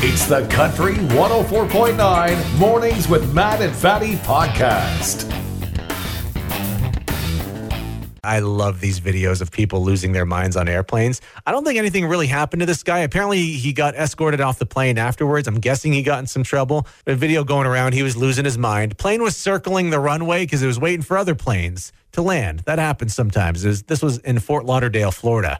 It's 0.00 0.26
the 0.26 0.46
Country 0.46 0.94
104.9 0.94 2.56
Mornings 2.56 3.08
with 3.08 3.34
Matt 3.34 3.60
and 3.60 3.74
Fadi 3.74 4.14
podcast. 4.18 5.28
I 8.22 8.38
love 8.38 8.80
these 8.80 9.00
videos 9.00 9.40
of 9.40 9.50
people 9.50 9.82
losing 9.82 10.12
their 10.12 10.24
minds 10.24 10.56
on 10.56 10.68
airplanes. 10.68 11.20
I 11.44 11.50
don't 11.50 11.64
think 11.64 11.80
anything 11.80 12.06
really 12.06 12.28
happened 12.28 12.60
to 12.60 12.66
this 12.66 12.84
guy. 12.84 13.00
Apparently, 13.00 13.42
he 13.42 13.72
got 13.72 13.96
escorted 13.96 14.40
off 14.40 14.60
the 14.60 14.66
plane 14.66 14.98
afterwards. 14.98 15.48
I'm 15.48 15.58
guessing 15.58 15.92
he 15.92 16.04
got 16.04 16.20
in 16.20 16.28
some 16.28 16.44
trouble. 16.44 16.86
A 17.08 17.16
video 17.16 17.42
going 17.42 17.66
around, 17.66 17.92
he 17.94 18.04
was 18.04 18.16
losing 18.16 18.44
his 18.44 18.56
mind. 18.56 18.98
Plane 18.98 19.20
was 19.20 19.36
circling 19.36 19.90
the 19.90 19.98
runway 19.98 20.44
because 20.44 20.62
it 20.62 20.68
was 20.68 20.78
waiting 20.78 21.02
for 21.02 21.18
other 21.18 21.34
planes 21.34 21.92
to 22.12 22.22
land. 22.22 22.60
That 22.66 22.78
happens 22.78 23.14
sometimes. 23.16 23.64
Was- 23.64 23.82
this 23.82 24.00
was 24.00 24.18
in 24.18 24.38
Fort 24.38 24.64
Lauderdale, 24.64 25.10
Florida. 25.10 25.58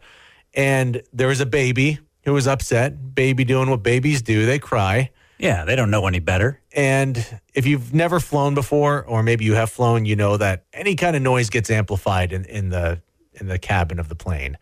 And 0.54 1.02
there 1.12 1.26
was 1.26 1.40
a 1.40 1.46
baby 1.46 1.98
who 2.28 2.34
was 2.34 2.46
upset. 2.46 3.14
Baby 3.14 3.44
doing 3.44 3.70
what 3.70 3.82
babies 3.82 4.20
do, 4.20 4.44
they 4.44 4.58
cry. 4.58 5.10
Yeah, 5.38 5.64
they 5.64 5.76
don't 5.76 5.90
know 5.90 6.06
any 6.06 6.18
better. 6.18 6.60
And 6.72 7.40
if 7.54 7.66
you've 7.66 7.94
never 7.94 8.20
flown 8.20 8.54
before, 8.54 9.02
or 9.04 9.22
maybe 9.22 9.44
you 9.44 9.54
have 9.54 9.70
flown, 9.70 10.04
you 10.04 10.14
know 10.14 10.36
that 10.36 10.64
any 10.72 10.94
kind 10.94 11.16
of 11.16 11.22
noise 11.22 11.48
gets 11.48 11.70
amplified 11.70 12.32
in, 12.32 12.44
in 12.44 12.68
the 12.68 13.00
in 13.34 13.46
the 13.46 13.58
cabin 13.58 13.98
of 13.98 14.08
the 14.08 14.14
plane. 14.14 14.58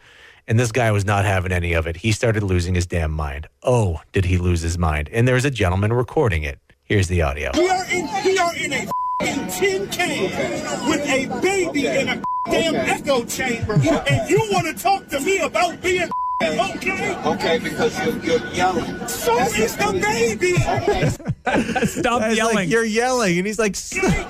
And 0.47 0.61
this 0.61 0.71
guy 0.71 0.93
was 0.93 1.05
not 1.05 1.25
having 1.25 1.51
any 1.51 1.73
of 1.73 1.89
it. 1.89 1.97
He 1.97 2.13
started 2.13 2.43
losing 2.45 2.75
his 2.75 2.87
damn 2.87 3.11
mind. 3.11 3.49
Oh, 3.65 4.01
did 4.13 4.27
he 4.27 4.39
lose 4.39 4.61
his 4.61 4.79
mind? 4.79 5.09
And 5.11 5.27
there's 5.27 5.45
a 5.45 5.51
gentleman 5.51 5.93
recording 5.93 6.45
it. 6.45 6.61
Here's 6.85 7.09
the 7.09 7.23
audio. 7.23 7.51
We 7.55 7.69
are 7.69 7.85
in 7.91 8.09
we 8.25 8.39
are 8.39 8.55
in 8.55 8.73
a 8.73 8.89
f***ing 9.23 9.49
tin 9.49 9.89
can 9.89 10.89
with 10.89 11.01
a 11.09 11.41
baby 11.41 11.89
in 11.89 12.09
a 12.11 12.23
damn 12.49 12.77
echo 12.77 13.25
chamber, 13.25 13.73
and 13.73 14.31
you 14.31 14.39
want 14.53 14.67
to 14.69 14.81
talk 14.81 15.09
to 15.09 15.19
me 15.21 15.39
about 15.39 15.83
being 15.83 16.03
f***ing 16.03 16.26
okay? 16.43 17.17
Okay, 17.25 17.59
because 17.59 17.99
you're, 18.05 18.17
you're 18.39 18.47
yelling. 18.53 19.09
So 19.09 19.39
is 19.39 19.77
the 19.77 19.93
baby. 20.01 20.55
Stop 21.87 22.23
It's 22.23 22.37
yelling. 22.37 22.55
like, 22.57 22.69
you're 22.69 22.85
yelling. 22.85 23.39
And 23.39 23.47
he's 23.47 23.59
like, 23.59 23.77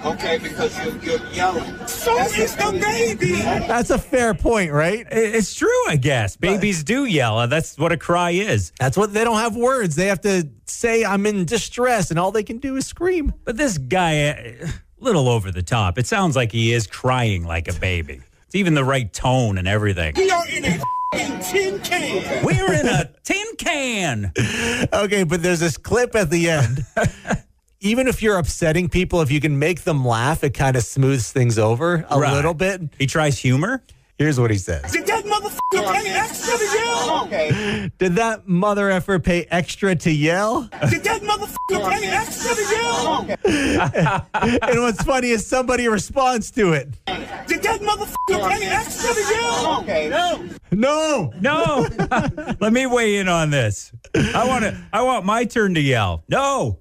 Okay, 0.05 0.39
because 0.39 0.77
you're, 0.84 0.97
you're 0.99 1.27
yelling. 1.33 1.87
So 1.87 2.17
is 2.19 2.55
the 2.57 2.79
baby. 2.81 3.33
that's 3.43 3.91
a 3.91 3.99
fair 3.99 4.34
point, 4.34 4.73
right? 4.73 5.07
It's 5.11 5.55
true, 5.55 5.89
I 5.89 5.97
guess. 5.97 6.37
Babies 6.37 6.84
do 6.84 7.05
yell. 7.07 7.47
That's 7.49 7.77
what 7.79 7.93
a 7.93 7.97
cry 7.97 8.31
is. 8.31 8.73
That's 8.79 8.97
what 8.97 9.12
they 9.12 9.25
don't 9.25 9.39
have 9.39 9.57
words. 9.57 9.97
They 9.97 10.07
have 10.07 10.21
to 10.23 10.49
say, 10.67 11.05
I'm 11.05 11.27
in 11.27 11.45
distress, 11.45 12.11
and 12.11 12.19
all 12.19 12.31
they 12.33 12.43
can 12.43 12.59
do 12.59 12.77
is 12.77 12.87
scream. 12.87 13.33
But 13.45 13.57
this 13.57 13.79
guy, 13.79 14.12
a 14.12 14.57
little 15.01 15.29
over 15.29 15.51
the 15.51 15.62
top. 15.62 15.99
It 15.99 16.07
sounds 16.07 16.37
like 16.37 16.53
he 16.53 16.73
is 16.73 16.87
crying 16.87 17.45
like 17.45 17.69
a 17.69 17.75
baby. 17.75 18.21
It's 18.47 18.55
even 18.55 18.75
the 18.75 18.85
right 18.85 19.13
tone 19.13 19.59
and 19.59 19.67
everything. 19.67 20.15
We 20.17 20.31
are 20.31 20.49
in 20.49 20.65
a 20.65 20.69
f***ing 20.69 21.41
tin 21.41 21.81
can. 21.81 22.45
We're 22.45 22.73
in 22.75 22.87
a 22.87 23.11
tin 23.25 23.45
can. 23.59 24.33
Okay, 24.93 25.25
but 25.25 25.43
there's 25.43 25.59
this 25.61 25.77
clip 25.77 26.15
at 26.15 26.31
the 26.31 26.49
end. 26.51 26.85
Even 27.81 28.07
if 28.09 28.23
you're 28.23 28.37
upsetting 28.39 28.89
people, 28.89 29.21
if 29.21 29.31
you 29.31 29.41
can 29.41 29.59
make 29.59 29.83
them 29.83 30.05
laugh, 30.05 30.45
it 30.45 30.51
kind 30.55 30.77
of 30.77 30.83
smooths 30.85 31.33
things 31.33 31.59
over 31.59 32.07
a 32.09 32.19
Right. 32.19 32.33
little 32.33 32.55
bit. 32.55 32.83
He 32.99 33.07
tries 33.07 33.39
humor. 33.39 33.83
Here's 34.19 34.41
what 34.41 34.50
he 34.50 34.56
says 34.56 34.91
Did 34.92 35.06
that 35.06 35.25
motherfucker 35.25 35.92
pay 35.92 36.09
extra 36.09 36.56
to 36.56 36.64
yell? 36.78 37.25
Okay. 37.27 37.91
Did 37.98 38.14
that 38.17 38.48
mother 38.48 38.91
effer 38.91 39.19
pay 39.19 39.45
extra 39.50 39.95
to 39.95 40.11
yell? 40.11 40.62
Did 40.89 41.05
that 41.05 41.20
motherfucker 41.20 41.91
pay 41.91 42.06
extra 42.09 42.55
to 42.55 42.62
yell? 42.62 43.27
and 44.70 44.81
what's 44.81 45.03
funny 45.03 45.31
is 45.31 45.47
somebody 45.47 45.87
responds 45.89 46.50
to 46.53 46.72
it. 46.72 46.89
Did 47.47 47.62
that 47.62 47.81
motherfucker 47.83 48.48
pay 48.50 48.67
extra 48.67 49.12
to 49.14 49.34
yell? 49.34 49.81
Okay. 49.83 50.09
No. 50.70 51.33
No. 51.41 51.87
Let 52.61 52.72
me 52.72 52.87
weigh 52.87 53.17
in 53.17 53.28
on 53.28 53.50
this. 53.50 53.92
I 54.14 54.47
want 54.47 54.64
to. 54.64 54.78
I 54.92 55.03
want 55.03 55.27
my 55.27 55.44
turn 55.44 55.75
to 55.75 55.81
yell. 55.81 56.25
No. 56.28 56.78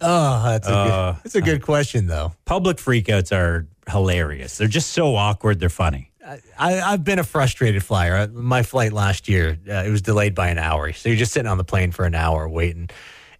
Oh, 0.00 0.42
that's 0.44 0.66
a 0.68 0.70
Uh, 0.72 1.12
good, 1.12 1.24
that's 1.24 1.34
a 1.34 1.40
good 1.42 1.62
question, 1.62 2.06
though. 2.06 2.32
Public 2.46 2.76
freakouts 2.78 3.30
are 3.36 3.66
hilarious. 3.90 4.56
They're 4.56 4.68
just 4.68 4.90
so 4.92 5.16
awkward. 5.16 5.60
They're 5.60 5.68
funny. 5.68 6.12
I, 6.58 6.80
I've 6.80 7.04
been 7.04 7.18
a 7.18 7.24
frustrated 7.24 7.82
flyer. 7.82 8.26
My 8.28 8.62
flight 8.62 8.92
last 8.92 9.28
year, 9.28 9.58
uh, 9.68 9.84
it 9.86 9.90
was 9.90 10.02
delayed 10.02 10.34
by 10.34 10.48
an 10.48 10.58
hour. 10.58 10.92
So 10.92 11.08
you're 11.08 11.18
just 11.18 11.32
sitting 11.32 11.48
on 11.48 11.58
the 11.58 11.64
plane 11.64 11.92
for 11.92 12.04
an 12.04 12.14
hour 12.14 12.48
waiting. 12.48 12.90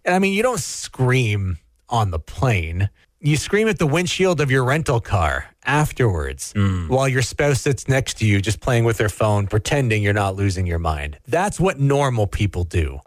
And 0.05 0.15
I 0.15 0.19
mean, 0.19 0.33
you 0.33 0.43
don't 0.43 0.59
scream 0.59 1.57
on 1.89 2.11
the 2.11 2.19
plane. 2.19 2.89
You 3.19 3.35
scream 3.35 3.67
at 3.67 3.79
the 3.79 3.87
windshield 3.87 4.39
of 4.39 4.49
your 4.49 4.63
rental 4.63 5.01
car 5.01 5.45
afterwards 5.65 6.53
while 6.87 7.07
your 7.07 7.21
spouse 7.21 7.61
sits 7.61 7.87
next 7.87 8.17
to 8.19 8.25
you 8.25 8.41
just 8.41 8.61
playing 8.61 8.85
with 8.85 8.97
their 8.97 9.09
phone, 9.09 9.47
pretending 9.47 10.01
you're 10.01 10.13
not 10.13 10.35
losing 10.35 10.65
your 10.65 10.79
mind. 10.79 11.19
That's 11.27 11.59
what 11.59 11.79
normal 11.79 12.27
people 12.27 12.63
do. 12.63 13.01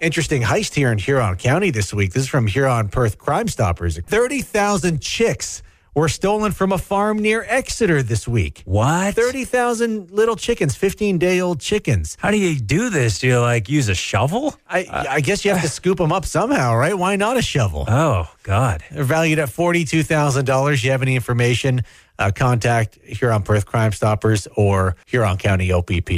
Interesting 0.00 0.42
heist 0.42 0.74
here 0.74 0.92
in 0.92 0.98
Huron 0.98 1.36
County 1.36 1.70
this 1.72 1.92
week. 1.92 2.12
This 2.12 2.22
is 2.22 2.28
from 2.28 2.46
Huron 2.46 2.88
Perth 2.88 3.18
Crime 3.18 3.48
Stoppers. 3.48 3.98
30,000 3.98 5.02
chicks 5.02 5.60
were 5.94 6.08
stolen 6.08 6.52
from 6.52 6.72
a 6.72 6.78
farm 6.78 7.18
near 7.18 7.44
Exeter 7.48 8.02
this 8.02 8.28
week. 8.28 8.62
What? 8.64 9.14
30,000 9.14 10.10
little 10.10 10.36
chickens, 10.36 10.76
15 10.76 11.18
day 11.18 11.40
old 11.40 11.60
chickens. 11.60 12.16
How 12.20 12.30
do 12.30 12.36
you 12.38 12.58
do 12.60 12.90
this? 12.90 13.18
Do 13.18 13.26
you 13.26 13.40
like 13.40 13.68
use 13.68 13.88
a 13.88 13.94
shovel? 13.94 14.54
I, 14.68 15.06
I 15.10 15.20
guess 15.20 15.44
you 15.44 15.50
have 15.52 15.62
to 15.62 15.68
scoop 15.68 15.98
them 15.98 16.12
up 16.12 16.24
somehow, 16.24 16.74
right? 16.76 16.96
Why 16.96 17.16
not 17.16 17.36
a 17.36 17.42
shovel? 17.42 17.84
Oh 17.88 18.30
God. 18.42 18.82
They're 18.90 19.04
valued 19.04 19.38
at 19.38 19.48
$42,000. 19.48 20.84
You 20.84 20.90
have 20.90 21.02
any 21.02 21.14
information, 21.16 21.82
uh, 22.18 22.30
contact 22.34 22.98
Huron 23.04 23.42
Perth 23.42 23.66
Crime 23.66 23.92
Stoppers 23.92 24.46
or 24.56 24.96
Huron 25.06 25.36
County 25.36 25.72
OPP. 25.72 26.10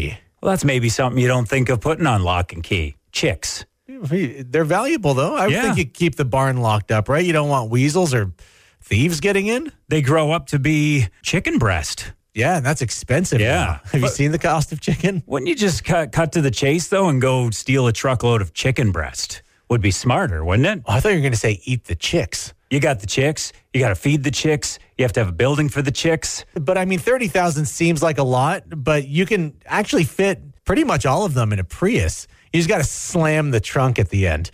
Well, 0.43 0.51
that's 0.53 0.65
maybe 0.65 0.89
something 0.89 1.21
you 1.21 1.29
don't 1.29 1.49
think 1.49 1.69
of 1.69 1.81
putting 1.81 2.07
on 2.07 2.23
lock 2.23 2.53
and 2.53 2.63
key. 2.63 2.97
Chicks. 3.13 3.65
They're 3.87 4.65
valuable, 4.65 5.15
though. 5.15 5.35
I 5.37 5.49
Yeah. 5.49 5.63
think 5.63 5.77
you 5.79 5.85
keep 5.85 6.15
the 6.17 6.25
barn 6.25 6.59
locked 6.59 6.91
up, 6.91 7.09
right? 7.09 7.25
You 7.25 7.33
don't 7.33 7.49
want 7.49 7.71
weasels 7.71 8.15
or 8.15 8.33
thieves 8.81 9.21
getting 9.21 9.47
in. 9.47 9.73
They 9.89 10.03
grow 10.03 10.33
up 10.33 10.47
to 10.49 10.59
be 10.59 11.09
chicken 11.23 11.59
breast. 11.59 12.13
Yeah, 12.35 12.57
and 12.57 12.65
that's 12.65 12.81
expensive. 12.83 13.41
Yeah. 13.41 13.55
now. 13.55 13.81
Have 13.93 14.03
you 14.03 14.09
seen 14.09 14.33
the 14.33 14.39
cost 14.39 14.73
of 14.73 14.81
chicken? 14.81 15.23
Wouldn't 15.27 15.49
you 15.49 15.57
just 15.57 15.85
cut 15.85 16.13
cut 16.13 16.33
to 16.33 16.41
the 16.41 16.51
chase 16.51 16.89
though 16.89 17.09
and 17.09 17.21
go 17.21 17.51
steal 17.51 17.87
a 17.87 17.93
truckload 17.93 18.41
of 18.41 18.55
chicken 18.55 18.93
breast? 18.93 19.43
Would 19.69 19.81
be 19.81 19.91
smarter, 19.91 20.45
wouldn't 20.45 20.67
it? 20.67 20.83
Oh, 20.87 20.93
I 20.95 21.01
thought 21.01 21.11
you 21.11 21.17
were 21.17 21.23
going 21.23 21.33
to 21.33 21.39
say 21.39 21.61
eat 21.65 21.85
the 21.85 21.95
chicks. 21.95 22.53
You 22.71 22.81
got 22.81 23.01
the 23.01 23.07
chicks. 23.07 23.53
You 23.73 23.81
got 23.81 23.91
to 23.91 23.95
feed 23.95 24.25
the 24.25 24.31
chicks. 24.31 24.79
You 24.97 25.05
have 25.05 25.13
to 25.13 25.21
have 25.21 25.29
a 25.29 25.33
building 25.33 25.69
for 25.69 25.83
the 25.83 25.91
chicks. 25.91 26.45
But 26.55 26.79
I 26.79 26.85
mean, 26.85 26.99
30,000 26.99 27.67
seems 27.67 28.03
like 28.03 28.19
a 28.19 28.23
lot, 28.25 28.65
but 28.69 29.07
you 29.09 29.27
can 29.27 29.55
actually 29.67 30.05
fit 30.05 30.41
pretty 30.65 30.85
much 30.85 31.07
all 31.07 31.25
of 31.25 31.35
them 31.35 31.53
in 31.53 31.59
a 31.59 31.65
Prius. 31.65 32.27
You 32.53 32.59
just 32.59 32.69
got 32.69 32.79
to 32.79 32.85
slam 32.85 33.51
the 33.51 33.61
trunk 33.61 33.99
at 33.99 34.09
the 34.11 34.27
end. 34.27 34.51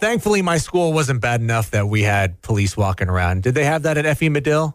Thankfully, 0.00 0.42
my 0.42 0.58
school 0.58 0.92
wasn't 0.92 1.20
bad 1.20 1.40
enough 1.40 1.70
that 1.72 1.86
we 1.88 2.02
had 2.02 2.40
police 2.42 2.76
walking 2.76 3.08
around. 3.08 3.42
Did 3.42 3.54
they 3.54 3.64
have 3.64 3.82
that 3.82 3.98
at 3.98 4.16
FE 4.18 4.28
Madill? 4.28 4.74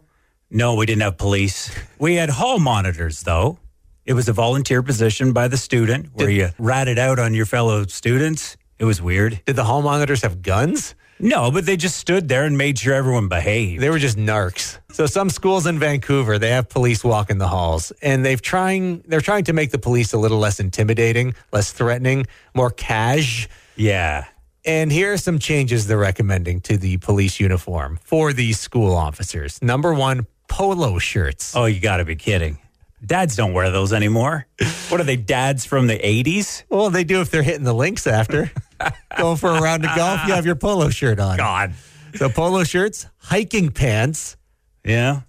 No, 0.50 0.74
we 0.74 0.86
didn't 0.86 1.02
have 1.02 1.16
police. 1.16 1.74
We 1.98 2.16
had 2.16 2.28
hall 2.30 2.58
monitors 2.58 3.22
though. 3.22 3.58
It 4.04 4.12
was 4.12 4.28
a 4.28 4.32
volunteer 4.34 4.82
position 4.82 5.32
by 5.32 5.48
the 5.48 5.56
student 5.56 6.10
where 6.12 6.26
Did- 6.28 6.36
you 6.36 6.48
ratted 6.58 6.98
out 6.98 7.18
on 7.18 7.32
your 7.34 7.46
fellow 7.46 7.86
students. 7.86 8.56
It 8.78 8.84
was 8.84 9.00
weird. 9.00 9.40
Did 9.46 9.56
the 9.56 9.64
hall 9.64 9.80
monitors 9.82 10.22
have 10.22 10.42
guns? 10.42 10.94
No, 11.20 11.50
but 11.50 11.64
they 11.64 11.76
just 11.76 11.96
stood 11.96 12.28
there 12.28 12.44
and 12.44 12.58
made 12.58 12.78
sure 12.78 12.92
everyone 12.92 13.28
behaved. 13.28 13.80
They 13.80 13.88
were 13.88 14.00
just 14.00 14.18
narcs. 14.18 14.78
So 14.92 15.06
some 15.06 15.30
schools 15.30 15.64
in 15.66 15.78
Vancouver, 15.78 16.38
they 16.38 16.50
have 16.50 16.68
police 16.68 17.02
walking 17.04 17.38
the 17.38 17.46
halls 17.48 17.92
and 18.02 18.24
they've 18.24 18.42
trying 18.42 19.02
they're 19.06 19.20
trying 19.22 19.44
to 19.44 19.52
make 19.52 19.70
the 19.70 19.78
police 19.78 20.12
a 20.12 20.18
little 20.18 20.38
less 20.38 20.60
intimidating, 20.60 21.34
less 21.52 21.72
threatening, 21.72 22.26
more 22.54 22.70
cash. 22.70 23.48
yeah. 23.76 24.26
And 24.66 24.90
here 24.90 25.12
are 25.12 25.16
some 25.18 25.38
changes 25.38 25.86
they're 25.86 25.98
recommending 25.98 26.60
to 26.62 26.76
the 26.78 26.96
police 26.98 27.38
uniform 27.38 27.98
for 28.02 28.32
these 28.32 28.58
school 28.58 28.94
officers. 28.96 29.60
Number 29.62 29.92
one, 29.92 30.26
polo 30.48 30.98
shirts. 30.98 31.54
Oh, 31.54 31.66
you 31.66 31.80
got 31.80 31.98
to 31.98 32.04
be 32.04 32.16
kidding. 32.16 32.58
Dads 33.04 33.36
don't 33.36 33.52
wear 33.52 33.70
those 33.70 33.92
anymore. 33.92 34.46
What 34.88 34.98
are 35.00 35.04
they, 35.04 35.16
dads 35.16 35.66
from 35.66 35.86
the 35.88 35.98
80s? 35.98 36.62
Well, 36.70 36.88
they 36.88 37.04
do 37.04 37.20
if 37.20 37.30
they're 37.30 37.42
hitting 37.42 37.64
the 37.64 37.74
links 37.74 38.06
after. 38.06 38.50
Going 39.18 39.36
for 39.36 39.50
a 39.50 39.60
round 39.60 39.84
of 39.84 39.94
golf, 39.94 40.20
you 40.26 40.32
have 40.32 40.46
your 40.46 40.54
polo 40.56 40.88
shirt 40.88 41.20
on. 41.20 41.36
God. 41.36 41.74
So 42.14 42.30
polo 42.30 42.64
shirts, 42.64 43.06
hiking 43.18 43.70
pants, 43.70 44.38
Yeah. 44.84 45.22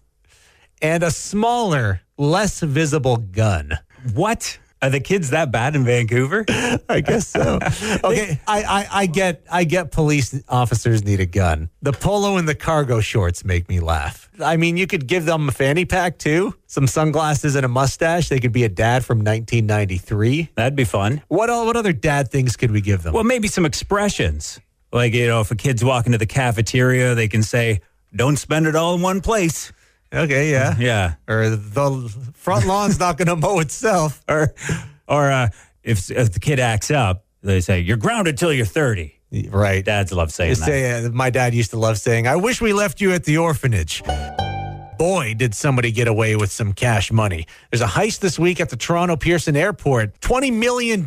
and 0.81 1.03
a 1.03 1.11
smaller, 1.11 1.99
less 2.17 2.61
visible 2.61 3.17
gun. 3.17 3.77
What? 4.13 4.57
Are 4.85 4.89
the 4.91 4.99
kids 4.99 5.31
that 5.31 5.51
bad 5.51 5.75
in 5.75 5.83
Vancouver? 5.83 6.45
I 6.89 7.01
guess 7.01 7.27
so. 7.27 7.57
Okay, 8.03 8.39
I, 8.47 8.63
I, 8.63 8.87
I 8.91 9.05
get 9.07 9.43
I 9.51 9.63
get 9.63 9.91
police 9.91 10.39
officers 10.47 11.03
need 11.03 11.19
a 11.19 11.25
gun. 11.25 11.69
The 11.81 11.91
polo 11.91 12.37
and 12.37 12.47
the 12.47 12.53
cargo 12.53 12.99
shorts 12.99 13.43
make 13.43 13.67
me 13.67 13.79
laugh. 13.79 14.29
I 14.39 14.57
mean, 14.57 14.77
you 14.77 14.85
could 14.85 15.07
give 15.07 15.25
them 15.25 15.49
a 15.49 15.51
fanny 15.51 15.85
pack 15.85 16.19
too, 16.19 16.53
some 16.67 16.85
sunglasses 16.85 17.55
and 17.55 17.65
a 17.65 17.67
mustache. 17.67 18.29
They 18.29 18.39
could 18.39 18.51
be 18.51 18.63
a 18.63 18.69
dad 18.69 19.03
from 19.03 19.19
1993. 19.19 20.49
That'd 20.53 20.75
be 20.75 20.83
fun. 20.83 21.23
What 21.29 21.49
all, 21.49 21.65
what 21.65 21.77
other 21.77 21.93
dad 21.93 22.29
things 22.29 22.55
could 22.55 22.69
we 22.69 22.81
give 22.81 23.01
them? 23.01 23.13
Well, 23.13 23.23
maybe 23.23 23.47
some 23.47 23.65
expressions. 23.65 24.59
Like, 24.91 25.13
you 25.13 25.27
know, 25.27 25.41
if 25.41 25.49
a 25.49 25.55
kid's 25.55 25.83
walking 25.83 26.11
to 26.11 26.19
the 26.19 26.27
cafeteria, 26.27 27.15
they 27.15 27.27
can 27.27 27.41
say, 27.41 27.81
don't 28.15 28.37
spend 28.37 28.67
it 28.67 28.75
all 28.75 28.93
in 28.95 29.01
one 29.01 29.21
place. 29.21 29.71
Okay, 30.15 30.51
yeah, 30.51 30.75
Yeah. 30.79 31.13
Or 31.27 31.49
the 31.49 32.31
front 32.33 32.65
lawn's 32.65 32.99
not 32.99 33.17
going 33.17 33.27
to 33.27 33.35
mow 33.35 33.59
itself. 33.59 34.21
Or, 34.29 34.53
or 35.07 35.31
uh, 35.31 35.49
if, 35.83 36.09
if 36.09 36.31
the 36.33 36.39
kid 36.39 36.59
acts 36.59 36.89
up, 36.91 37.25
They 37.43 37.61
say, 37.61 37.79
you're 37.81 37.97
grounded 37.97 38.37
till 38.37 38.51
you're 38.51 38.65
30. 38.65 39.13
Right. 39.49 39.83
Dads 39.83 40.11
love 40.11 40.31
saying 40.31 40.55
that. 40.55 40.65
say, 40.65 41.05
uh, 41.05 41.09
my 41.09 41.29
dad 41.29 41.53
used 41.53 41.71
to 41.71 41.77
love 41.77 41.97
saying, 41.97 42.27
I 42.27 42.37
wish 42.37 42.61
we 42.61 42.73
left 42.73 43.01
you 43.01 43.11
at 43.13 43.25
the 43.25 43.37
orphanage. 43.37 44.01
Boy, 44.97 45.33
did 45.33 45.53
somebody 45.53 45.91
get 45.91 46.07
away 46.07 46.35
with 46.35 46.51
some 46.51 46.71
cash 46.71 47.11
money. 47.11 47.47
There's 47.69 47.81
a 47.81 47.85
heist 47.85 48.19
this 48.19 48.39
week 48.39 48.61
at 48.61 48.69
the 48.69 48.77
Toronto 48.77 49.17
Pearson 49.17 49.55
Airport. 49.55 50.19
$20 50.21 50.53
million 50.53 51.03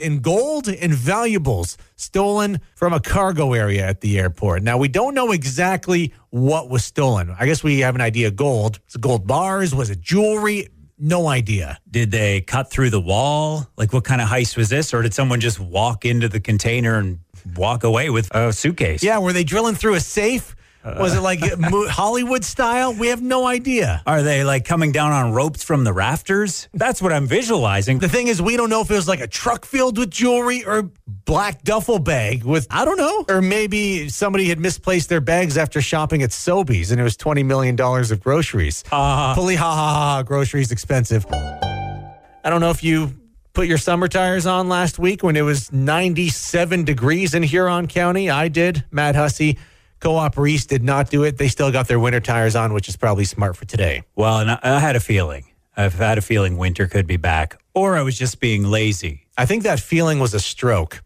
in 0.00 0.20
gold 0.20 0.68
and 0.68 0.94
valuables 0.94 1.76
stolen 1.96 2.60
from 2.74 2.92
a 2.92 3.00
cargo 3.00 3.52
area 3.52 3.86
at 3.86 4.00
the 4.00 4.18
airport. 4.18 4.62
Now, 4.62 4.78
we 4.78 4.88
don't 4.88 5.14
know 5.14 5.32
exactly 5.32 6.14
what 6.30 6.70
was 6.70 6.84
stolen. 6.84 7.34
I 7.38 7.44
guess 7.44 7.62
we 7.62 7.80
have 7.80 7.94
an 7.94 8.00
idea 8.00 8.30
gold. 8.30 8.80
It's 8.86 8.96
gold 8.96 9.26
bars? 9.26 9.74
Was 9.74 9.90
it 9.90 10.00
jewelry? 10.00 10.68
No 10.98 11.28
idea. 11.28 11.78
Did 11.90 12.10
they 12.10 12.40
cut 12.40 12.70
through 12.70 12.88
the 12.88 13.00
wall? 13.00 13.66
Like, 13.76 13.92
what 13.92 14.04
kind 14.04 14.22
of 14.22 14.28
heist 14.28 14.56
was 14.56 14.70
this? 14.70 14.94
Or 14.94 15.02
did 15.02 15.12
someone 15.12 15.40
just 15.40 15.60
walk 15.60 16.06
into 16.06 16.26
the 16.26 16.40
container 16.40 16.96
and 16.96 17.18
walk 17.54 17.84
away 17.84 18.08
with 18.08 18.34
a 18.34 18.50
suitcase? 18.50 19.02
Yeah, 19.02 19.18
were 19.18 19.34
they 19.34 19.44
drilling 19.44 19.74
through 19.74 19.94
a 19.94 20.00
safe? 20.00 20.55
Was 20.98 21.14
it 21.14 21.20
like 21.20 21.40
Hollywood 21.88 22.44
style? 22.44 22.94
We 22.94 23.08
have 23.08 23.20
no 23.20 23.46
idea. 23.46 24.02
Are 24.06 24.22
they 24.22 24.44
like 24.44 24.64
coming 24.64 24.92
down 24.92 25.12
on 25.12 25.32
ropes 25.32 25.64
from 25.64 25.84
the 25.84 25.92
rafters? 25.92 26.68
That's 26.74 27.02
what 27.02 27.12
I'm 27.12 27.26
visualizing. 27.26 27.98
The 27.98 28.08
thing 28.08 28.28
is, 28.28 28.40
we 28.40 28.56
don't 28.56 28.70
know 28.70 28.80
if 28.82 28.90
it 28.90 28.94
was 28.94 29.08
like 29.08 29.20
a 29.20 29.26
truck 29.26 29.64
filled 29.64 29.98
with 29.98 30.10
jewelry 30.10 30.64
or 30.64 30.90
black 31.24 31.62
duffel 31.62 31.98
bag 31.98 32.44
with, 32.44 32.66
I 32.70 32.84
don't 32.84 32.98
know. 32.98 33.24
Or 33.28 33.42
maybe 33.42 34.08
somebody 34.08 34.48
had 34.48 34.60
misplaced 34.60 35.08
their 35.08 35.20
bags 35.20 35.58
after 35.58 35.80
shopping 35.80 36.22
at 36.22 36.30
Sobeys 36.30 36.90
and 36.92 37.00
it 37.00 37.04
was 37.04 37.16
$20 37.16 37.44
million 37.44 37.78
of 37.80 38.20
groceries. 38.22 38.84
Uh, 38.92 39.34
Fully 39.34 39.56
ha 39.56 39.74
ha 39.74 39.94
ha, 39.94 40.22
groceries 40.22 40.70
expensive. 40.70 41.26
I 41.32 42.48
don't 42.50 42.60
know 42.60 42.70
if 42.70 42.84
you 42.84 43.12
put 43.54 43.66
your 43.66 43.78
summer 43.78 44.06
tires 44.06 44.46
on 44.46 44.68
last 44.68 44.98
week 44.98 45.22
when 45.22 45.34
it 45.34 45.42
was 45.42 45.72
97 45.72 46.84
degrees 46.84 47.34
in 47.34 47.42
Huron 47.42 47.88
County. 47.88 48.30
I 48.30 48.48
did. 48.48 48.84
Matt 48.90 49.16
Hussey, 49.16 49.58
Co 50.06 50.14
op 50.14 50.38
Reese 50.38 50.66
did 50.66 50.84
not 50.84 51.10
do 51.10 51.24
it. 51.24 51.36
They 51.36 51.48
still 51.48 51.72
got 51.72 51.88
their 51.88 51.98
winter 51.98 52.20
tires 52.20 52.54
on, 52.54 52.72
which 52.72 52.88
is 52.88 52.94
probably 52.94 53.24
smart 53.24 53.56
for 53.56 53.64
today. 53.64 54.04
Well, 54.14 54.38
and 54.38 54.52
I, 54.52 54.58
I 54.62 54.78
had 54.78 54.94
a 54.94 55.00
feeling. 55.00 55.46
I've 55.76 55.94
had 55.94 56.16
a 56.16 56.22
feeling 56.22 56.56
winter 56.56 56.86
could 56.86 57.08
be 57.08 57.16
back, 57.16 57.60
or 57.74 57.96
I 57.96 58.02
was 58.02 58.16
just 58.16 58.38
being 58.38 58.62
lazy. 58.62 59.26
I 59.36 59.46
think 59.46 59.64
that 59.64 59.80
feeling 59.80 60.20
was 60.20 60.32
a 60.32 60.38
stroke. 60.38 61.02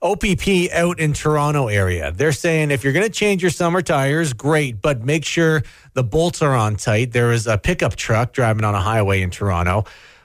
OPP 0.00 0.72
out 0.72 0.98
in 0.98 1.12
Toronto 1.12 1.68
area. 1.68 2.12
They're 2.12 2.32
saying 2.32 2.70
if 2.70 2.82
you're 2.82 2.94
going 2.94 3.04
to 3.04 3.12
change 3.12 3.42
your 3.42 3.50
summer 3.50 3.82
tires, 3.82 4.32
great, 4.32 4.80
but 4.80 5.04
make 5.04 5.26
sure 5.26 5.62
the 5.92 6.02
bolts 6.02 6.40
are 6.40 6.54
on 6.54 6.76
tight. 6.76 7.12
There 7.12 7.26
was 7.26 7.46
a 7.46 7.58
pickup 7.58 7.94
truck 7.94 8.32
driving 8.32 8.64
on 8.64 8.74
a 8.74 8.80
highway 8.80 9.20
in 9.20 9.28
Toronto. 9.28 9.84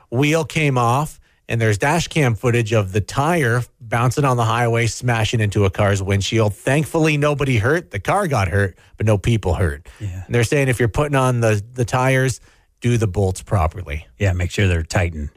Wheel 0.09 0.45
came 0.45 0.77
off 0.77 1.19
and 1.47 1.61
there's 1.61 1.77
dash 1.77 2.07
cam 2.07 2.35
footage 2.35 2.73
of 2.73 2.91
the 2.91 3.01
tire 3.01 3.63
bouncing 3.79 4.25
on 4.25 4.35
the 4.37 4.45
highway, 4.45 4.87
smashing 4.87 5.39
into 5.39 5.65
a 5.65 5.69
car's 5.69 6.01
windshield. 6.01 6.55
Thankfully, 6.55 7.17
nobody 7.17 7.57
hurt. 7.57 7.91
The 7.91 7.99
car 7.99 8.27
got 8.27 8.47
hurt, 8.47 8.77
but 8.97 9.05
no 9.05 9.17
people 9.17 9.53
hurt. 9.53 9.87
Yeah. 9.99 10.23
And 10.25 10.33
they're 10.33 10.43
saying 10.43 10.67
if 10.69 10.79
you're 10.79 10.87
putting 10.89 11.15
on 11.15 11.41
the, 11.41 11.61
the 11.73 11.85
tires, 11.85 12.41
do 12.81 12.97
the 12.97 13.07
bolts 13.07 13.41
properly. 13.41 14.07
Yeah, 14.17 14.33
make 14.33 14.51
sure 14.51 14.67
they're 14.67 14.83
tightened. 14.83 15.29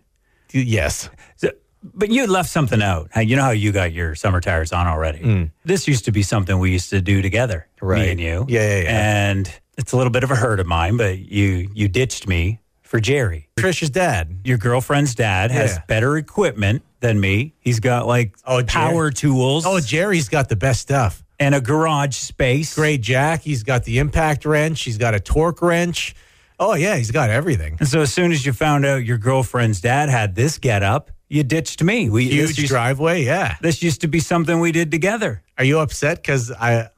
Yes. 0.53 1.11
So, 1.37 1.51
but 1.83 2.11
you 2.11 2.27
left 2.27 2.49
something 2.51 2.83
out. 2.83 3.11
You 3.17 3.37
know 3.37 3.43
how 3.43 3.51
you 3.51 3.71
got 3.71 3.93
your 3.93 4.15
summer 4.15 4.41
tires 4.41 4.73
on 4.73 4.87
already. 4.87 5.51
This 5.65 5.87
used 5.87 6.05
to 6.07 6.13
be 6.13 6.23
something 6.23 6.59
we 6.59 6.73
used 6.73 6.91
to 6.91 7.01
do 7.01 7.23
together, 7.23 7.67
Mm. 7.81 7.87
Right. 7.89 8.03
me 8.03 8.11
and 8.13 8.21
you. 8.21 8.47
Yeah, 8.49 8.61
yeah, 8.79 8.83
yeah. 8.83 9.29
And 9.31 9.61
it's 9.77 9.93
a 9.93 9.97
little 9.97 10.11
bit 10.11 10.25
of 10.25 10.31
a 10.31 10.35
hurt 10.37 10.59
of 10.59 10.67
mine, 10.67 10.97
but 10.97 11.19
you 11.19 11.69
you 11.75 11.87
ditched 11.87 12.27
me 12.27 12.61
for 12.89 13.01
Jerry. 13.01 13.49
Trisha's 13.59 13.91
dad. 13.91 14.41
Your 14.45 14.59
girlfriend's 14.59 15.15
dad 15.15 15.51
has 15.51 15.73
Yeah. 15.75 15.83
better 15.87 16.17
equipment 16.17 16.83
than 17.01 17.21
me. 17.21 17.55
He's 17.61 17.81
got 17.81 18.07
like 18.07 18.35
Oh, 18.45 18.57
Jerry. 18.63 18.67
power 18.67 19.11
tools 19.11 19.65
Oh, 19.67 19.79
Jerry's 19.81 20.29
got 20.29 20.49
the 20.49 20.57
best 20.57 20.81
stuff. 20.81 21.23
and 21.39 21.55
a 21.55 21.61
garage 21.61 22.17
space. 22.17 22.75
Great 22.75 23.01
Jack. 23.01 23.43
He's 23.43 23.63
got 23.63 23.85
the 23.85 23.99
impact 23.99 24.45
wrench. 24.45 24.83
He's 24.83 24.99
got 24.99 25.15
a 25.15 25.21
torque 25.21 25.63
wrench. 25.63 26.15
Oh 26.59 26.75
yeah, 26.75 26.97
he's 26.97 27.13
got 27.13 27.31
everything. 27.31 27.77
And 27.79 27.89
so 27.89 28.01
as 28.01 28.13
soon 28.13 28.33
as 28.33 28.45
you 28.45 28.53
found 28.53 28.85
out 28.85 29.05
your 29.05 29.19
girlfriend's 29.19 29.81
dad 29.81 30.09
had 30.09 30.35
this 30.35 30.59
get 30.59 30.83
up, 30.83 31.11
you 31.29 31.45
ditched 31.45 31.83
me. 31.85 32.09
We 32.11 32.25
Huge 32.25 32.49
this 32.49 32.59
used, 32.59 32.71
driveway. 32.71 33.23
Yeah. 33.23 33.55
this 33.61 33.83
used 33.83 34.01
to 34.01 34.09
be 34.09 34.19
something 34.19 34.59
we 34.59 34.73
did 34.73 34.91
together. 34.91 35.43
Are 35.59 35.63
you 35.65 35.79
upset 35.79 36.17
because 36.23 36.51
I 36.51 36.89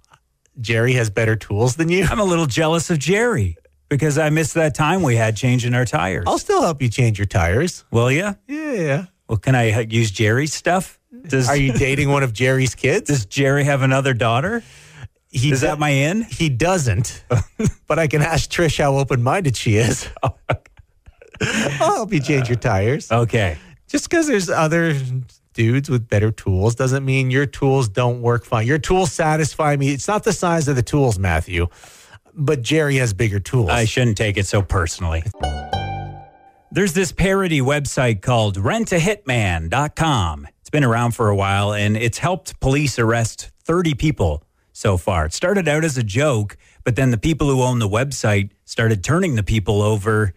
Jerry 0.60 0.92
has 0.94 1.10
better 1.10 1.36
tools 1.36 1.76
than 1.76 1.88
you? 1.90 2.06
I'm 2.10 2.20
a 2.20 2.24
little 2.24 2.46
jealous 2.46 2.88
of 2.90 2.98
Jerry 2.98 3.56
because 3.90 4.16
I 4.16 4.30
missed 4.30 4.54
that 4.54 4.74
time 4.74 5.02
we 5.02 5.16
had 5.16 5.36
changing 5.36 5.74
our 5.74 5.84
tires. 5.84 6.24
I'll 6.26 6.38
still 6.38 6.62
help 6.62 6.80
you 6.80 6.88
change 6.88 7.18
your 7.18 7.26
tires. 7.26 7.84
Will 7.90 8.10
you? 8.10 8.34
Yeah. 8.48 8.72
yeah. 8.72 9.04
Well, 9.28 9.36
can 9.36 9.54
I 9.54 9.80
use 9.82 10.10
Jerry's 10.10 10.54
stuff? 10.54 10.98
Does 11.26 11.48
Are 11.50 11.56
you 11.56 11.72
dating 11.74 12.08
one 12.08 12.22
of 12.22 12.32
Jerry's 12.32 12.74
kids? 12.74 13.08
Does 13.08 13.26
Jerry 13.26 13.64
have 13.64 13.82
another 13.82 14.14
daughter? 14.14 14.62
He 15.28 15.52
Is 15.52 15.60
do- 15.60 15.66
that 15.66 15.78
my 15.78 15.90
in? 15.90 16.22
He 16.22 16.48
doesn't. 16.48 17.24
but 17.86 17.98
I 17.98 18.06
can 18.06 18.22
ask 18.22 18.50
Trish 18.50 18.78
how 18.78 18.96
open 18.96 19.22
minded 19.22 19.56
she 19.56 19.76
is. 19.76 20.08
Oh, 21.42 21.46
I'll 21.80 21.94
help 21.94 22.12
you 22.12 22.20
change 22.20 22.48
your 22.50 22.58
tires. 22.58 23.10
Okay. 23.10 23.56
Just 23.88 24.10
because 24.10 24.26
there's 24.26 24.50
other 24.50 24.94
dudes 25.54 25.88
with 25.88 26.06
better 26.06 26.30
tools 26.30 26.74
doesn't 26.74 27.02
mean 27.04 27.30
your 27.30 27.46
tools 27.46 27.88
don't 27.88 28.20
work 28.20 28.44
fine. 28.44 28.66
Your 28.66 28.78
tools 28.78 29.10
satisfy 29.12 29.74
me. 29.76 29.88
It's 29.90 30.06
not 30.06 30.24
the 30.24 30.34
size 30.34 30.68
of 30.68 30.76
the 30.76 30.82
tools, 30.82 31.18
Matthew, 31.18 31.68
but 32.34 32.62
Jerry 32.62 32.96
has 32.96 33.12
bigger 33.12 33.40
tools. 33.40 33.70
I 33.70 33.84
shouldn't 33.84 34.16
take 34.16 34.36
it 34.36 34.46
so 34.46 34.62
personally. 34.62 35.22
There's 36.72 36.92
this 36.92 37.10
parody 37.10 37.60
website 37.60 38.22
called 38.22 38.56
rentahitman.com. 38.56 40.48
It's 40.60 40.70
been 40.70 40.84
around 40.84 41.12
for 41.12 41.28
a 41.28 41.34
while 41.34 41.72
and 41.72 41.96
it's 41.96 42.18
helped 42.18 42.60
police 42.60 42.98
arrest 42.98 43.50
30 43.64 43.94
people 43.94 44.44
so 44.72 44.96
far. 44.96 45.26
It 45.26 45.32
started 45.32 45.66
out 45.66 45.84
as 45.84 45.98
a 45.98 46.02
joke, 46.04 46.56
but 46.84 46.96
then 46.96 47.10
the 47.10 47.18
people 47.18 47.48
who 47.48 47.62
own 47.62 47.80
the 47.80 47.88
website 47.88 48.50
started 48.64 49.02
turning 49.02 49.34
the 49.34 49.42
people 49.42 49.82
over 49.82 50.32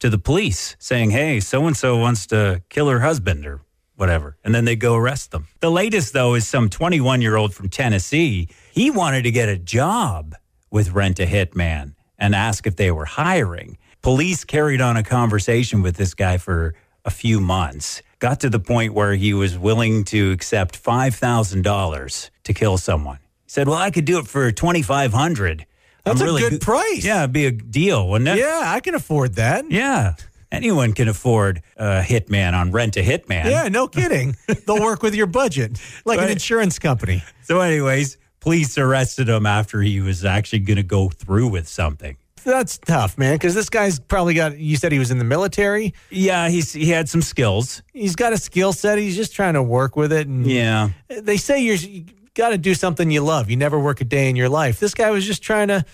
to 0.00 0.10
the 0.10 0.18
police 0.18 0.76
saying, 0.78 1.10
hey, 1.10 1.40
so 1.40 1.66
and 1.66 1.76
so 1.76 1.96
wants 1.96 2.26
to 2.28 2.62
kill 2.68 2.88
her 2.88 3.00
husband 3.00 3.46
or 3.46 3.62
whatever. 3.96 4.36
And 4.44 4.54
then 4.54 4.64
they 4.64 4.76
go 4.76 4.94
arrest 4.94 5.30
them. 5.30 5.48
The 5.60 5.70
latest, 5.70 6.12
though, 6.12 6.34
is 6.34 6.46
some 6.46 6.68
21 6.68 7.22
year 7.22 7.36
old 7.36 7.54
from 7.54 7.68
Tennessee. 7.68 8.48
He 8.72 8.90
wanted 8.90 9.22
to 9.22 9.30
get 9.30 9.48
a 9.48 9.58
job 9.58 10.34
with 10.70 10.92
Rent 10.92 11.18
a 11.20 11.26
Hitman 11.26 11.94
and 12.18 12.34
ask 12.34 12.66
if 12.66 12.76
they 12.76 12.90
were 12.90 13.04
hiring. 13.04 13.78
Police 14.02 14.44
carried 14.44 14.80
on 14.80 14.96
a 14.96 15.02
conversation 15.02 15.82
with 15.82 15.96
this 15.96 16.14
guy 16.14 16.38
for 16.38 16.74
a 17.04 17.10
few 17.10 17.40
months, 17.40 18.02
got 18.18 18.40
to 18.40 18.50
the 18.50 18.60
point 18.60 18.92
where 18.94 19.14
he 19.14 19.32
was 19.34 19.56
willing 19.58 20.04
to 20.04 20.30
accept 20.32 20.82
$5,000 20.82 22.30
to 22.44 22.52
kill 22.54 22.78
someone. 22.78 23.18
He 23.44 23.50
said, 23.50 23.68
Well, 23.68 23.78
I 23.78 23.90
could 23.90 24.04
do 24.04 24.18
it 24.18 24.26
for 24.26 24.50
2500 24.52 25.66
That's 26.04 26.20
I'm 26.20 26.28
a 26.28 26.38
good 26.38 26.50
good- 26.50 26.60
price. 26.60 27.04
Yeah, 27.04 27.20
it'd 27.20 27.32
be 27.32 27.46
a 27.46 27.50
deal, 27.52 28.08
wouldn't 28.08 28.28
it? 28.28 28.38
yeah, 28.38 28.62
I 28.64 28.80
can 28.80 28.94
afford 28.94 29.34
that. 29.34 29.70
Yeah. 29.70 30.14
Anyone 30.50 30.94
can 30.94 31.08
afford 31.08 31.60
a 31.76 32.00
hitman 32.00 32.54
on 32.54 32.72
Rent 32.72 32.96
a 32.96 33.00
Hitman. 33.02 33.44
Yeah, 33.50 33.68
no 33.68 33.86
kidding. 33.86 34.34
They'll 34.66 34.80
work 34.80 35.02
with 35.02 35.14
your 35.14 35.26
budget 35.26 35.78
like 36.06 36.20
an 36.20 36.30
insurance 36.30 36.78
company. 36.78 37.22
So, 37.42 37.60
anyways, 37.60 38.16
police 38.40 38.76
arrested 38.78 39.28
him 39.28 39.46
after 39.46 39.80
he 39.82 40.00
was 40.00 40.24
actually 40.24 40.60
going 40.60 40.76
to 40.76 40.82
go 40.82 41.08
through 41.08 41.48
with 41.48 41.68
something. 41.68 42.16
That's 42.44 42.78
tough, 42.78 43.18
man, 43.18 43.34
because 43.34 43.54
this 43.54 43.68
guy's 43.68 43.98
probably 43.98 44.32
got, 44.34 44.56
you 44.58 44.76
said 44.76 44.92
he 44.92 44.98
was 44.98 45.10
in 45.10 45.18
the 45.18 45.24
military. 45.24 45.92
Yeah, 46.08 46.48
he's 46.48 46.72
he 46.72 46.88
had 46.88 47.08
some 47.08 47.20
skills. 47.20 47.82
He's 47.92 48.14
got 48.16 48.32
a 48.32 48.38
skill 48.38 48.72
set. 48.72 48.96
He's 48.98 49.16
just 49.16 49.34
trying 49.34 49.54
to 49.54 49.62
work 49.62 49.96
with 49.96 50.12
it. 50.12 50.26
And 50.28 50.46
Yeah. 50.46 50.90
they 51.08 51.36
say 51.36 51.60
you're, 51.60 51.74
you 51.76 52.04
got 52.34 52.50
to 52.50 52.58
do 52.58 52.74
something 52.74 53.10
you 53.10 53.20
love. 53.22 53.50
You 53.50 53.56
never 53.56 53.78
work 53.78 54.00
a 54.00 54.04
day 54.04 54.30
in 54.30 54.36
your 54.36 54.48
life. 54.48 54.78
This 54.78 54.94
guy 54.94 55.10
was 55.10 55.26
just 55.26 55.42
trying 55.42 55.68
to 55.68 55.84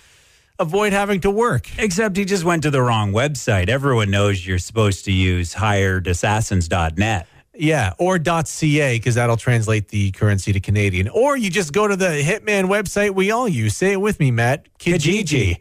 avoid 0.59 0.93
having 0.93 1.21
to 1.23 1.31
work. 1.31 1.67
Except 1.79 2.17
he 2.17 2.25
just 2.27 2.45
went 2.45 2.63
to 2.65 2.71
the 2.71 2.83
wrong 2.83 3.11
website. 3.13 3.69
Everyone 3.69 4.11
knows 4.11 4.47
you're 4.47 4.59
supposed 4.59 5.07
to 5.07 5.13
use 5.13 5.55
hiredassassins.net. 5.55 7.27
Yeah, 7.57 7.93
or 7.99 8.19
.ca 8.19 8.97
because 8.97 9.15
that'll 9.15 9.37
translate 9.37 9.89
the 9.89 10.11
currency 10.13 10.53
to 10.53 10.61
Canadian. 10.61 11.09
Or 11.09 11.37
you 11.37 11.51
just 11.51 11.73
go 11.73 11.87
to 11.87 11.97
the 11.97 12.23
Hitman 12.23 12.65
website 12.65 13.15
we 13.15 13.31
all 13.31 13.49
use. 13.49 13.77
Say 13.77 13.93
it 13.93 14.01
with 14.01 14.19
me, 14.19 14.31
Matt. 14.31 14.67
Kijiji. 14.79 15.59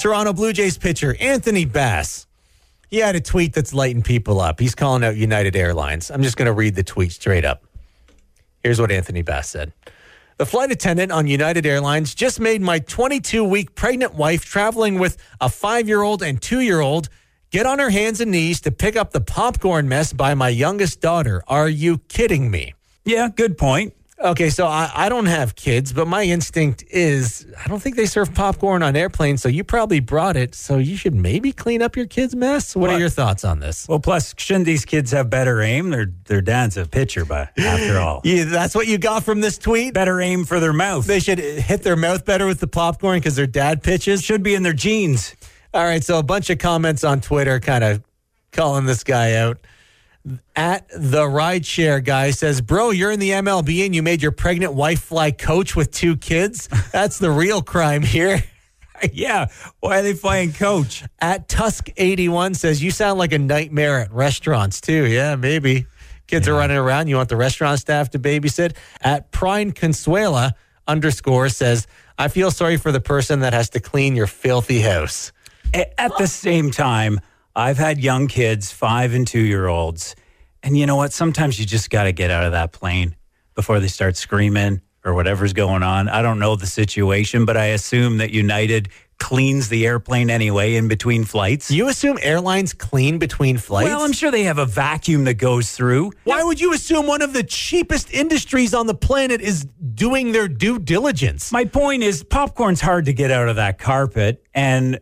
Toronto 0.00 0.32
Blue 0.32 0.52
Jays 0.52 0.78
pitcher 0.78 1.16
Anthony 1.20 1.64
Bass. 1.64 2.26
He 2.90 2.98
had 2.98 3.16
a 3.16 3.20
tweet 3.20 3.52
that's 3.52 3.74
lighting 3.74 4.02
people 4.02 4.40
up. 4.40 4.60
He's 4.60 4.74
calling 4.74 5.02
out 5.02 5.16
United 5.16 5.56
Airlines. 5.56 6.10
I'm 6.10 6.22
just 6.22 6.36
going 6.36 6.46
to 6.46 6.52
read 6.52 6.74
the 6.74 6.84
tweet 6.84 7.12
straight 7.12 7.44
up. 7.44 7.64
Here's 8.62 8.80
what 8.80 8.90
Anthony 8.90 9.22
Bass 9.22 9.48
said. 9.50 9.72
The 10.38 10.46
flight 10.46 10.70
attendant 10.70 11.12
on 11.12 11.26
United 11.26 11.64
Airlines 11.64 12.14
just 12.14 12.40
made 12.40 12.60
my 12.60 12.78
22 12.78 13.42
week 13.42 13.74
pregnant 13.74 14.14
wife 14.14 14.44
traveling 14.44 14.98
with 14.98 15.16
a 15.40 15.48
five 15.48 15.88
year 15.88 16.02
old 16.02 16.22
and 16.22 16.40
two 16.40 16.60
year 16.60 16.80
old 16.80 17.08
get 17.56 17.64
on 17.64 17.78
her 17.78 17.88
hands 17.88 18.20
and 18.20 18.30
knees 18.30 18.60
to 18.60 18.70
pick 18.70 18.96
up 18.96 19.12
the 19.12 19.20
popcorn 19.20 19.88
mess 19.88 20.12
by 20.12 20.34
my 20.34 20.50
youngest 20.50 21.00
daughter. 21.00 21.42
Are 21.48 21.70
you 21.70 21.96
kidding 22.08 22.50
me? 22.50 22.74
Yeah, 23.06 23.30
good 23.34 23.56
point. 23.56 23.94
Okay, 24.18 24.50
so 24.50 24.66
I, 24.66 24.90
I 24.94 25.08
don't 25.08 25.24
have 25.24 25.54
kids, 25.56 25.90
but 25.94 26.06
my 26.06 26.22
instinct 26.24 26.84
is 26.90 27.46
I 27.64 27.66
don't 27.68 27.80
think 27.80 27.96
they 27.96 28.04
serve 28.04 28.34
popcorn 28.34 28.82
on 28.82 28.94
airplanes, 28.94 29.40
so 29.40 29.48
you 29.48 29.64
probably 29.64 30.00
brought 30.00 30.36
it. 30.36 30.54
So 30.54 30.76
you 30.76 30.96
should 30.98 31.14
maybe 31.14 31.50
clean 31.50 31.80
up 31.80 31.96
your 31.96 32.04
kids' 32.06 32.34
mess. 32.36 32.76
What 32.76 32.90
are 32.90 32.98
your 32.98 33.08
thoughts 33.08 33.42
on 33.42 33.60
this? 33.60 33.88
Well, 33.88 34.00
plus, 34.00 34.34
shouldn't 34.36 34.66
these 34.66 34.84
kids 34.84 35.10
have 35.12 35.30
better 35.30 35.62
aim? 35.62 35.88
Their 35.90 36.12
their 36.26 36.42
dad's 36.42 36.76
a 36.76 36.84
pitcher, 36.84 37.24
but 37.24 37.58
after 37.58 37.98
all, 38.04 38.20
Yeah, 38.22 38.44
that's 38.44 38.74
what 38.74 38.86
you 38.86 38.98
got 38.98 39.22
from 39.24 39.40
this 39.40 39.56
tweet? 39.56 39.94
better 39.94 40.20
aim 40.20 40.44
for 40.44 40.60
their 40.60 40.74
mouth. 40.74 41.06
They 41.06 41.20
should 41.20 41.38
hit 41.38 41.82
their 41.82 41.96
mouth 41.96 42.24
better 42.26 42.44
with 42.46 42.60
the 42.60 42.68
popcorn 42.68 43.18
because 43.18 43.36
their 43.36 43.46
dad 43.46 43.82
pitches. 43.82 44.22
should 44.22 44.42
be 44.42 44.54
in 44.54 44.62
their 44.62 44.74
jeans. 44.74 45.34
All 45.76 45.84
right, 45.84 46.02
so 46.02 46.18
a 46.18 46.22
bunch 46.22 46.48
of 46.48 46.56
comments 46.56 47.04
on 47.04 47.20
Twitter 47.20 47.60
kind 47.60 47.84
of 47.84 48.02
calling 48.50 48.86
this 48.86 49.04
guy 49.04 49.34
out. 49.34 49.58
At 50.56 50.88
the 50.88 51.24
rideshare 51.24 52.02
guy 52.02 52.30
says, 52.30 52.62
Bro, 52.62 52.92
you're 52.92 53.10
in 53.10 53.20
the 53.20 53.28
MLB 53.28 53.84
and 53.84 53.94
you 53.94 54.02
made 54.02 54.22
your 54.22 54.32
pregnant 54.32 54.72
wife 54.72 55.02
fly 55.02 55.32
coach 55.32 55.76
with 55.76 55.90
two 55.90 56.16
kids. 56.16 56.66
That's 56.92 57.18
the 57.18 57.30
real 57.30 57.60
crime 57.60 58.00
here. 58.00 58.42
yeah, 59.12 59.48
why 59.80 59.98
are 59.98 60.02
they 60.02 60.14
flying 60.14 60.54
coach? 60.54 61.04
At 61.18 61.46
Tusk81 61.46 62.56
says, 62.56 62.82
You 62.82 62.90
sound 62.90 63.18
like 63.18 63.32
a 63.32 63.38
nightmare 63.38 64.00
at 64.00 64.10
restaurants, 64.10 64.80
too. 64.80 65.04
Yeah, 65.04 65.36
maybe. 65.36 65.84
Kids 66.26 66.48
are 66.48 66.54
running 66.54 66.78
around. 66.78 67.08
You 67.08 67.16
want 67.16 67.28
the 67.28 67.36
restaurant 67.36 67.80
staff 67.80 68.08
to 68.12 68.18
babysit. 68.18 68.74
At 69.02 69.30
Prime 69.30 69.72
Consuela 69.72 70.52
underscore 70.88 71.50
says, 71.50 71.86
I 72.16 72.28
feel 72.28 72.50
sorry 72.50 72.78
for 72.78 72.92
the 72.92 73.00
person 73.00 73.40
that 73.40 73.52
has 73.52 73.68
to 73.70 73.80
clean 73.80 74.16
your 74.16 74.26
filthy 74.26 74.80
house. 74.80 75.32
At 75.74 76.16
the 76.18 76.26
same 76.26 76.70
time, 76.70 77.20
I've 77.54 77.78
had 77.78 77.98
young 77.98 78.28
kids, 78.28 78.72
five 78.72 79.14
and 79.14 79.26
two 79.26 79.40
year 79.40 79.66
olds. 79.66 80.14
And 80.62 80.76
you 80.76 80.86
know 80.86 80.96
what? 80.96 81.12
Sometimes 81.12 81.58
you 81.58 81.66
just 81.66 81.90
got 81.90 82.04
to 82.04 82.12
get 82.12 82.30
out 82.30 82.44
of 82.44 82.52
that 82.52 82.72
plane 82.72 83.16
before 83.54 83.80
they 83.80 83.88
start 83.88 84.16
screaming 84.16 84.80
or 85.04 85.14
whatever's 85.14 85.52
going 85.52 85.82
on. 85.82 86.08
I 86.08 86.20
don't 86.20 86.38
know 86.38 86.56
the 86.56 86.66
situation, 86.66 87.44
but 87.44 87.56
I 87.56 87.66
assume 87.66 88.18
that 88.18 88.30
United 88.30 88.88
cleans 89.18 89.68
the 89.68 89.86
airplane 89.86 90.28
anyway 90.28 90.74
in 90.74 90.88
between 90.88 91.24
flights. 91.24 91.70
You 91.70 91.88
assume 91.88 92.18
airlines 92.20 92.72
clean 92.72 93.18
between 93.18 93.56
flights? 93.56 93.88
well, 93.88 94.02
I'm 94.02 94.12
sure 94.12 94.30
they 94.30 94.42
have 94.44 94.58
a 94.58 94.66
vacuum 94.66 95.24
that 95.24 95.34
goes 95.34 95.72
through. 95.72 96.12
Why 96.24 96.42
would 96.42 96.60
you 96.60 96.74
assume 96.74 97.06
one 97.06 97.22
of 97.22 97.32
the 97.32 97.42
cheapest 97.42 98.12
industries 98.12 98.74
on 98.74 98.86
the 98.86 98.94
planet 98.94 99.40
is 99.40 99.64
doing 99.94 100.32
their 100.32 100.48
due 100.48 100.78
diligence? 100.78 101.50
My 101.50 101.64
point 101.64 102.02
is, 102.02 102.24
popcorn's 102.24 102.80
hard 102.80 103.06
to 103.06 103.12
get 103.12 103.30
out 103.30 103.48
of 103.48 103.56
that 103.56 103.78
carpet, 103.78 104.44
and 104.52 104.98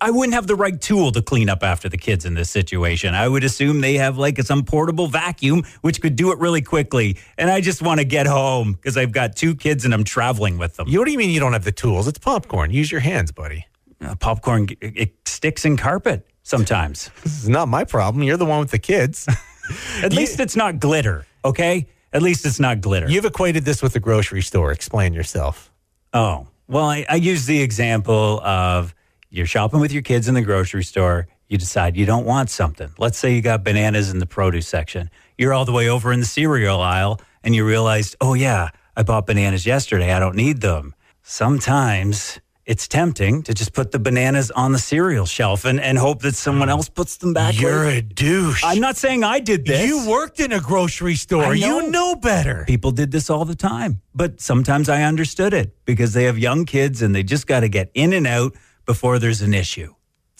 I 0.00 0.10
wouldn't 0.10 0.34
have 0.34 0.46
the 0.46 0.54
right 0.54 0.80
tool 0.80 1.10
to 1.12 1.20
clean 1.20 1.48
up 1.48 1.62
after 1.62 1.88
the 1.88 1.96
kids 1.96 2.24
in 2.24 2.34
this 2.34 2.48
situation. 2.48 3.14
I 3.14 3.28
would 3.28 3.42
assume 3.42 3.80
they 3.80 3.94
have 3.94 4.16
like 4.16 4.40
some 4.42 4.64
portable 4.64 5.08
vacuum 5.08 5.64
which 5.80 6.00
could 6.00 6.14
do 6.14 6.30
it 6.30 6.38
really 6.38 6.62
quickly. 6.62 7.18
And 7.36 7.50
I 7.50 7.60
just 7.60 7.82
want 7.82 7.98
to 7.98 8.04
get 8.04 8.26
home 8.26 8.74
because 8.74 8.96
I've 8.96 9.12
got 9.12 9.34
two 9.34 9.56
kids 9.56 9.84
and 9.84 9.92
I'm 9.92 10.04
traveling 10.04 10.58
with 10.58 10.76
them. 10.76 10.88
You, 10.88 11.00
what 11.00 11.06
do 11.06 11.12
you 11.12 11.18
mean 11.18 11.30
you 11.30 11.40
don't 11.40 11.54
have 11.54 11.64
the 11.64 11.72
tools? 11.72 12.06
It's 12.06 12.18
popcorn. 12.18 12.70
Use 12.70 12.90
your 12.90 13.00
hands, 13.00 13.32
buddy. 13.32 13.66
Uh, 14.00 14.14
popcorn 14.14 14.68
it, 14.80 14.92
it 14.96 15.28
sticks 15.28 15.64
in 15.64 15.76
carpet 15.76 16.26
sometimes. 16.44 17.10
This 17.22 17.42
is 17.42 17.48
not 17.48 17.68
my 17.68 17.84
problem. 17.84 18.22
You're 18.22 18.36
the 18.36 18.44
one 18.44 18.60
with 18.60 18.70
the 18.70 18.78
kids. 18.78 19.28
At 20.02 20.12
least 20.12 20.40
it's 20.40 20.56
not 20.56 20.78
glitter. 20.78 21.26
Okay, 21.44 21.88
at 22.12 22.22
least 22.22 22.46
it's 22.46 22.60
not 22.60 22.80
glitter. 22.80 23.08
You've 23.08 23.24
equated 23.24 23.64
this 23.64 23.82
with 23.82 23.92
the 23.92 24.00
grocery 24.00 24.42
store. 24.42 24.72
Explain 24.72 25.14
yourself. 25.14 25.72
Oh, 26.12 26.46
well, 26.68 26.84
I, 26.84 27.04
I 27.08 27.16
use 27.16 27.46
the 27.46 27.60
example 27.60 28.40
of 28.40 28.94
you're 29.34 29.46
shopping 29.46 29.80
with 29.80 29.90
your 29.90 30.02
kids 30.02 30.28
in 30.28 30.34
the 30.34 30.42
grocery 30.42 30.84
store. 30.84 31.26
You 31.48 31.58
decide 31.58 31.96
you 31.96 32.06
don't 32.06 32.24
want 32.24 32.50
something. 32.50 32.94
Let's 32.98 33.18
say 33.18 33.34
you 33.34 33.42
got 33.42 33.64
bananas 33.64 34.08
in 34.08 34.20
the 34.20 34.26
produce 34.26 34.68
section. 34.68 35.10
You're 35.36 35.52
all 35.52 35.64
the 35.64 35.72
way 35.72 35.88
over 35.88 36.12
in 36.12 36.20
the 36.20 36.26
cereal 36.26 36.80
aisle 36.80 37.20
and 37.42 37.52
you 37.52 37.66
realized, 37.66 38.14
oh, 38.20 38.34
yeah, 38.34 38.68
I 38.96 39.02
bought 39.02 39.26
bananas 39.26 39.66
yesterday. 39.66 40.12
I 40.12 40.20
don't 40.20 40.36
need 40.36 40.60
them. 40.60 40.94
Sometimes 41.22 42.38
it's 42.64 42.86
tempting 42.86 43.42
to 43.42 43.52
just 43.52 43.72
put 43.72 43.90
the 43.90 43.98
bananas 43.98 44.52
on 44.52 44.70
the 44.70 44.78
cereal 44.78 45.26
shelf 45.26 45.64
and, 45.64 45.80
and 45.80 45.98
hope 45.98 46.22
that 46.22 46.36
someone 46.36 46.68
else 46.68 46.88
puts 46.88 47.16
them 47.16 47.34
back. 47.34 47.60
You're 47.60 47.86
later. 47.86 47.98
a 47.98 48.02
douche. 48.02 48.62
I'm 48.64 48.78
not 48.78 48.96
saying 48.96 49.24
I 49.24 49.40
did 49.40 49.66
this. 49.66 49.84
You 49.84 50.08
worked 50.08 50.38
in 50.38 50.52
a 50.52 50.60
grocery 50.60 51.16
store. 51.16 51.56
Know. 51.56 51.80
You 51.82 51.90
know 51.90 52.14
better. 52.14 52.64
People 52.68 52.92
did 52.92 53.10
this 53.10 53.28
all 53.28 53.44
the 53.44 53.56
time, 53.56 54.00
but 54.14 54.40
sometimes 54.40 54.88
I 54.88 55.02
understood 55.02 55.52
it 55.52 55.76
because 55.84 56.12
they 56.12 56.24
have 56.24 56.38
young 56.38 56.64
kids 56.64 57.02
and 57.02 57.14
they 57.14 57.24
just 57.24 57.48
got 57.48 57.60
to 57.60 57.68
get 57.68 57.90
in 57.94 58.12
and 58.12 58.28
out 58.28 58.54
before 58.86 59.18
there's 59.18 59.42
an 59.42 59.54
issue. 59.54 59.94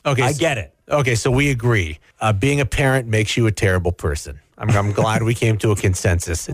Okay, 0.07 0.23
I 0.23 0.33
get 0.33 0.59
it. 0.59 0.75
Okay, 0.89 1.15
so 1.15 1.31
we 1.31 1.51
agree. 1.51 1.99
Uh, 2.21 2.33
being 2.33 2.61
a 2.61 2.67
parent 2.67 3.09
makes 3.09 3.37
you 3.37 3.47
a 3.47 3.53
terrible 3.53 3.93
person. 3.93 4.41
I'm, 4.59 4.71
I'm 4.71 4.93
glad 4.93 5.23
we 5.23 5.35
came 5.35 5.57
to 5.59 5.71
a 5.71 5.77
consensus. 5.77 6.49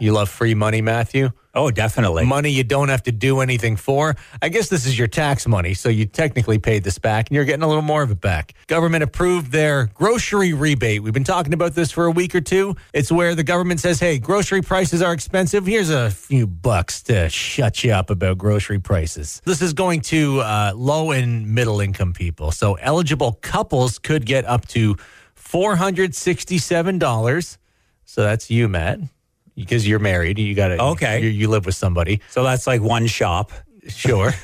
You 0.00 0.12
love 0.12 0.28
free 0.28 0.54
money, 0.54 0.82
Matthew? 0.82 1.30
Oh, 1.52 1.72
definitely. 1.72 2.24
Money 2.26 2.50
you 2.50 2.62
don't 2.62 2.90
have 2.90 3.02
to 3.04 3.12
do 3.12 3.40
anything 3.40 3.74
for. 3.74 4.14
I 4.40 4.50
guess 4.50 4.68
this 4.68 4.86
is 4.86 4.96
your 4.96 5.08
tax 5.08 5.48
money, 5.48 5.74
so 5.74 5.88
you 5.88 6.06
technically 6.06 6.60
paid 6.60 6.84
this 6.84 6.98
back 6.98 7.28
and 7.28 7.34
you're 7.34 7.44
getting 7.44 7.64
a 7.64 7.66
little 7.66 7.82
more 7.82 8.04
of 8.04 8.12
it 8.12 8.20
back. 8.20 8.54
Government 8.68 9.02
approved 9.02 9.50
their 9.50 9.86
grocery 9.86 10.52
rebate. 10.52 11.02
We've 11.02 11.12
been 11.12 11.24
talking 11.24 11.52
about 11.52 11.74
this 11.74 11.90
for 11.90 12.06
a 12.06 12.10
week 12.12 12.36
or 12.36 12.40
two. 12.40 12.76
It's 12.94 13.10
where 13.10 13.34
the 13.34 13.42
government 13.42 13.80
says, 13.80 13.98
hey, 13.98 14.20
grocery 14.20 14.62
prices 14.62 15.02
are 15.02 15.12
expensive. 15.12 15.66
Here's 15.66 15.90
a 15.90 16.12
few 16.12 16.46
bucks 16.46 17.02
to 17.04 17.28
shut 17.28 17.82
you 17.82 17.90
up 17.92 18.10
about 18.10 18.38
grocery 18.38 18.78
prices. 18.78 19.42
This 19.44 19.60
is 19.60 19.72
going 19.72 20.02
to 20.02 20.42
uh, 20.42 20.72
low 20.76 21.10
and 21.10 21.52
middle 21.52 21.80
income 21.80 22.12
people. 22.12 22.52
So 22.52 22.74
eligible 22.74 23.32
couples 23.42 23.98
could 23.98 24.24
get 24.24 24.44
up 24.44 24.68
to 24.68 24.94
$467. 25.36 27.58
So 28.04 28.22
that's 28.22 28.50
you, 28.50 28.68
Matt. 28.68 29.00
Because 29.56 29.86
you're 29.86 29.98
married, 29.98 30.38
you 30.38 30.54
got 30.54 30.68
to 30.68 30.82
Okay. 30.82 31.22
You, 31.22 31.28
you 31.28 31.48
live 31.48 31.66
with 31.66 31.74
somebody. 31.74 32.20
so 32.30 32.44
that's 32.44 32.66
like 32.66 32.80
one 32.80 33.06
shop. 33.06 33.52
Sure. 33.88 34.32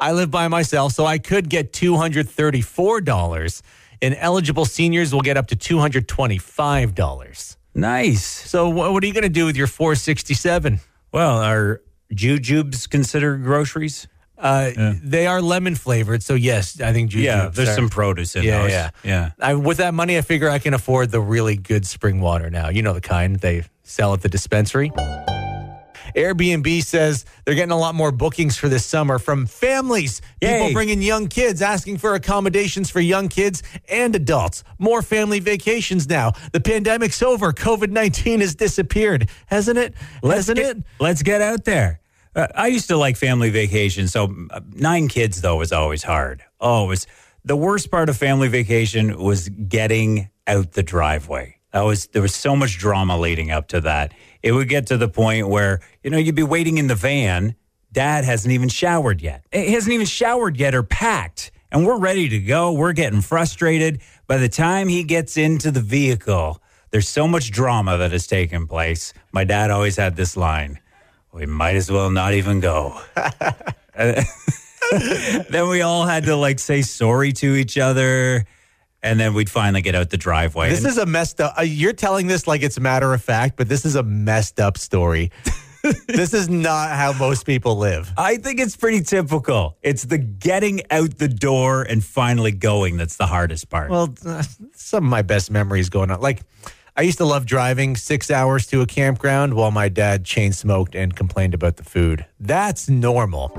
I 0.00 0.12
live 0.12 0.30
by 0.30 0.48
myself, 0.48 0.92
so 0.92 1.06
I 1.06 1.18
could 1.18 1.48
get 1.48 1.72
$234. 1.72 3.62
And 4.02 4.16
eligible 4.18 4.64
seniors 4.66 5.14
will 5.14 5.20
get 5.22 5.36
up 5.36 5.46
to 5.48 5.56
$225. 5.56 7.56
Nice. 7.74 8.24
So 8.24 8.68
wha- 8.70 8.92
what 8.92 9.02
are 9.02 9.06
you 9.06 9.12
going 9.12 9.22
to 9.22 9.28
do 9.28 9.46
with 9.46 9.56
your 9.56 9.66
467? 9.66 10.80
Well, 11.12 11.38
are 11.38 11.80
jujubes 12.12 12.88
considered 12.88 13.42
groceries? 13.42 14.06
Uh, 14.36 14.72
They 15.02 15.26
are 15.26 15.40
lemon 15.40 15.74
flavored, 15.76 16.22
so 16.22 16.34
yes, 16.34 16.80
I 16.80 16.92
think. 16.92 17.10
Jujubes 17.12 17.22
yeah, 17.22 17.48
there's 17.48 17.68
are- 17.70 17.74
some 17.74 17.88
produce 17.88 18.36
in 18.36 18.42
Yeah, 18.42 18.62
those. 18.62 18.70
yeah, 18.72 18.90
yeah. 19.04 19.30
I, 19.40 19.54
with 19.54 19.78
that 19.78 19.94
money, 19.94 20.18
I 20.18 20.22
figure 20.22 20.50
I 20.50 20.58
can 20.58 20.74
afford 20.74 21.10
the 21.12 21.20
really 21.20 21.56
good 21.56 21.86
spring 21.86 22.20
water 22.20 22.50
now. 22.50 22.68
You 22.68 22.82
know 22.82 22.92
the 22.92 23.00
kind 23.00 23.36
they 23.36 23.62
sell 23.84 24.12
at 24.12 24.22
the 24.22 24.28
dispensary. 24.28 24.90
Airbnb 26.14 26.82
says 26.84 27.24
they're 27.44 27.54
getting 27.54 27.72
a 27.72 27.78
lot 27.78 27.94
more 27.94 28.12
bookings 28.12 28.56
for 28.56 28.68
this 28.68 28.86
summer 28.86 29.18
from 29.18 29.46
families. 29.46 30.20
People 30.40 30.72
bringing 30.72 31.02
young 31.02 31.28
kids, 31.28 31.60
asking 31.60 31.98
for 31.98 32.14
accommodations 32.14 32.90
for 32.90 33.00
young 33.00 33.28
kids 33.28 33.62
and 33.88 34.14
adults. 34.14 34.64
More 34.78 35.02
family 35.02 35.40
vacations 35.40 36.08
now. 36.08 36.32
The 36.52 36.60
pandemic's 36.60 37.22
over. 37.22 37.52
COVID 37.52 37.90
19 37.90 38.40
has 38.40 38.54
disappeared, 38.54 39.28
hasn't 39.46 39.78
it? 39.78 39.94
hasn't 40.22 40.58
get, 40.58 40.76
it? 40.78 40.84
Let's 41.00 41.22
get 41.22 41.40
out 41.40 41.64
there. 41.64 42.00
Uh, 42.36 42.48
I 42.54 42.68
used 42.68 42.88
to 42.88 42.96
like 42.96 43.16
family 43.16 43.50
vacation. 43.50 44.08
So 44.08 44.34
uh, 44.50 44.60
nine 44.72 45.08
kids 45.08 45.40
though 45.40 45.56
was 45.56 45.72
always 45.72 46.02
hard. 46.02 46.44
Oh, 46.60 46.84
it 46.84 46.88
was 46.88 47.06
the 47.44 47.56
worst 47.56 47.90
part 47.90 48.08
of 48.08 48.16
family 48.16 48.48
vacation 48.48 49.18
was 49.18 49.48
getting 49.48 50.30
out 50.46 50.72
the 50.72 50.82
driveway. 50.82 51.58
That 51.74 51.82
was 51.82 52.06
there 52.06 52.22
was 52.22 52.32
so 52.32 52.54
much 52.54 52.78
drama 52.78 53.18
leading 53.18 53.50
up 53.50 53.66
to 53.68 53.80
that. 53.80 54.14
It 54.44 54.52
would 54.52 54.68
get 54.68 54.86
to 54.86 54.96
the 54.96 55.08
point 55.08 55.48
where 55.48 55.80
you 56.04 56.10
know 56.10 56.18
you'd 56.18 56.36
be 56.36 56.44
waiting 56.44 56.78
in 56.78 56.86
the 56.86 56.94
van. 56.94 57.56
Dad 57.90 58.24
hasn't 58.24 58.52
even 58.52 58.68
showered 58.68 59.20
yet. 59.20 59.44
He 59.52 59.72
hasn't 59.72 59.92
even 59.92 60.06
showered 60.06 60.56
yet 60.56 60.72
or 60.72 60.84
packed. 60.84 61.50
And 61.72 61.84
we're 61.84 61.98
ready 61.98 62.28
to 62.28 62.38
go. 62.38 62.72
We're 62.72 62.92
getting 62.92 63.20
frustrated. 63.20 64.00
By 64.28 64.38
the 64.38 64.48
time 64.48 64.86
he 64.86 65.02
gets 65.02 65.36
into 65.36 65.72
the 65.72 65.80
vehicle, 65.80 66.62
there's 66.92 67.08
so 67.08 67.26
much 67.26 67.50
drama 67.50 67.98
that 67.98 68.12
has 68.12 68.28
taken 68.28 68.68
place. 68.68 69.12
My 69.32 69.42
dad 69.42 69.72
always 69.72 69.96
had 69.96 70.14
this 70.14 70.36
line 70.36 70.78
we 71.32 71.46
might 71.46 71.74
as 71.74 71.90
well 71.90 72.10
not 72.10 72.34
even 72.34 72.60
go. 72.60 73.00
then 73.96 75.68
we 75.68 75.82
all 75.82 76.06
had 76.06 76.24
to 76.24 76.36
like 76.36 76.60
say 76.60 76.82
sorry 76.82 77.32
to 77.32 77.56
each 77.56 77.76
other. 77.76 78.44
And 79.04 79.20
then 79.20 79.34
we'd 79.34 79.50
finally 79.50 79.82
get 79.82 79.94
out 79.94 80.08
the 80.10 80.16
driveway. 80.16 80.70
This 80.70 80.78
And- 80.80 80.88
is 80.88 80.98
a 80.98 81.04
messed 81.06 81.38
up. 81.40 81.54
Uh, 81.58 81.62
you're 81.62 81.92
telling 81.92 82.26
this 82.26 82.46
like 82.48 82.62
it's 82.62 82.78
a 82.78 82.80
matter 82.80 83.12
of 83.12 83.22
fact, 83.22 83.56
but 83.56 83.68
this 83.68 83.84
is 83.84 83.94
a 83.96 84.02
messed 84.02 84.58
up 84.58 84.78
story. 84.78 85.30
this 86.08 86.32
is 86.32 86.48
not 86.48 86.88
how 86.92 87.12
most 87.12 87.44
people 87.44 87.76
live. 87.76 88.10
I 88.16 88.38
think 88.38 88.58
it's 88.58 88.74
pretty 88.74 89.02
typical. 89.02 89.76
It's 89.82 90.04
the 90.04 90.16
getting 90.16 90.80
out 90.90 91.18
the 91.18 91.28
door 91.28 91.82
and 91.82 92.02
finally 92.02 92.50
going 92.50 92.96
that's 92.96 93.16
the 93.16 93.26
hardest 93.26 93.68
part. 93.68 93.90
Well, 93.90 94.14
uh, 94.24 94.42
some 94.74 95.04
of 95.04 95.10
my 95.10 95.20
best 95.20 95.50
memories 95.50 95.90
going 95.90 96.10
on. 96.10 96.20
Like, 96.22 96.40
I 96.96 97.02
used 97.02 97.18
to 97.18 97.26
love 97.26 97.44
driving 97.44 97.96
six 97.96 98.30
hours 98.30 98.66
to 98.68 98.80
a 98.80 98.86
campground 98.86 99.52
while 99.52 99.70
my 99.70 99.90
dad 99.90 100.24
chain 100.24 100.52
smoked 100.54 100.94
and 100.94 101.14
complained 101.14 101.52
about 101.52 101.76
the 101.76 101.84
food. 101.84 102.24
That's 102.40 102.88
normal. 102.88 103.54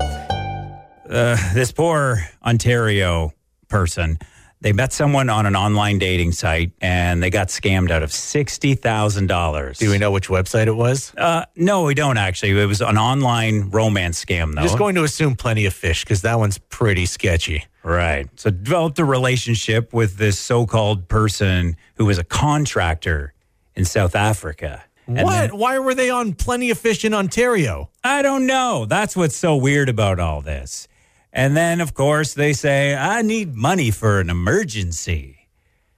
this 1.06 1.70
poor 1.70 2.18
Ontario 2.44 3.32
person, 3.68 4.18
They 4.62 4.72
met 4.72 4.92
someone 4.92 5.28
on 5.28 5.44
an 5.46 5.54
online 5.54 5.98
dating 5.98 6.32
site 6.32 6.72
and 6.80 7.22
they 7.22 7.30
got 7.30 7.48
scammed 7.48 7.90
out 7.90 8.02
of 8.02 8.10
$60,000. 8.10 9.78
Do 9.78 9.90
we 9.90 9.98
know 9.98 10.10
which 10.10 10.28
website 10.28 10.66
it 10.66 10.72
was? 10.76 11.12
Uh, 11.16 11.44
no, 11.56 11.84
we 11.84 11.94
don't 11.94 12.16
actually. 12.16 12.58
It 12.60 12.66
was 12.66 12.80
an 12.80 12.96
online 12.98 13.70
romance 13.70 14.24
scam, 14.24 14.54
though. 14.54 14.62
Just 14.62 14.78
going 14.78 14.94
to 14.94 15.04
assume 15.04 15.36
plenty 15.36 15.66
of 15.66 15.74
fish 15.74 16.04
because 16.04 16.22
that 16.22 16.38
one's 16.38 16.58
pretty 16.58 17.06
sketchy. 17.06 17.64
Right. 17.82 18.28
So 18.36 18.50
developed 18.50 18.98
a 18.98 19.04
relationship 19.04 19.92
with 19.92 20.16
this 20.16 20.38
so-called 20.38 21.06
person 21.08 21.76
who 21.96 22.06
was 22.06 22.18
a 22.18 22.24
contractor 22.24 23.32
in 23.74 23.84
South 23.84 24.14
Africa. 24.16 24.82
And 25.06 25.22
what? 25.22 25.50
then- 25.50 25.58
Why 25.58 25.78
were 25.78 25.94
they 25.94 26.10
on 26.10 26.32
plenty 26.34 26.70
of 26.70 26.78
fish 26.78 27.04
in 27.04 27.14
Ontario? 27.14 27.90
I 28.02 28.22
don't 28.22 28.46
know. 28.46 28.86
That's 28.86 29.14
what's 29.16 29.36
so 29.36 29.54
weird 29.56 29.88
about 29.88 30.18
all 30.18 30.40
this. 30.40 30.88
And 31.36 31.54
then, 31.54 31.82
of 31.82 31.92
course, 31.92 32.32
they 32.32 32.54
say, 32.54 32.96
I 32.96 33.20
need 33.20 33.54
money 33.54 33.90
for 33.90 34.20
an 34.20 34.30
emergency. 34.30 35.50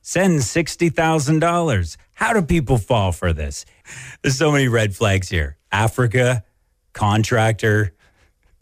Send 0.02 0.40
$60,000. 0.40 1.97
How 2.14 2.33
do 2.33 2.42
people 2.42 2.76
fall 2.76 3.12
for 3.12 3.33
this? 3.33 3.64
There's 4.21 4.37
so 4.37 4.50
many 4.50 4.66
red 4.66 4.97
flags 4.97 5.28
here 5.28 5.57
Africa, 5.71 6.42
contractor, 6.92 7.95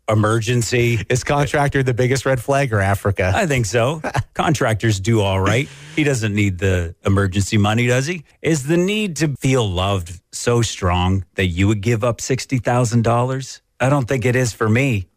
emergency. 0.06 1.00
Is 1.08 1.24
contractor 1.24 1.82
the 1.82 1.94
biggest 1.94 2.26
red 2.26 2.42
flag 2.42 2.74
or 2.74 2.80
Africa? 2.80 3.32
I 3.34 3.46
think 3.46 3.64
so. 3.64 4.02
Contractors 4.34 5.00
do 5.00 5.22
all 5.22 5.40
right. 5.40 5.70
He 5.94 6.04
doesn't 6.04 6.34
need 6.34 6.58
the 6.58 6.94
emergency 7.06 7.56
money, 7.56 7.86
does 7.86 8.06
he? 8.06 8.22
Is 8.42 8.66
the 8.66 8.76
need 8.76 9.16
to 9.16 9.34
feel 9.40 9.66
loved 9.66 10.20
so 10.30 10.60
strong 10.60 11.24
that 11.36 11.46
you 11.46 11.68
would 11.68 11.80
give 11.80 12.04
up 12.04 12.18
$60,000? 12.18 13.60
I 13.80 13.88
don't 13.88 14.06
think 14.06 14.26
it 14.26 14.36
is 14.36 14.52
for 14.52 14.68
me. 14.68 15.08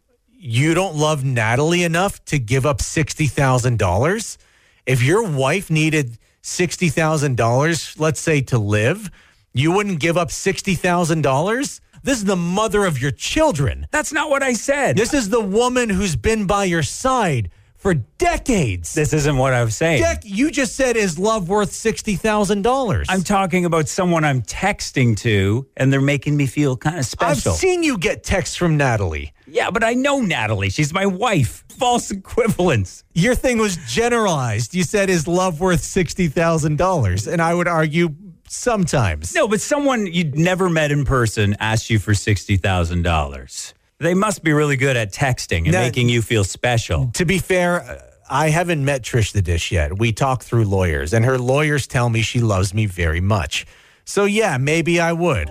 You 0.42 0.72
don't 0.72 0.96
love 0.96 1.22
Natalie 1.22 1.82
enough 1.82 2.24
to 2.24 2.38
give 2.38 2.64
up 2.64 2.78
$60,000? 2.78 4.38
If 4.86 5.02
your 5.02 5.22
wife 5.22 5.70
needed 5.70 6.16
$60,000, 6.42 8.00
let's 8.00 8.20
say 8.20 8.40
to 8.42 8.58
live, 8.58 9.10
you 9.52 9.70
wouldn't 9.72 10.00
give 10.00 10.16
up 10.16 10.28
$60,000? 10.28 11.80
This 12.02 12.18
is 12.18 12.24
the 12.24 12.36
mother 12.36 12.86
of 12.86 13.00
your 13.00 13.10
children. 13.10 13.86
That's 13.90 14.14
not 14.14 14.30
what 14.30 14.42
I 14.42 14.54
said. 14.54 14.96
This 14.96 15.12
is 15.12 15.28
the 15.28 15.42
woman 15.42 15.90
who's 15.90 16.16
been 16.16 16.46
by 16.46 16.64
your 16.64 16.82
side 16.82 17.50
for 17.76 17.92
decades. 17.92 18.94
This 18.94 19.12
isn't 19.12 19.36
what 19.36 19.52
I 19.52 19.62
was 19.62 19.76
saying. 19.76 20.02
Dec- 20.02 20.22
you 20.24 20.50
just 20.50 20.74
said 20.74 20.96
is 20.96 21.18
love 21.18 21.50
worth 21.50 21.72
$60,000? 21.72 23.06
I'm 23.10 23.22
talking 23.22 23.66
about 23.66 23.88
someone 23.88 24.24
I'm 24.24 24.40
texting 24.40 25.16
to, 25.18 25.66
and 25.76 25.92
they're 25.92 26.00
making 26.00 26.36
me 26.36 26.46
feel 26.46 26.78
kind 26.78 26.98
of 26.98 27.04
special. 27.04 27.52
I've 27.52 27.58
seen 27.58 27.82
you 27.82 27.98
get 27.98 28.24
texts 28.24 28.56
from 28.56 28.78
Natalie. 28.78 29.34
Yeah, 29.50 29.70
but 29.70 29.84
I 29.84 29.94
know 29.94 30.20
Natalie. 30.20 30.70
She's 30.70 30.92
my 30.92 31.06
wife. 31.06 31.64
False 31.78 32.10
equivalence. 32.10 33.04
Your 33.14 33.34
thing 33.34 33.58
was 33.58 33.76
generalized. 33.88 34.74
You 34.74 34.82
said 34.84 35.10
is 35.10 35.26
love 35.26 35.60
worth 35.60 35.82
$60,000 35.82 37.32
and 37.32 37.42
I 37.42 37.54
would 37.54 37.68
argue 37.68 38.14
sometimes. 38.48 39.34
No, 39.34 39.46
but 39.48 39.60
someone 39.60 40.06
you'd 40.06 40.36
never 40.36 40.68
met 40.68 40.90
in 40.92 41.04
person 41.04 41.56
asked 41.60 41.88
you 41.90 41.98
for 41.98 42.12
$60,000. 42.12 43.72
They 43.98 44.14
must 44.14 44.42
be 44.42 44.52
really 44.52 44.76
good 44.76 44.96
at 44.96 45.12
texting 45.12 45.64
and 45.64 45.72
No. 45.72 45.80
making 45.80 46.08
you 46.08 46.22
feel 46.22 46.44
special. 46.44 47.10
To 47.14 47.24
be 47.24 47.38
fair, 47.38 48.02
I 48.28 48.48
haven't 48.48 48.84
met 48.84 49.02
Trish 49.02 49.32
the 49.32 49.42
Dish 49.42 49.70
yet. 49.72 49.98
We 49.98 50.12
talk 50.12 50.42
through 50.42 50.64
lawyers, 50.64 51.12
and 51.12 51.24
her 51.24 51.38
lawyers 51.38 51.86
tell 51.86 52.08
me 52.08 52.22
she 52.22 52.40
loves 52.40 52.72
me 52.72 52.86
very 52.86 53.20
much. 53.20 53.66
So, 54.04 54.24
yeah, 54.24 54.56
maybe 54.56 55.00
I 55.00 55.12
would. 55.12 55.50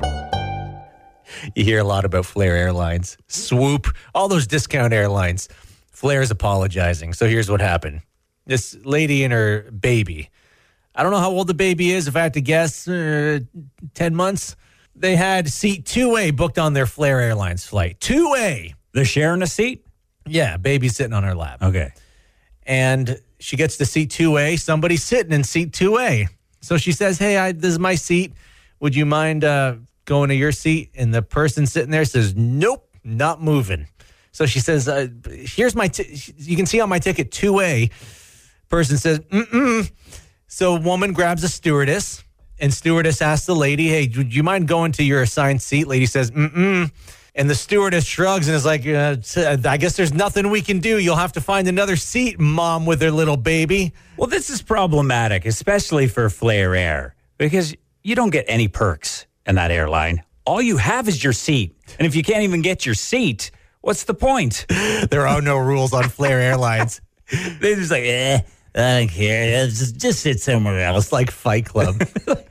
You 1.56 1.64
hear 1.64 1.80
a 1.80 1.84
lot 1.84 2.06
about 2.06 2.26
Flair 2.26 2.56
Airlines, 2.56 3.18
Swoop, 3.28 3.88
all 4.16 4.28
those 4.28 4.48
discount 4.48 4.94
airlines. 4.94 5.50
Flair's 5.92 6.32
apologizing. 6.32 7.14
So, 7.14 7.28
here's 7.28 7.50
what 7.52 7.62
happened 7.62 8.02
this 8.46 8.76
lady 8.84 9.24
and 9.24 9.32
her 9.34 9.70
baby. 9.72 10.30
I 10.96 11.04
don't 11.04 11.12
know 11.12 11.20
how 11.20 11.30
old 11.30 11.48
the 11.48 11.54
baby 11.54 11.92
is. 11.92 12.08
If 12.08 12.16
I 12.16 12.22
had 12.22 12.34
to 12.34 12.42
guess, 12.42 12.88
uh, 12.88 13.40
10 13.94 14.16
months. 14.16 14.56
They 14.96 15.16
had 15.16 15.48
seat 15.50 15.86
2A 15.86 16.36
booked 16.36 16.58
on 16.60 16.74
their 16.74 16.86
Flair 16.88 17.22
Airlines 17.22 17.66
flight. 17.66 18.00
2A. 18.02 18.74
They're 18.92 19.06
sharing 19.06 19.42
a 19.44 19.48
seat? 19.48 19.86
Yeah, 20.26 20.58
baby's 20.58 20.96
sitting 20.96 21.14
on 21.14 21.24
her 21.24 21.36
lap 21.36 21.62
Okay. 21.62 21.92
and 22.64 23.20
she 23.40 23.56
gets 23.56 23.78
to 23.78 23.86
seat 23.86 24.10
2A. 24.10 24.60
Somebody's 24.60 25.04
sitting 25.04 25.32
in 25.32 25.44
seat 25.46 25.72
2A. 25.72 26.28
So 26.62 26.76
she 26.78 26.92
says, 26.92 27.18
Hey, 27.18 27.38
I, 27.38 27.52
this 27.54 27.72
is 27.72 27.80
my 27.80 27.96
seat. 27.96 28.34
Would 28.82 28.94
you 28.96 29.06
mind 29.06 29.44
uh, 29.46 29.76
going 30.10 30.30
to 30.30 30.36
your 30.36 30.52
seat? 30.52 30.90
And 30.96 31.14
the 31.14 31.22
person 31.22 31.68
sitting 31.68 31.92
there 31.92 32.04
says, 32.04 32.36
Nope, 32.36 32.90
not 33.04 33.42
moving. 33.42 33.88
So 34.32 34.46
she 34.46 34.60
says, 34.60 34.90
uh, 34.90 35.08
Here's 35.30 35.76
my, 35.76 35.88
t- 35.88 36.20
you 36.36 36.58
can 36.58 36.66
see 36.66 36.82
on 36.82 36.90
my 36.90 37.00
ticket 37.00 37.32
2A. 37.32 37.92
Person 38.68 38.98
says, 38.98 39.20
Mm-mm. 39.20 39.90
So 40.48 40.76
woman 40.76 41.14
grabs 41.14 41.44
a 41.44 41.48
stewardess, 41.48 42.24
and 42.60 42.74
stewardess 42.74 43.22
asks 43.22 43.46
the 43.46 43.56
lady, 43.56 43.88
Hey, 43.88 44.12
would 44.18 44.36
you 44.36 44.44
mind 44.44 44.68
going 44.68 44.92
to 44.94 45.04
your 45.04 45.22
assigned 45.22 45.62
seat? 45.62 45.88
Lady 45.88 46.08
says, 46.08 46.32
Mm-mm. 46.32 46.92
And 47.36 47.50
the 47.50 47.56
stewardess 47.56 48.04
shrugs 48.04 48.48
and 48.48 48.56
is 48.56 48.66
like, 48.66 48.86
uh, 48.88 49.16
I 49.70 49.78
guess 49.78 49.96
there's 49.96 50.14
nothing 50.14 50.50
we 50.50 50.62
can 50.62 50.80
do. 50.80 50.98
You'll 50.98 51.16
have 51.16 51.34
to 51.34 51.42
find 51.42 51.68
another 51.68 51.96
seat, 51.96 52.40
mom, 52.40 52.88
with 52.88 53.02
her 53.02 53.12
little 53.12 53.38
baby. 53.38 53.94
Well, 54.18 54.28
this 54.28 54.50
is 54.50 54.64
problematic, 54.64 55.46
especially 55.46 56.08
for 56.08 56.30
Flair 56.30 56.76
Air, 56.76 57.16
because 57.38 57.76
you 58.04 58.16
don't 58.16 58.32
get 58.32 58.46
any 58.48 58.68
perks 58.68 59.28
in 59.46 59.56
that 59.56 59.72
airline. 59.72 60.24
All 60.46 60.62
you 60.62 60.78
have 60.78 61.08
is 61.08 61.24
your 61.24 61.34
seat. 61.34 61.76
And 61.98 62.06
if 62.06 62.16
you 62.16 62.24
can't 62.24 62.44
even 62.44 62.62
get 62.62 62.86
your 62.86 62.96
seat, 62.96 63.52
what's 63.82 64.04
the 64.06 64.14
point? 64.14 64.66
There 65.10 65.28
are 65.28 65.42
no 65.42 65.58
rules 65.58 65.94
on 65.94 66.10
Flair 66.10 66.40
Airlines. 66.40 67.02
They're 67.32 67.76
just 67.76 67.92
like, 67.92 68.04
eh, 68.04 68.42
I 68.76 69.00
don't 69.00 69.08
care. 69.10 69.66
Just, 69.68 69.98
just 69.98 70.20
sit 70.22 70.40
somewhere 70.40 70.80
else. 70.82 71.12
Like 71.12 71.32
Fight 71.32 71.66
Club. 71.66 72.02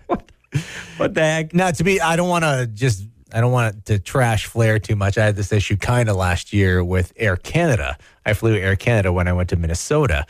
What 0.97 1.15
the 1.15 1.21
heck? 1.21 1.55
now, 1.55 1.71
to 1.71 1.85
be, 1.85 2.01
I 2.01 2.17
don't 2.17 2.29
want 2.29 2.45
to 2.45 2.67
just, 2.67 3.05
I 3.33 3.41
don't 3.41 3.53
want 3.53 3.85
to 3.87 3.99
trash 3.99 4.47
Flair 4.47 4.79
too 4.79 4.97
much. 4.97 5.17
I 5.17 5.25
had 5.25 5.37
this 5.37 5.53
issue 5.53 5.77
kind 5.77 6.09
of 6.09 6.17
last 6.17 6.53
year 6.53 6.83
with 6.83 7.13
Air 7.17 7.37
Canada. 7.37 7.97
I 8.27 8.33
flew 8.33 8.55
Air 8.55 8.75
Canada 8.75 9.13
when 9.13 9.29
I 9.29 9.33
went 9.33 9.51
to 9.51 9.57
Minnesota, 9.57 10.27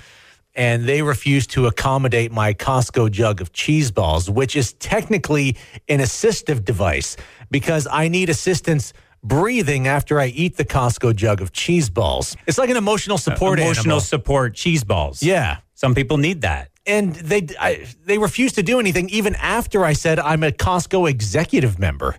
and 0.55 0.85
they 0.87 1.03
refused 1.03 1.51
to 1.51 1.67
accommodate 1.67 2.33
my 2.33 2.53
Costco 2.55 3.11
jug 3.11 3.41
of 3.41 3.53
cheese 3.53 3.91
balls, 3.91 4.29
which 4.31 4.57
is 4.57 4.73
technically 4.75 5.57
an 5.89 6.01
assistive 6.01 6.65
device 6.65 7.17
because 7.51 7.87
I 7.91 8.09
need 8.09 8.29
assistance 8.29 8.93
breathing 9.23 9.87
after 9.89 10.21
I 10.21 10.27
eat 10.27 10.57
the 10.57 10.65
Costco 10.65 11.15
jug 11.17 11.41
of 11.41 11.53
cheese 11.53 11.91
balls. 11.91 12.37
It's 12.47 12.59
like 12.59 12.71
an 12.71 12.77
emotional 12.77 13.19
support 13.19 13.59
Emotional 13.59 13.83
animal. 13.95 14.01
support 14.01 14.55
cheese 14.55 14.85
balls. 14.85 15.23
Yeah. 15.23 15.59
Some 15.75 15.95
people 15.95 16.17
need 16.19 16.43
that. 16.43 16.71
and 16.87 17.15
they 17.15 17.47
I, 17.61 17.85
they 18.05 18.19
refused 18.19 18.55
to 18.57 18.63
do 18.63 18.81
anything 18.81 19.09
even 19.11 19.35
after 19.37 19.85
I 19.85 19.93
said 19.93 20.19
I'm 20.19 20.43
a 20.43 20.51
Costco 20.51 21.09
executive 21.11 21.79
member. 21.79 22.17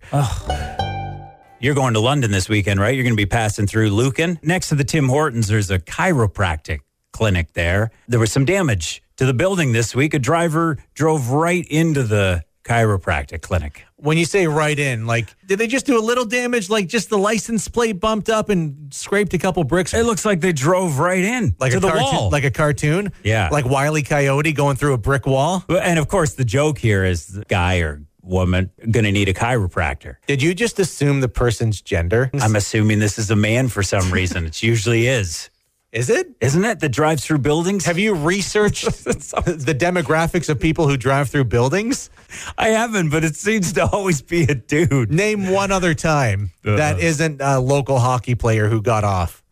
You're 1.61 1.75
going 1.75 1.93
to 1.95 1.99
London 1.99 2.31
this 2.31 2.47
weekend, 2.47 2.79
right? 2.79 2.95
You're 2.95 3.03
going 3.03 3.15
to 3.15 3.17
be 3.17 3.25
passing 3.25 3.67
through 3.67 3.89
Lucan. 3.89 4.39
Next 4.41 4.69
to 4.69 4.75
the 4.75 4.85
Tim 4.85 5.09
Hortons, 5.09 5.47
there's 5.49 5.69
a 5.69 5.77
chiropractic 5.79 6.79
clinic 7.11 7.53
there. 7.53 7.91
There 8.07 8.19
was 8.19 8.31
some 8.31 8.45
damage 8.45 9.01
to 9.17 9.25
the 9.25 9.33
building 9.33 9.71
this 9.73 9.95
week. 9.95 10.13
A 10.13 10.19
driver 10.19 10.77
drove 10.93 11.29
right 11.31 11.65
into 11.67 12.03
the 12.03 12.43
chiropractic 12.63 13.41
clinic. 13.41 13.83
When 13.95 14.17
you 14.17 14.25
say 14.25 14.47
right 14.47 14.77
in, 14.77 15.05
like 15.07 15.33
did 15.47 15.59
they 15.59 15.67
just 15.67 15.85
do 15.85 15.97
a 15.97 16.01
little 16.03 16.23
damage, 16.25 16.69
like 16.69 16.87
just 16.87 17.09
the 17.09 17.17
license 17.17 17.67
plate 17.67 17.99
bumped 17.99 18.29
up 18.29 18.49
and 18.49 18.93
scraped 18.93 19.33
a 19.33 19.37
couple 19.37 19.63
bricks? 19.63 19.93
It 19.93 20.03
looks 20.05 20.23
like 20.23 20.39
they 20.39 20.53
drove 20.53 20.99
right 20.99 21.23
in 21.23 21.55
like 21.59 21.71
to 21.71 21.77
a 21.77 21.79
the 21.81 21.87
cartoon, 21.89 22.05
wall. 22.05 22.29
like 22.29 22.43
a 22.45 22.51
cartoon. 22.51 23.11
Yeah. 23.23 23.49
like 23.51 23.65
Wiley 23.65 24.03
Coyote 24.03 24.53
going 24.53 24.75
through 24.77 24.93
a 24.93 24.97
brick 24.97 25.25
wall. 25.25 25.65
and 25.67 25.97
of 25.99 26.07
course, 26.07 26.33
the 26.35 26.45
joke 26.45 26.77
here 26.77 27.03
is 27.03 27.27
the 27.27 27.45
guy 27.45 27.79
or 27.79 28.03
woman 28.21 28.69
going 28.91 29.05
to 29.05 29.11
need 29.11 29.27
a 29.27 29.33
chiropractor. 29.33 30.17
Did 30.27 30.41
you 30.43 30.53
just 30.53 30.77
assume 30.79 31.19
the 31.21 31.27
person's 31.29 31.81
gender? 31.81 32.29
I'm 32.39 32.55
assuming 32.55 32.99
this 32.99 33.17
is 33.17 33.31
a 33.31 33.35
man 33.35 33.67
for 33.69 33.81
some 33.81 34.11
reason. 34.11 34.45
it 34.45 34.61
usually 34.61 35.07
is. 35.07 35.49
Is 35.91 36.09
it? 36.11 36.27
Isn't 36.39 36.63
it? 36.65 36.79
The 36.79 36.89
drive 36.89 37.19
through 37.19 37.39
buildings? 37.39 37.85
Have 37.85 37.97
you 37.97 38.13
researched 38.13 38.85
the 39.03 39.75
demographics 39.77 40.47
of 40.47 40.59
people 40.59 40.87
who 40.87 40.97
drive 40.97 41.29
through 41.29 41.45
buildings? 41.45 42.11
I 42.59 42.69
haven't, 42.69 43.09
but 43.09 43.23
it 43.23 43.35
seems 43.35 43.73
to 43.73 43.87
always 43.87 44.21
be 44.21 44.43
a 44.43 44.53
dude. 44.53 45.11
Name 45.11 45.49
one 45.49 45.71
other 45.71 45.95
time 45.95 46.51
uh-huh. 46.63 46.75
that 46.75 46.99
isn't 46.99 47.41
a 47.41 47.59
local 47.59 47.97
hockey 47.97 48.35
player 48.35 48.67
who 48.69 48.83
got 48.83 49.03
off. 49.03 49.43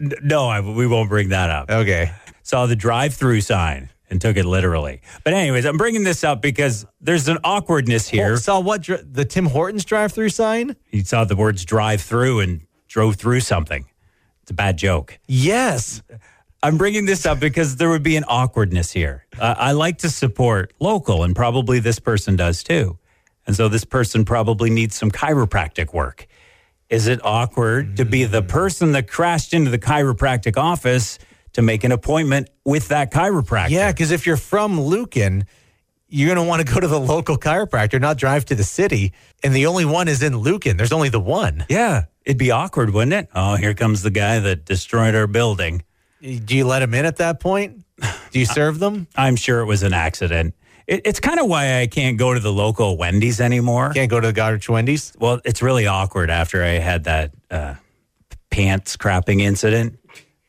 N- 0.00 0.12
No, 0.22 0.48
I, 0.48 0.60
we 0.60 0.86
won't 0.86 1.10
bring 1.10 1.28
that 1.28 1.50
up. 1.50 1.70
Okay. 1.70 2.12
Saw 2.42 2.64
the 2.64 2.76
drive-through 2.76 3.42
sign 3.42 3.90
and 4.08 4.18
took 4.18 4.38
it 4.38 4.46
literally. 4.46 5.02
But 5.24 5.34
anyways, 5.34 5.66
I'm 5.66 5.76
bringing 5.76 6.04
this 6.04 6.24
up 6.24 6.40
because 6.40 6.86
there's 7.02 7.28
an 7.28 7.38
awkwardness 7.44 8.08
here. 8.08 8.38
Saw 8.38 8.60
what 8.60 8.80
dr- 8.82 9.12
the 9.12 9.26
Tim 9.26 9.44
Hortons 9.46 9.84
drive-through 9.84 10.30
sign? 10.30 10.74
He 10.86 11.04
saw 11.04 11.24
the 11.24 11.36
words 11.36 11.66
drive-through 11.66 12.40
and 12.40 12.62
drove 12.88 13.16
through 13.16 13.40
something. 13.40 13.84
It's 14.42 14.50
a 14.50 14.54
bad 14.54 14.76
joke. 14.76 15.18
Yes. 15.26 16.02
I'm 16.62 16.78
bringing 16.78 17.06
this 17.06 17.26
up 17.26 17.40
because 17.40 17.76
there 17.76 17.90
would 17.90 18.02
be 18.02 18.16
an 18.16 18.24
awkwardness 18.28 18.92
here. 18.92 19.26
Uh, 19.38 19.54
I 19.56 19.72
like 19.72 19.98
to 19.98 20.10
support 20.10 20.72
local, 20.78 21.24
and 21.24 21.34
probably 21.34 21.80
this 21.80 21.98
person 21.98 22.36
does 22.36 22.62
too. 22.62 22.98
And 23.46 23.56
so 23.56 23.68
this 23.68 23.84
person 23.84 24.24
probably 24.24 24.70
needs 24.70 24.94
some 24.94 25.10
chiropractic 25.10 25.92
work. 25.92 26.26
Is 26.88 27.08
it 27.08 27.20
awkward 27.24 27.96
to 27.96 28.04
be 28.04 28.24
the 28.24 28.42
person 28.42 28.92
that 28.92 29.08
crashed 29.08 29.54
into 29.54 29.70
the 29.70 29.78
chiropractic 29.78 30.56
office 30.56 31.18
to 31.54 31.62
make 31.62 31.84
an 31.84 31.92
appointment 31.92 32.48
with 32.64 32.88
that 32.88 33.10
chiropractor. 33.10 33.70
Yeah, 33.70 33.92
because 33.92 34.10
if 34.10 34.26
you're 34.26 34.36
from 34.36 34.80
Lucan, 34.80 35.44
you're 36.12 36.34
going 36.34 36.44
to 36.44 36.48
want 36.48 36.64
to 36.66 36.72
go 36.72 36.78
to 36.78 36.86
the 36.86 37.00
local 37.00 37.38
chiropractor, 37.38 37.98
not 37.98 38.18
drive 38.18 38.44
to 38.44 38.54
the 38.54 38.64
city. 38.64 39.14
And 39.42 39.54
the 39.54 39.66
only 39.66 39.86
one 39.86 40.08
is 40.08 40.22
in 40.22 40.36
Lucan. 40.36 40.76
There's 40.76 40.92
only 40.92 41.08
the 41.08 41.18
one. 41.18 41.64
Yeah. 41.70 42.04
It'd 42.26 42.38
be 42.38 42.50
awkward, 42.50 42.90
wouldn't 42.90 43.14
it? 43.14 43.28
Oh, 43.34 43.56
here 43.56 43.72
comes 43.72 44.02
the 44.02 44.10
guy 44.10 44.38
that 44.38 44.66
destroyed 44.66 45.14
our 45.14 45.26
building. 45.26 45.82
Do 46.20 46.54
you 46.54 46.66
let 46.66 46.82
him 46.82 46.92
in 46.92 47.06
at 47.06 47.16
that 47.16 47.40
point? 47.40 47.84
Do 48.30 48.38
you 48.38 48.44
serve 48.46 48.78
them? 48.78 49.06
I'm 49.16 49.36
sure 49.36 49.60
it 49.60 49.64
was 49.64 49.82
an 49.82 49.94
accident. 49.94 50.54
It, 50.86 51.00
it's 51.06 51.18
kind 51.18 51.40
of 51.40 51.46
why 51.46 51.80
I 51.80 51.86
can't 51.86 52.18
go 52.18 52.34
to 52.34 52.40
the 52.40 52.52
local 52.52 52.98
Wendy's 52.98 53.40
anymore. 53.40 53.92
Can't 53.94 54.10
go 54.10 54.20
to 54.20 54.30
the 54.30 54.38
Goderich 54.38 54.68
Wendy's? 54.68 55.14
Well, 55.18 55.40
it's 55.46 55.62
really 55.62 55.86
awkward 55.86 56.28
after 56.28 56.62
I 56.62 56.72
had 56.72 57.04
that 57.04 57.32
uh, 57.50 57.76
pants 58.50 58.98
crapping 58.98 59.40
incident. 59.40 59.98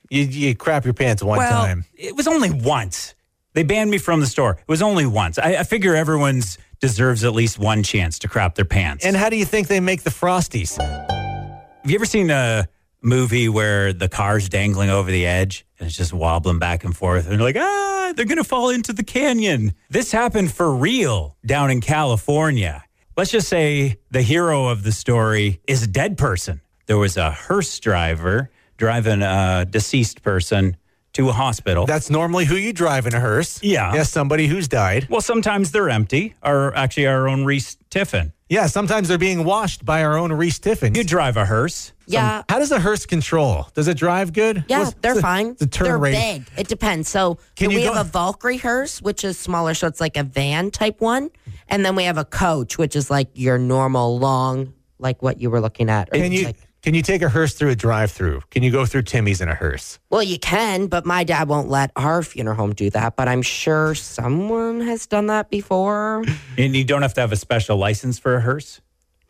You, 0.10 0.24
you 0.24 0.56
crap 0.56 0.84
your 0.84 0.94
pants 0.94 1.24
one 1.24 1.38
well, 1.38 1.66
time. 1.66 1.86
it 1.96 2.18
was 2.18 2.28
only 2.28 2.52
once. 2.52 3.16
They 3.54 3.64
banned 3.64 3.92
me 3.92 3.98
from 3.98 4.20
the 4.20 4.26
store. 4.26 4.54
It 4.54 4.68
was 4.68 4.82
only 4.82 5.06
once. 5.06 5.38
I, 5.38 5.58
I 5.58 5.64
figure 5.64 5.96
everyone's 5.96 6.58
deserves 6.80 7.24
at 7.24 7.34
least 7.34 7.58
one 7.58 7.82
chance 7.84 8.20
to 8.20 8.28
crap 8.28 8.56
their 8.56 8.66
pants. 8.66 9.06
And 9.06 9.16
how 9.16 9.30
do 9.30 9.38
you 9.38 9.46
think 9.46 9.68
they 9.68 9.80
make 9.80 10.04
the 10.04 10.10
Frosties? 10.10 10.78
Have 10.78 11.90
you 11.90 11.96
ever 11.96 12.06
seen 12.06 12.30
a 12.30 12.68
movie 13.02 13.48
where 13.48 13.94
the 13.94 14.10
car's 14.10 14.50
dangling 14.50 14.90
over 14.90 15.10
the 15.10 15.26
edge 15.26 15.66
and 15.80 15.88
it's 15.88 15.96
just 15.96 16.14
wobbling 16.14 16.60
back 16.60 16.84
and 16.84 16.96
forth? 16.96 17.26
And 17.26 17.40
they're 17.40 17.46
like, 17.46 17.56
ah, 17.58 18.14
they're 18.16 18.26
going 18.26 18.38
to 18.38 18.44
fall 18.44 18.70
into 18.70 18.92
the 18.92 19.04
canyon. 19.04 19.74
This 19.90 20.12
happened 20.12 20.52
for 20.52 20.74
real 20.76 21.38
down 21.46 21.72
in 21.72 21.80
California. 21.80 22.84
Let's 23.16 23.32
just 23.32 23.48
say 23.48 23.98
the 24.12 24.22
hero 24.22 24.68
of 24.68 24.84
the 24.84 24.92
story 24.92 25.62
is 25.68 25.84
a 25.84 25.88
dead 25.88 26.18
person. 26.18 26.62
There 26.88 26.98
was 26.98 27.16
a 27.16 27.32
hearse 27.32 27.80
driver 27.80 28.50
driving 28.78 29.22
a 29.22 29.66
deceased 29.70 30.24
person 30.24 30.76
to 31.14 31.30
a 31.30 31.34
hospital. 31.34 31.86
That's 31.86 32.10
normally 32.10 32.46
who 32.46 32.56
you 32.56 32.74
drive 32.74 33.06
in 33.06 33.14
a 33.14 33.20
hearse. 33.20 33.60
Yeah. 33.64 33.94
Yes, 33.94 34.10
somebody 34.12 34.48
who's 34.48 34.68
died. 34.68 35.08
well, 35.10 35.22
sometimes 35.22 35.72
they're 35.72 35.90
empty, 35.90 36.36
or 36.44 36.76
actually 36.76 37.08
our 37.08 37.28
own 37.28 37.46
Reese 37.46 37.78
Tiffin. 37.90 38.34
Yeah, 38.50 38.68
sometimes 38.68 39.08
they're 39.08 39.18
being 39.18 39.44
washed 39.46 39.84
by 39.86 40.04
our 40.04 40.18
own 40.18 40.32
Reese 40.32 40.60
Tiffin. 40.60 40.94
You 40.96 41.04
drive 41.04 41.38
a 41.38 41.46
hearse. 41.46 41.92
Yeah. 42.06 42.40
Um, 42.40 42.44
how 42.50 42.60
does 42.60 42.72
a 42.72 42.80
hearse 42.80 43.06
control? 43.06 43.68
Does 43.74 43.88
it 43.88 43.98
drive 43.98 44.34
good? 44.34 44.66
Yeah, 44.68 44.80
What's 44.80 44.94
they're 45.02 45.16
the- 45.16 45.22
fine. 45.22 45.56
The 45.58 45.66
turn 45.68 45.86
they're 45.86 45.98
rate. 45.98 46.14
big. 46.14 46.44
It 46.58 46.68
depends. 46.68 47.10
So 47.10 47.38
Can 47.56 47.70
we 47.70 47.84
go- 47.84 47.94
have 47.94 48.06
a 48.06 48.10
Valkyrie 48.10 48.58
hearse, 48.58 49.02
which 49.02 49.24
is 49.24 49.40
smaller, 49.40 49.74
so 49.74 49.88
it's 49.88 50.02
like 50.02 50.18
a 50.18 50.24
van 50.24 50.70
type 50.70 51.00
one, 51.02 51.30
and 51.70 51.86
then 51.86 51.96
we 51.96 52.04
have 52.04 52.18
a 52.18 52.26
coach, 52.26 52.78
which 52.78 52.96
is 52.96 53.10
like 53.10 53.30
your 53.34 53.58
normal 53.58 54.20
long, 54.20 54.74
like 55.00 55.22
what 55.24 55.40
you 55.42 55.50
were 55.50 55.62
looking 55.62 55.90
at. 55.90 56.10
or 56.10 56.18
Can 56.20 56.32
you 56.32 56.46
like- 56.46 56.58
can 56.84 56.94
you 56.94 57.02
take 57.02 57.22
a 57.24 57.30
hearse 57.30 57.54
through 57.56 57.70
a 57.72 57.76
drive-through? 57.76 58.42
Can 58.52 58.62
you 58.62 58.72
go 58.72 58.86
through 58.86 59.04
Timmy's 59.04 59.42
in 59.42 59.50
a 59.50 59.56
hearse? 59.56 59.98
well, 60.10 60.22
you 60.22 60.38
can, 60.38 60.88
but 60.88 61.06
my 61.06 61.24
dad 61.24 61.48
won't 61.48 61.70
let 61.70 61.92
our 61.96 62.22
funeral 62.22 62.56
home 62.56 62.74
do 62.74 62.90
that. 62.92 63.16
But 63.16 63.28
I'm 63.28 63.42
sure 63.42 63.96
someone 63.96 64.82
has 64.82 65.08
done 65.08 65.28
that 65.28 65.50
before. 65.50 66.24
And 66.58 66.76
you 66.76 66.84
don't 66.84 67.02
have 67.02 67.16
to 67.16 67.22
have 67.22 67.32
a 67.32 67.36
special 67.36 67.78
license 67.78 68.20
for 68.20 68.36
a 68.36 68.42
hearse. 68.42 68.80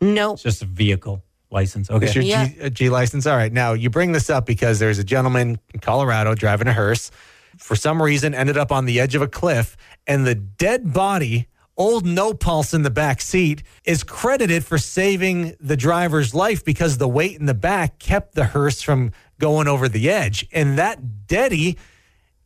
Nope. 0.00 0.34
It's 0.34 0.42
just 0.42 0.62
a 0.62 0.66
vehicle 0.66 1.22
license. 1.50 1.90
Okay. 1.90 2.04
It's 2.06 2.14
your 2.14 2.24
Yeah. 2.24 2.48
G, 2.48 2.60
uh, 2.60 2.68
G 2.68 2.90
license. 2.90 3.26
All 3.26 3.36
right. 3.36 3.52
Now 3.52 3.72
you 3.72 3.88
bring 3.88 4.12
this 4.12 4.28
up 4.28 4.44
because 4.44 4.78
there's 4.78 4.98
a 4.98 5.04
gentleman 5.04 5.58
in 5.72 5.80
Colorado 5.80 6.34
driving 6.34 6.68
a 6.68 6.72
hearse. 6.74 7.10
For 7.56 7.76
some 7.76 8.02
reason, 8.02 8.34
ended 8.34 8.56
up 8.58 8.72
on 8.72 8.84
the 8.84 8.98
edge 9.00 9.14
of 9.14 9.22
a 9.22 9.28
cliff, 9.28 9.76
and 10.08 10.26
the 10.26 10.34
dead 10.34 10.92
body, 10.92 11.46
old 11.76 12.06
no 12.06 12.34
pulse 12.34 12.72
in 12.74 12.82
the 12.82 12.90
back 12.90 13.20
seat, 13.20 13.62
is 13.84 14.02
credited 14.04 14.64
for 14.64 14.78
saving 14.78 15.54
the 15.60 15.76
driver's 15.76 16.34
life 16.34 16.64
because 16.64 16.98
the 16.98 17.08
weight 17.08 17.38
in 17.38 17.46
the 17.46 17.54
back 17.54 17.98
kept 17.98 18.34
the 18.34 18.44
hearse 18.44 18.82
from 18.82 19.12
going 19.38 19.66
over 19.68 19.88
the 19.88 20.08
edge. 20.10 20.46
And 20.52 20.78
that 20.78 21.26
deady 21.26 21.76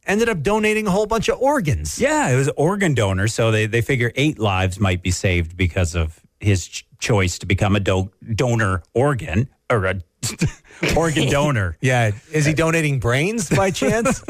ended 0.06 0.28
up 0.28 0.40
donating 0.42 0.86
a 0.86 0.90
whole 0.90 1.06
bunch 1.06 1.28
of 1.28 1.38
organs. 1.40 1.98
Yeah, 2.00 2.30
it 2.30 2.36
was 2.36 2.48
organ 2.56 2.94
donor. 2.94 3.28
So 3.28 3.50
they, 3.50 3.66
they 3.66 3.82
figure 3.82 4.10
eight 4.14 4.38
lives 4.38 4.80
might 4.80 5.02
be 5.02 5.10
saved 5.10 5.56
because 5.56 5.94
of 5.94 6.20
his 6.40 6.66
ch- 6.66 6.86
choice 6.98 7.38
to 7.40 7.46
become 7.46 7.76
a 7.76 7.80
do- 7.80 8.10
donor 8.34 8.82
organ 8.94 9.48
or 9.68 9.84
a 9.84 10.00
organ 10.96 11.28
donor. 11.28 11.76
Yeah. 11.82 12.12
Is 12.32 12.46
he 12.46 12.54
donating 12.54 13.00
brains 13.00 13.50
by 13.50 13.70
chance? 13.70 14.24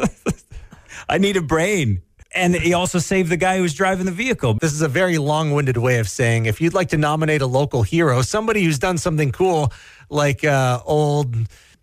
I 1.08 1.18
need 1.18 1.36
a 1.36 1.42
brain. 1.42 2.02
And 2.34 2.54
he 2.54 2.74
also 2.74 2.98
saved 2.98 3.30
the 3.30 3.36
guy 3.38 3.56
who 3.56 3.62
was 3.62 3.72
driving 3.74 4.04
the 4.04 4.12
vehicle. 4.12 4.54
This 4.54 4.72
is 4.72 4.82
a 4.82 4.88
very 4.88 5.16
long 5.18 5.52
winded 5.52 5.78
way 5.78 5.98
of 5.98 6.08
saying 6.08 6.46
if 6.46 6.60
you'd 6.60 6.74
like 6.74 6.88
to 6.90 6.98
nominate 6.98 7.40
a 7.40 7.46
local 7.46 7.82
hero, 7.82 8.20
somebody 8.22 8.62
who's 8.64 8.78
done 8.78 8.98
something 8.98 9.32
cool, 9.32 9.72
like 10.10 10.44
uh, 10.44 10.80
old 10.84 11.34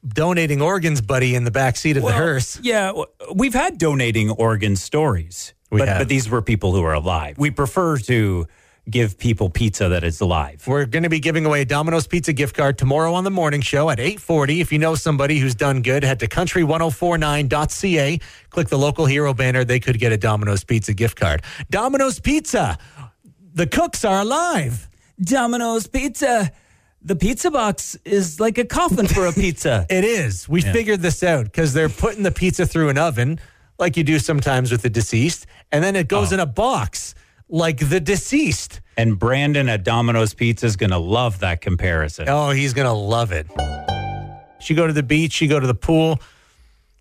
donating 0.08 0.62
organs 0.62 1.02
buddy 1.02 1.34
in 1.34 1.46
the 1.46 1.52
back 1.52 1.76
seat 1.78 1.98
of 1.98 2.04
the 2.04 2.12
hearse. 2.12 2.60
Yeah, 2.62 2.92
we've 3.34 3.56
had 3.56 3.80
donating 3.80 4.30
organ 4.30 4.76
stories, 4.76 5.54
We 5.72 5.80
but, 5.80 5.88
have. 5.88 5.98
but 6.02 6.10
these 6.10 6.30
were 6.30 6.44
people 6.44 6.74
who 6.74 6.84
are 6.84 6.94
alive. 6.94 7.40
We 7.40 7.50
prefer 7.50 7.98
to 7.98 8.46
give 8.90 9.18
people 9.18 9.50
pizza 9.50 9.90
that 9.90 10.04
is 10.04 10.22
alive. 10.22 10.64
We're 10.68 10.86
going 10.86 11.04
to 11.04 11.10
be 11.10 11.20
giving 11.20 11.46
away 11.46 11.62
a 11.62 11.66
Domino's 11.66 12.08
Pizza 12.08 12.34
gift 12.34 12.56
card 12.56 12.78
tomorrow 12.78 13.14
on 13.14 13.24
the 13.24 13.32
morning 13.32 13.62
show 13.62 13.90
at 13.90 13.98
8:40. 13.98 14.62
If 14.62 14.72
you 14.72 14.80
know 14.80 14.96
somebody 14.96 15.40
who's 15.40 15.56
done 15.56 15.82
good, 15.82 16.04
head 16.04 16.20
to 16.20 16.28
country1049.ca, 16.28 18.20
click 18.50 18.68
the 18.70 18.78
local 18.78 19.06
hero 19.06 19.34
banner, 19.34 19.64
they 19.64 19.80
could 19.80 20.00
get 20.00 20.12
a 20.12 20.18
Domino's 20.18 20.64
Pizza 20.64 20.94
gift 20.94 21.20
card. 21.20 21.42
Domino's 21.70 22.20
Pizza. 22.20 22.78
The 23.54 23.68
cooks 23.68 24.04
are 24.04 24.22
alive. 24.22 24.90
Domino's 25.22 25.88
Pizza. 25.88 26.52
The 27.02 27.16
pizza 27.16 27.52
box 27.52 27.96
is 28.04 28.40
like 28.40 28.58
a 28.58 28.66
coffin 28.66 29.08
for 29.08 29.28
a 29.28 29.32
pizza. 29.32 29.86
It 29.92 30.04
is. 30.04 30.50
We 30.50 30.62
figured 30.62 31.02
this 31.02 31.24
out 31.24 31.46
because 31.46 31.72
they're 31.74 31.88
putting 31.88 32.24
the 32.24 32.32
pizza 32.32 32.66
through 32.66 32.90
an 32.90 32.98
oven, 32.98 33.40
like 33.78 33.96
you 33.96 34.04
do 34.04 34.18
sometimes 34.20 34.72
with 34.72 34.82
the 34.82 34.90
deceased, 34.90 35.46
and 35.72 35.84
then 35.84 35.96
it 35.96 36.08
goes 36.08 36.32
oh. 36.32 36.36
in 36.36 36.40
a 36.40 36.46
box, 36.46 37.15
like 37.50 37.78
the 37.90 38.00
deceased. 38.00 38.82
and 38.98 39.20
Brandon 39.20 39.70
at 39.70 39.84
Domino's 39.84 40.34
Pizza 40.34 40.66
is 40.66 40.76
going 40.76 40.92
to 40.92 40.98
love 40.98 41.40
that 41.40 41.62
comparison. 41.62 42.28
Oh, 42.30 42.52
he's 42.52 42.74
gonna 42.74 42.94
love 42.94 43.32
it. 43.32 43.48
She 44.60 44.74
go 44.74 44.88
to 44.88 44.94
the 44.94 45.04
beach, 45.04 45.34
she 45.34 45.48
go 45.48 45.60
to 45.60 45.68
the 45.68 45.76
pool. 45.76 46.20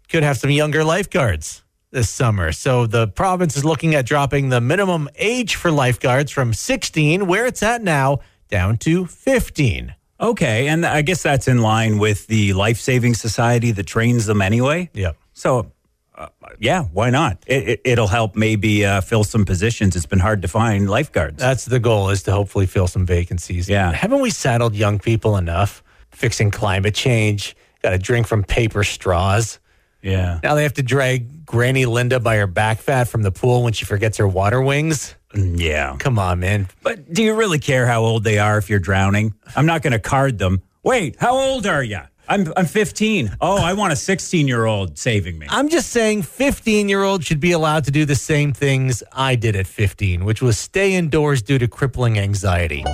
Could 0.09 0.22
have 0.22 0.37
some 0.37 0.50
younger 0.50 0.85
lifeguards 0.85 1.62
this 1.90 2.11
summer. 2.11 2.52
So 2.52 2.87
the 2.87 3.09
province 3.09 3.57
is 3.57 3.64
looking 3.64 3.94
at 3.94 4.04
dropping 4.04 4.50
the 4.50 4.61
minimum 4.61 5.09
age 5.16 5.54
for 5.54 5.70
lifeguards 5.70 6.30
from 6.30 6.52
16, 6.52 7.26
where 7.26 7.46
it's 7.46 7.62
at 7.62 7.83
now, 7.83 8.18
down 8.48 8.76
to 8.78 9.07
15. 9.07 9.94
Okay, 10.20 10.68
and 10.68 10.85
I 10.85 11.02
guess 11.02 11.22
that's 11.22 11.48
in 11.48 11.59
line 11.62 11.98
with 11.98 12.26
the 12.26 12.52
Life 12.52 12.78
Saving 12.80 13.14
Society 13.14 13.70
that 13.72 13.87
trains 13.87 14.26
them 14.26 14.42
anyway. 14.42 14.90
Yep. 14.92 15.16
So, 15.33 15.72
uh, 16.16 16.29
yeah, 16.61 16.85
why 16.85 17.11
not? 17.11 17.42
It, 17.46 17.81
it, 17.85 17.98
will 17.98 18.07
help 18.07 18.37
maybe 18.37 18.85
uh, 18.85 19.00
fill 19.00 19.24
some 19.24 19.44
positions. 19.44 19.96
It's 19.96 20.07
been 20.07 20.20
hard 20.20 20.42
to 20.42 20.48
find 20.48 20.88
lifeguards. 20.88 21.38
That's 21.38 21.64
the 21.64 21.81
goal 21.81 22.11
is 22.11 22.22
to 22.24 22.33
hopefully 22.33 22.66
fill 22.66 22.87
some 22.87 23.05
vacancies. 23.07 23.68
Yeah. 23.68 23.92
Haven't 23.92 24.20
we 24.20 24.31
saddled 24.31 24.74
young 24.74 24.98
people 24.98 25.37
enough 25.37 25.83
fixing 26.11 26.50
climate 26.50 26.94
change? 26.94 27.57
Got 27.83 27.90
to 27.90 27.98
drink 27.98 28.27
from 28.27 28.44
paper 28.44 28.85
straws. 28.85 29.59
yeah. 30.03 30.40
Now 30.42 30.55
they 30.55 30.62
have 30.62 30.74
to 30.74 30.83
drag 30.83 31.44
Granny 31.44 31.85
Linda 31.87 32.20
by 32.20 32.37
her 32.37 32.46
back 32.46 32.79
fat 32.81 33.09
from 33.09 33.22
the 33.22 33.31
pool 33.33 33.62
when 33.64 33.72
she 33.72 33.85
forgets 33.85 34.16
her 34.18 34.29
water 34.29 34.62
wings. 34.62 35.14
Mm, 35.35 35.59
Yeah. 35.61 35.96
Come 35.98 36.18
on, 36.18 36.38
man. 36.40 36.68
But 36.83 37.12
do 37.12 37.22
you 37.22 37.35
really 37.35 37.59
care 37.59 37.87
how 37.87 38.03
old 38.05 38.22
they 38.24 38.38
are 38.38 38.57
if 38.57 38.70
you're 38.70 38.79
drowning? 38.79 39.35
I'm 39.57 39.66
not 39.66 39.83
going 39.83 39.92
to 39.92 39.98
card 39.98 40.38
them. 40.38 40.62
Wait, 40.85 41.16
how 41.18 41.37
old 41.37 41.66
are 41.66 41.83
you? 41.83 42.00
I'm, 42.28 42.52
I'm 42.56 42.66
15. 42.66 43.37
Oh, 43.40 43.58
I 43.58 43.74
want 43.74 43.92
a 43.92 43.96
16 43.96 44.48
year 44.48 44.64
old 44.64 44.98
saving 44.98 45.38
me. 45.38 45.46
I'm 45.50 45.68
just 45.68 45.90
saying 45.90 46.22
15 46.22 46.88
year 46.88 47.02
olds 47.02 47.26
should 47.26 47.40
be 47.40 47.52
allowed 47.52 47.84
to 47.84 47.90
do 47.90 48.04
the 48.04 48.14
same 48.14 48.52
things 48.52 49.02
I 49.12 49.34
did 49.37 49.56
at 49.56 49.66
15, 49.66 50.24
which 50.24 50.40
was 50.40 50.56
stay 50.56 50.94
indoors 50.94 51.42
due 51.42 51.58
to 51.58 51.68
crippling 51.68 52.18
anxiety. 52.18 52.84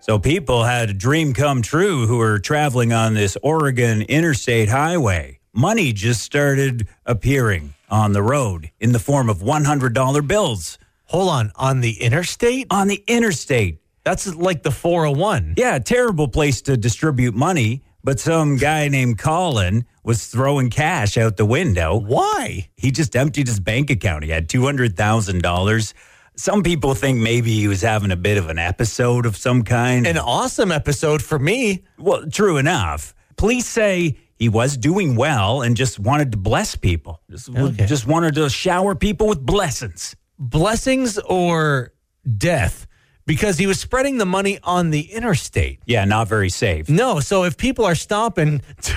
So 0.00 0.18
people 0.18 0.64
had 0.64 0.90
a 0.90 0.94
dream 0.94 1.34
come 1.34 1.60
true 1.62 2.06
who 2.06 2.18
were 2.18 2.38
traveling 2.38 2.92
on 2.92 3.14
this 3.14 3.36
Oregon 3.42 4.02
interstate 4.02 4.68
highway. 4.68 5.40
Money 5.52 5.92
just 5.92 6.22
started 6.22 6.88
appearing 7.04 7.74
on 7.90 8.12
the 8.12 8.22
road 8.22 8.70
in 8.78 8.92
the 8.92 8.98
form 9.00 9.28
of 9.28 9.38
$100 9.38 10.26
bills 10.28 10.78
Hold 11.06 11.28
on, 11.28 11.50
on 11.56 11.80
the 11.80 12.00
interstate? 12.00 12.68
on 12.70 12.86
the 12.86 13.02
interstate. 13.08 13.80
That's 14.04 14.32
like 14.32 14.62
the 14.62 14.70
401. 14.70 15.54
Yeah, 15.56 15.78
terrible 15.80 16.28
place 16.28 16.62
to 16.62 16.76
distribute 16.76 17.34
money, 17.34 17.82
but 18.02 18.18
some 18.20 18.56
guy 18.56 18.88
named 18.88 19.18
Colin 19.18 19.84
was 20.04 20.26
throwing 20.26 20.70
cash 20.70 21.16
out 21.18 21.36
the 21.36 21.44
window. 21.44 21.96
Why? 21.96 22.68
He 22.76 22.90
just 22.90 23.14
emptied 23.16 23.46
his 23.48 23.60
bank 23.60 23.90
account. 23.90 24.24
He 24.24 24.30
had 24.30 24.48
$200,000. 24.48 25.92
Some 26.36 26.62
people 26.62 26.94
think 26.94 27.18
maybe 27.18 27.52
he 27.52 27.68
was 27.68 27.82
having 27.82 28.10
a 28.10 28.16
bit 28.16 28.38
of 28.38 28.48
an 28.48 28.58
episode 28.58 29.26
of 29.26 29.36
some 29.36 29.62
kind. 29.62 30.06
An 30.06 30.16
awesome 30.18 30.72
episode 30.72 31.22
for 31.22 31.38
me. 31.38 31.84
Well, 31.98 32.26
true 32.30 32.56
enough. 32.56 33.14
Police 33.36 33.66
say 33.66 34.18
he 34.36 34.48
was 34.48 34.76
doing 34.78 35.16
well 35.16 35.60
and 35.60 35.76
just 35.76 35.98
wanted 35.98 36.32
to 36.32 36.38
bless 36.38 36.76
people. 36.76 37.20
Just, 37.30 37.50
Okay. 37.54 37.84
just 37.86 38.06
wanted 38.06 38.34
to 38.36 38.48
shower 38.48 38.94
people 38.94 39.26
with 39.26 39.44
blessings. 39.44 40.16
Blessings 40.38 41.18
or 41.18 41.92
death? 42.38 42.86
Because 43.30 43.58
he 43.58 43.68
was 43.68 43.78
spreading 43.78 44.18
the 44.18 44.26
money 44.26 44.58
on 44.64 44.90
the 44.90 45.02
interstate. 45.02 45.78
Yeah, 45.86 46.04
not 46.04 46.26
very 46.26 46.50
safe. 46.50 46.88
No, 46.88 47.20
so 47.20 47.44
if 47.44 47.56
people 47.56 47.84
are 47.84 47.94
stopping 47.94 48.60
to, 48.82 48.96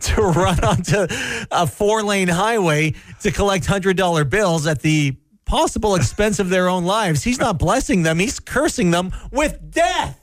to 0.00 0.22
run 0.22 0.64
onto 0.64 1.06
a 1.50 1.66
four 1.66 2.02
lane 2.02 2.28
highway 2.28 2.94
to 3.20 3.30
collect 3.30 3.66
$100 3.66 4.30
bills 4.30 4.66
at 4.66 4.80
the 4.80 5.14
possible 5.44 5.96
expense 5.96 6.38
of 6.38 6.48
their 6.48 6.66
own 6.66 6.86
lives. 6.86 7.22
He's 7.22 7.38
not 7.38 7.58
blessing 7.58 8.04
them, 8.04 8.18
he's 8.18 8.40
cursing 8.40 8.90
them 8.90 9.12
with 9.30 9.70
death. 9.70 10.18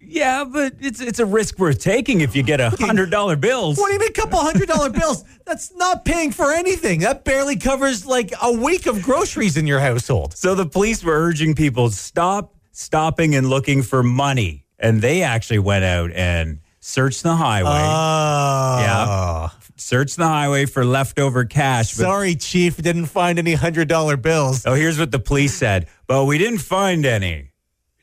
Yeah, 0.00 0.44
but 0.44 0.76
it's 0.80 1.00
it's 1.02 1.18
a 1.18 1.26
risk 1.26 1.58
worth 1.58 1.80
taking 1.80 2.22
if 2.22 2.34
you 2.34 2.42
get 2.42 2.60
a 2.60 2.70
hundred 2.70 3.10
dollar 3.10 3.36
bills. 3.36 3.76
What 3.76 3.88
do 3.88 3.92
you 3.92 3.98
mean, 3.98 4.08
a 4.08 4.12
couple 4.12 4.38
hundred 4.38 4.68
dollar 4.68 4.88
bills? 4.88 5.22
That's 5.44 5.74
not 5.76 6.06
paying 6.06 6.32
for 6.32 6.50
anything. 6.50 7.00
That 7.00 7.24
barely 7.24 7.56
covers 7.56 8.06
like 8.06 8.32
a 8.40 8.50
week 8.50 8.86
of 8.86 9.02
groceries 9.02 9.58
in 9.58 9.66
your 9.66 9.80
household. 9.80 10.34
So 10.34 10.54
the 10.54 10.64
police 10.64 11.04
were 11.04 11.12
urging 11.12 11.54
people 11.54 11.90
to 11.90 11.94
stop 11.94 12.56
stopping 12.72 13.34
and 13.34 13.48
looking 13.48 13.82
for 13.82 14.02
money, 14.02 14.66
and 14.78 15.00
they 15.00 15.22
actually 15.22 15.60
went 15.60 15.84
out 15.84 16.10
and 16.12 16.58
searched 16.80 17.22
the 17.22 17.36
highway. 17.36 17.70
Oh. 17.70 18.78
Yeah. 18.80 19.48
searched 19.76 20.16
the 20.16 20.26
highway 20.26 20.66
for 20.66 20.84
leftover 20.84 21.44
cash. 21.44 21.94
But 21.96 22.02
Sorry, 22.02 22.34
Chief, 22.34 22.76
didn't 22.76 23.06
find 23.06 23.38
any 23.38 23.54
hundred 23.54 23.88
dollar 23.88 24.16
bills. 24.16 24.64
oh, 24.66 24.74
here's 24.74 24.98
what 24.98 25.10
the 25.12 25.18
police 25.20 25.54
said. 25.54 25.86
But 26.06 26.24
we 26.24 26.38
didn't 26.38 26.58
find 26.60 27.06
any. 27.06 27.50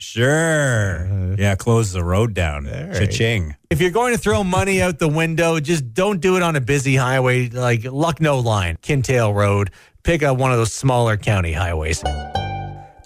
Sure. 0.01 1.05
Uh-huh. 1.05 1.35
yeah, 1.37 1.55
close 1.55 1.91
the 1.91 2.03
road 2.03 2.33
down. 2.33 2.65
Cha-ching. 2.65 3.55
If 3.69 3.81
you're 3.81 3.91
going 3.91 4.13
to 4.13 4.17
throw 4.17 4.45
money 4.45 4.81
out 4.81 4.97
the 4.97 5.09
window, 5.09 5.59
just 5.59 5.93
don't 5.93 6.21
do 6.21 6.37
it 6.37 6.41
on 6.41 6.55
a 6.55 6.61
busy 6.61 6.95
highway 6.95 7.49
like 7.49 7.83
Lucknow 7.83 8.39
Line, 8.39 8.77
Kintail 8.81 9.35
Road. 9.35 9.71
Pick 10.03 10.23
up 10.23 10.37
one 10.37 10.53
of 10.53 10.57
those 10.57 10.71
smaller 10.71 11.17
county 11.17 11.51
highways. 11.51 12.01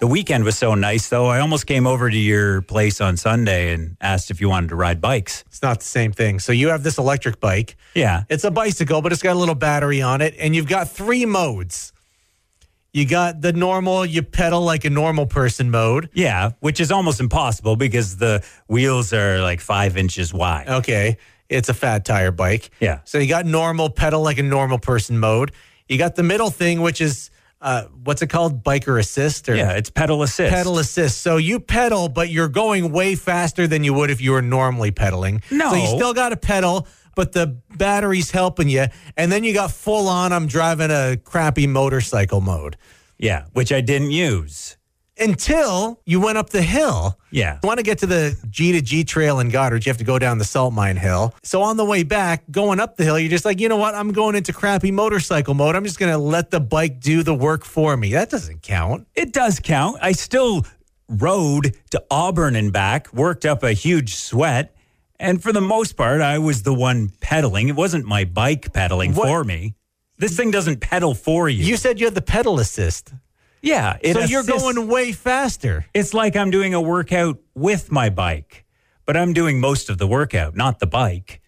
The 0.00 0.06
weekend 0.08 0.44
was 0.44 0.58
so 0.58 0.74
nice, 0.74 1.08
though. 1.08 1.26
I 1.26 1.40
almost 1.40 1.66
came 1.66 1.86
over 1.86 2.10
to 2.10 2.16
your 2.16 2.62
place 2.62 3.00
on 3.00 3.16
Sunday 3.16 3.72
and 3.72 3.96
asked 4.00 4.30
if 4.30 4.40
you 4.40 4.48
wanted 4.48 4.68
to 4.70 4.76
ride 4.76 5.00
bikes. 5.00 5.44
It's 5.46 5.62
not 5.62 5.78
the 5.78 5.86
same 5.86 6.12
thing. 6.12 6.40
So 6.40 6.52
you 6.52 6.68
have 6.68 6.82
this 6.82 6.98
electric 6.98 7.40
bike. 7.40 7.76
Yeah. 7.94 8.24
It's 8.28 8.44
a 8.44 8.50
bicycle, 8.50 9.02
but 9.02 9.12
it's 9.12 9.22
got 9.22 9.36
a 9.36 9.38
little 9.38 9.54
battery 9.54 10.02
on 10.02 10.20
it, 10.20 10.34
and 10.38 10.54
you've 10.54 10.68
got 10.68 10.90
three 10.90 11.24
modes. 11.24 11.92
You 12.92 13.06
got 13.06 13.40
the 13.40 13.52
normal, 13.52 14.04
you 14.04 14.22
pedal 14.22 14.60
like 14.62 14.84
a 14.84 14.90
normal 14.90 15.26
person 15.26 15.70
mode. 15.70 16.10
Yeah, 16.12 16.52
which 16.60 16.80
is 16.80 16.92
almost 16.92 17.18
impossible 17.20 17.76
because 17.76 18.18
the 18.18 18.44
wheels 18.68 19.12
are 19.12 19.40
like 19.40 19.60
five 19.60 19.96
inches 19.96 20.32
wide. 20.34 20.68
Okay. 20.68 21.16
It's 21.48 21.68
a 21.68 21.74
fat 21.74 22.04
tire 22.04 22.30
bike. 22.30 22.70
Yeah. 22.80 23.00
So 23.04 23.18
you 23.18 23.28
got 23.28 23.46
normal, 23.46 23.90
pedal 23.90 24.22
like 24.22 24.38
a 24.38 24.42
normal 24.42 24.78
person 24.78 25.18
mode. 25.18 25.52
You 25.88 25.98
got 25.98 26.14
the 26.14 26.22
middle 26.22 26.50
thing, 26.50 26.80
which 26.80 27.00
is 27.00 27.30
uh, 27.64 27.84
what's 28.04 28.22
it 28.22 28.28
called? 28.28 28.62
Biker 28.62 29.00
assist 29.00 29.48
or 29.48 29.56
Yeah, 29.56 29.72
it's 29.72 29.90
pedal 29.90 30.22
assist. 30.22 30.52
pedal 30.54 30.78
assist. 30.78 31.22
So 31.22 31.38
you 31.38 31.58
pedal, 31.58 32.08
but 32.08 32.28
you're 32.28 32.48
going 32.48 32.92
way 32.92 33.16
faster 33.16 33.66
than 33.66 33.82
you 33.82 33.94
would 33.94 34.10
if 34.10 34.20
you 34.20 34.32
were 34.32 34.42
normally 34.42 34.90
pedaling. 34.92 35.42
No. 35.50 35.70
So 35.70 35.76
you 35.76 35.86
still 35.86 36.12
got 36.14 36.28
to 36.28 36.36
pedal, 36.36 36.86
but 37.16 37.32
the 37.32 37.58
battery's 37.76 38.30
helping 38.30 38.68
you. 38.68 38.86
And 39.16 39.32
then 39.32 39.42
you 39.44 39.54
got 39.54 39.72
full 39.72 40.08
on, 40.08 40.32
I'm 40.32 40.46
driving 40.46 40.90
a 40.90 41.16
crappy 41.16 41.66
motorcycle 41.66 42.40
mode. 42.40 42.76
Yeah, 43.18 43.46
which 43.54 43.72
I 43.72 43.80
didn't 43.80 44.10
use. 44.10 44.76
Until 45.18 46.00
you 46.04 46.20
went 46.20 46.38
up 46.38 46.50
the 46.50 46.62
hill. 46.62 47.18
Yeah. 47.30 47.58
You 47.62 47.66
want 47.66 47.78
to 47.78 47.84
get 47.84 47.98
to 47.98 48.06
the 48.06 48.36
G 48.50 48.72
to 48.72 48.80
G 48.80 49.04
trail 49.04 49.38
in 49.38 49.50
Goderich, 49.50 49.86
you 49.86 49.90
have 49.90 49.98
to 49.98 50.04
go 50.04 50.18
down 50.18 50.38
the 50.38 50.44
salt 50.44 50.74
mine 50.74 50.96
hill. 50.96 51.34
So 51.42 51.62
on 51.62 51.76
the 51.76 51.84
way 51.84 52.02
back, 52.02 52.42
going 52.50 52.80
up 52.80 52.96
the 52.96 53.04
hill, 53.04 53.18
you're 53.18 53.30
just 53.30 53.44
like, 53.44 53.60
you 53.60 53.68
know 53.68 53.76
what? 53.76 53.94
I'm 53.94 54.12
going 54.12 54.34
into 54.34 54.52
crappy 54.52 54.90
motorcycle 54.90 55.54
mode. 55.54 55.76
I'm 55.76 55.84
just 55.84 55.98
going 55.98 56.10
to 56.12 56.18
let 56.18 56.50
the 56.50 56.60
bike 56.60 57.00
do 57.00 57.22
the 57.22 57.34
work 57.34 57.64
for 57.64 57.96
me. 57.96 58.12
That 58.12 58.28
doesn't 58.30 58.62
count. 58.62 59.06
It 59.14 59.32
does 59.32 59.60
count. 59.60 59.98
I 60.02 60.12
still 60.12 60.66
rode 61.08 61.76
to 61.90 62.02
Auburn 62.10 62.56
and 62.56 62.72
back, 62.72 63.12
worked 63.12 63.44
up 63.46 63.62
a 63.62 63.72
huge 63.72 64.14
sweat. 64.16 64.74
And 65.20 65.40
for 65.40 65.52
the 65.52 65.60
most 65.60 65.96
part, 65.96 66.20
I 66.22 66.38
was 66.38 66.64
the 66.64 66.74
one 66.74 67.12
pedaling. 67.20 67.68
It 67.68 67.76
wasn't 67.76 68.04
my 68.04 68.24
bike 68.24 68.72
pedaling 68.72 69.14
What- 69.14 69.28
for 69.28 69.44
me. 69.44 69.74
This 70.16 70.36
thing 70.36 70.52
doesn't 70.52 70.80
pedal 70.80 71.12
for 71.14 71.48
you. 71.48 71.64
You 71.64 71.76
said 71.76 71.98
you 71.98 72.06
had 72.06 72.14
the 72.14 72.22
pedal 72.22 72.60
assist. 72.60 73.12
Yeah. 73.64 73.98
It 74.00 74.14
so 74.14 74.20
you're 74.20 74.44
going 74.44 74.88
way 74.88 75.12
faster. 75.12 75.86
It's 75.94 76.14
like 76.14 76.36
I'm 76.36 76.50
doing 76.50 76.74
a 76.74 76.80
workout 76.80 77.38
with 77.54 77.90
my 77.90 78.10
bike, 78.10 78.64
but 79.06 79.16
I'm 79.16 79.32
doing 79.32 79.60
most 79.60 79.90
of 79.90 79.98
the 79.98 80.06
workout, 80.06 80.54
not 80.54 80.78
the 80.78 80.86
bike. 80.86 81.40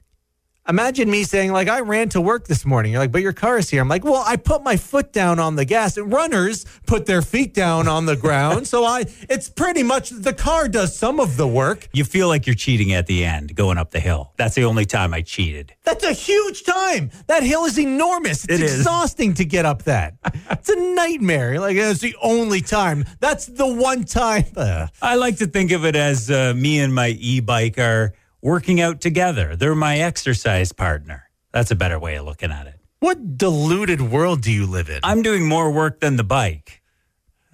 Imagine 0.69 1.09
me 1.09 1.23
saying, 1.23 1.53
like, 1.53 1.69
I 1.69 1.81
ran 1.81 2.09
to 2.11 2.21
work 2.21 2.47
this 2.49 2.65
morning. 2.67 2.91
You're 2.93 3.01
like, 3.01 3.13
but 3.13 3.23
your 3.23 3.33
car 3.33 3.57
is 3.59 3.71
here. 3.71 3.81
I'm 3.81 3.89
like, 3.89 4.05
well, 4.05 4.25
I 4.27 4.35
put 4.37 4.65
my 4.65 4.77
foot 4.77 5.13
down 5.13 5.39
on 5.39 5.55
the 5.55 5.65
gas. 5.65 5.97
And 5.97 6.13
runners 6.13 6.67
put 6.87 7.07
their 7.07 7.23
feet 7.23 7.55
down 7.55 7.87
on 7.87 8.07
the 8.07 8.17
ground. 8.17 8.67
so 8.67 8.85
I, 8.85 9.05
it's 9.29 9.49
pretty 9.49 9.85
much 9.85 10.11
the 10.11 10.33
car 10.33 10.67
does 10.67 10.97
some 10.97 11.21
of 11.21 11.37
the 11.37 11.47
work. 11.47 11.89
You 11.93 12.05
feel 12.05 12.27
like 12.27 12.47
you're 12.49 12.57
cheating 12.57 12.93
at 12.93 13.07
the 13.07 13.25
end 13.25 13.55
going 13.55 13.79
up 13.79 13.93
the 13.93 14.01
hill. 14.01 14.33
That's 14.37 14.57
the 14.57 14.65
only 14.65 14.87
time 14.87 15.15
I 15.15 15.23
cheated. 15.23 15.73
That's 15.85 16.03
a 16.05 16.13
huge 16.13 16.65
time. 16.65 17.11
That 17.29 17.45
hill 17.45 17.65
is 17.65 17.79
enormous. 17.79 18.45
It's 18.45 18.55
It 18.55 18.61
is. 18.63 18.79
exhausting 18.79 19.35
to 19.35 19.45
get 19.45 19.67
up 19.67 19.85
that. 19.85 20.15
it's 20.51 20.69
a 20.69 20.81
nightmare. 20.95 21.53
You're 21.53 21.61
Like, 21.61 21.77
it's 21.77 22.01
the 22.01 22.17
only 22.21 22.61
time. 22.61 23.05
That's 23.21 23.47
the 23.47 23.67
one 23.73 24.03
time. 24.05 24.47
Ugh. 24.57 24.89
I 25.01 25.15
like 25.15 25.37
to 25.37 25.47
think 25.47 25.71
of 25.71 25.85
it 25.85 25.95
as 25.95 26.29
uh, 26.29 26.55
me 26.57 26.81
and 26.81 26.93
my 26.93 27.11
e 27.21 27.39
bike 27.39 27.79
are 27.79 28.15
working 28.47 28.81
out 28.81 29.01
together. 29.01 29.57
They're 29.57 29.75
my 29.75 29.99
exercise 29.99 30.71
partner. 30.71 31.29
That's 31.51 31.73
a 31.73 31.75
better 31.75 31.99
way 31.99 32.15
of 32.15 32.25
looking 32.25 32.53
at 32.53 32.69
it. 32.69 32.79
what 33.01 33.37
deluded 33.37 34.01
world 34.01 34.41
do 34.41 34.53
you 34.53 34.67
live 34.67 34.89
in? 34.89 35.01
I'm 35.03 35.23
doing 35.23 35.49
more 35.49 35.71
work 35.73 35.99
than 36.01 36.17
the 36.17 36.25
bike. 36.25 36.81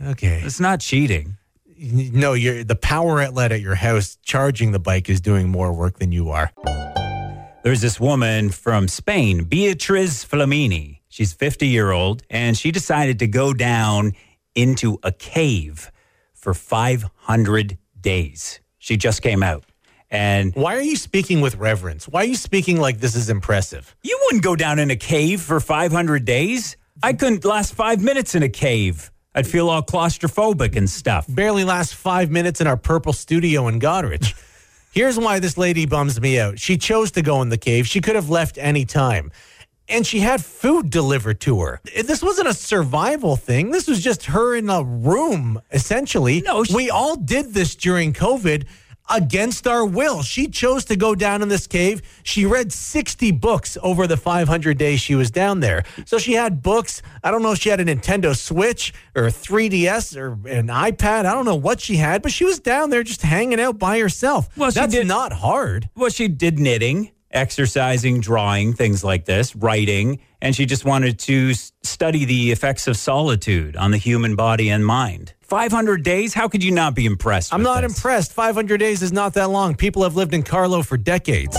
okay. 0.05 0.43
It's 0.45 0.61
not 0.61 0.81
cheating. 0.81 1.39
No, 1.79 2.35
you're 2.35 2.63
the 2.63 2.77
power 2.77 3.23
outlet 3.23 3.53
at 3.53 3.61
your 3.63 3.75
house 3.75 4.19
charging 4.23 4.73
the 4.73 4.79
bike 4.79 5.09
is 5.09 5.21
doing 5.21 5.49
more 5.49 5.73
work 5.73 5.99
than 5.99 6.13
you 6.13 6.29
are. 6.29 6.53
There's 7.65 7.81
this 7.81 7.99
woman 7.99 8.51
from 8.51 8.87
Spain, 8.87 9.45
Beatriz 9.45 10.25
Flamini. 10.25 11.01
She's 11.09 11.33
50 11.33 11.67
year 11.67 11.91
old, 11.91 12.23
and 12.29 12.57
she 12.57 12.71
decided 12.71 13.19
to 13.21 13.27
go 13.27 13.55
down 13.55 14.13
into 14.55 14.99
a 15.03 15.11
cave 15.11 15.91
for 16.35 16.53
500 16.53 17.79
days. 17.99 18.61
She 18.79 18.97
just 18.97 19.23
came 19.23 19.43
out. 19.43 19.65
And 20.13 20.55
Why 20.55 20.77
are 20.77 20.83
you 20.83 20.97
speaking 20.97 21.41
with 21.41 21.57
reverence? 21.57 22.07
Why 22.07 22.21
are 22.21 22.27
you 22.27 22.37
speaking 22.37 22.79
like 22.79 22.99
this 23.01 23.15
is 23.17 23.31
impressive? 23.31 23.97
you 24.03 24.19
wouldn't 24.27 24.45
go 24.45 24.55
down 24.55 24.79
in 24.79 24.91
a 24.91 24.97
cave 24.97 25.41
for 25.41 25.59
500 25.59 26.25
days. 26.25 26.77
I 27.03 27.15
couldn't 27.15 27.45
last 27.45 27.73
five 27.75 28.01
minutes 28.03 28.35
in 28.35 28.43
a 28.43 28.49
cave. 28.49 29.11
I'd 29.35 29.47
feel 29.47 29.71
all 29.71 29.83
claustrophobic 29.83 30.77
and 30.77 30.89
stuff. 30.89 31.25
Barely 31.29 31.65
last 31.65 31.95
five 31.95 32.31
minutes 32.31 32.61
in 32.61 32.67
our 32.67 32.77
purple 32.77 33.15
studio 33.15 33.67
in 33.69 33.81
Goderich. 33.81 34.35
Here's 34.93 35.19
why 35.19 35.39
this 35.39 35.57
lady 35.57 35.87
bums 35.87 36.21
me 36.21 36.39
out. 36.39 36.59
She 36.59 36.77
chose 36.77 37.13
to 37.13 37.23
go 37.23 37.41
in 37.41 37.49
the 37.49 37.57
cave. 37.57 37.87
She 37.87 38.03
could 38.03 38.15
have 38.15 38.29
left 38.29 38.59
any 38.59 38.85
time. 38.85 39.33
And 39.89 40.07
she 40.07 40.21
had 40.21 40.45
food 40.45 40.91
delivered 40.91 41.41
to 41.41 41.61
her. 41.63 41.81
This 42.05 42.23
wasn't 42.23 42.49
a 42.49 42.55
survival 42.55 43.37
thing. 43.37 43.71
This 43.71 43.89
was 43.89 44.03
just 44.03 44.27
her 44.27 44.55
in 44.55 44.69
a 44.69 44.83
room, 44.85 45.61
essentially. 45.73 46.43
No, 46.43 46.63
she- 46.65 46.75
we 46.75 46.91
all 46.91 47.17
did 47.17 47.55
this 47.55 47.75
during 47.75 48.13
COVID 48.13 48.67
against 49.11 49.67
our 49.67 49.85
will. 49.85 50.23
She 50.23 50.49
chose 50.49 50.85
to 50.87 50.97
go 50.97 51.15
down 51.15 51.43
in 51.43 51.49
this 51.49 51.67
cave. 51.67 52.03
She 52.23 52.47
read 52.47 52.73
60 52.73 53.31
books 53.33 53.77
over 53.83 54.07
the 54.07 54.17
500 54.17 54.79
days 54.79 55.01
she 55.01 55.15
was 55.15 55.31
down 55.31 55.61
there. 55.61 55.85
So 56.07 56.19
she 56.19 56.33
had 56.35 56.63
books. 56.63 57.03
I 57.23 57.31
don't 57.31 57.43
know 57.43 57.53
if 57.53 57.59
she 57.59 57.69
had 57.69 57.81
a 57.81 57.85
Nintendo 57.85 58.37
Switch 58.37 58.93
or 59.15 59.27
a 59.27 59.31
3DS 59.31 60.17
or 60.17 60.33
an 60.49 60.69
iPad. 60.69 61.27
I 61.27 61.33
don't 61.35 61.45
know 61.45 61.55
what 61.57 61.81
she 61.81 61.97
had, 61.97 62.23
but 62.23 62.33
she 62.33 62.45
was 62.45 62.59
down 62.59 62.91
there 62.91 63.03
just 63.03 63.23
hanging 63.23 63.61
out 63.61 63.79
by 63.79 63.99
herself. 63.99 64.49
Well, 64.57 64.71
That's 64.71 64.93
did- 64.95 65.07
not 65.07 65.33
hard. 65.33 65.89
Well, 65.97 66.11
she 66.11 66.29
did 66.29 66.59
knitting, 66.59 67.11
exercising, 67.31 68.21
drawing, 68.21 68.73
things 68.73 69.03
like 69.05 69.25
this, 69.25 69.55
writing, 69.57 70.21
and 70.41 70.55
she 70.57 70.65
just 70.67 70.85
wanted 70.85 71.19
to 71.21 71.53
study 71.83 72.25
the 72.25 72.51
effects 72.53 72.87
of 72.89 72.97
solitude 72.97 73.77
on 73.77 73.91
the 73.91 73.97
human 73.99 74.37
body 74.37 74.71
and 74.71 74.85
mind. 74.87 75.35
500 75.53 76.03
days? 76.03 76.33
How 76.33 76.49
could 76.49 76.65
you 76.65 76.71
not 76.71 76.95
be 76.95 77.05
impressed? 77.05 77.53
I'm 77.53 77.63
not 77.63 77.83
this? 77.83 77.95
impressed. 77.95 78.33
500 78.33 78.79
days 78.79 79.03
is 79.03 79.13
not 79.13 79.35
that 79.35 79.51
long. 79.51 79.75
People 79.75 80.03
have 80.03 80.17
lived 80.17 80.33
in 80.33 80.43
Carlow 80.43 80.81
for 80.81 80.97
decades. 80.97 81.55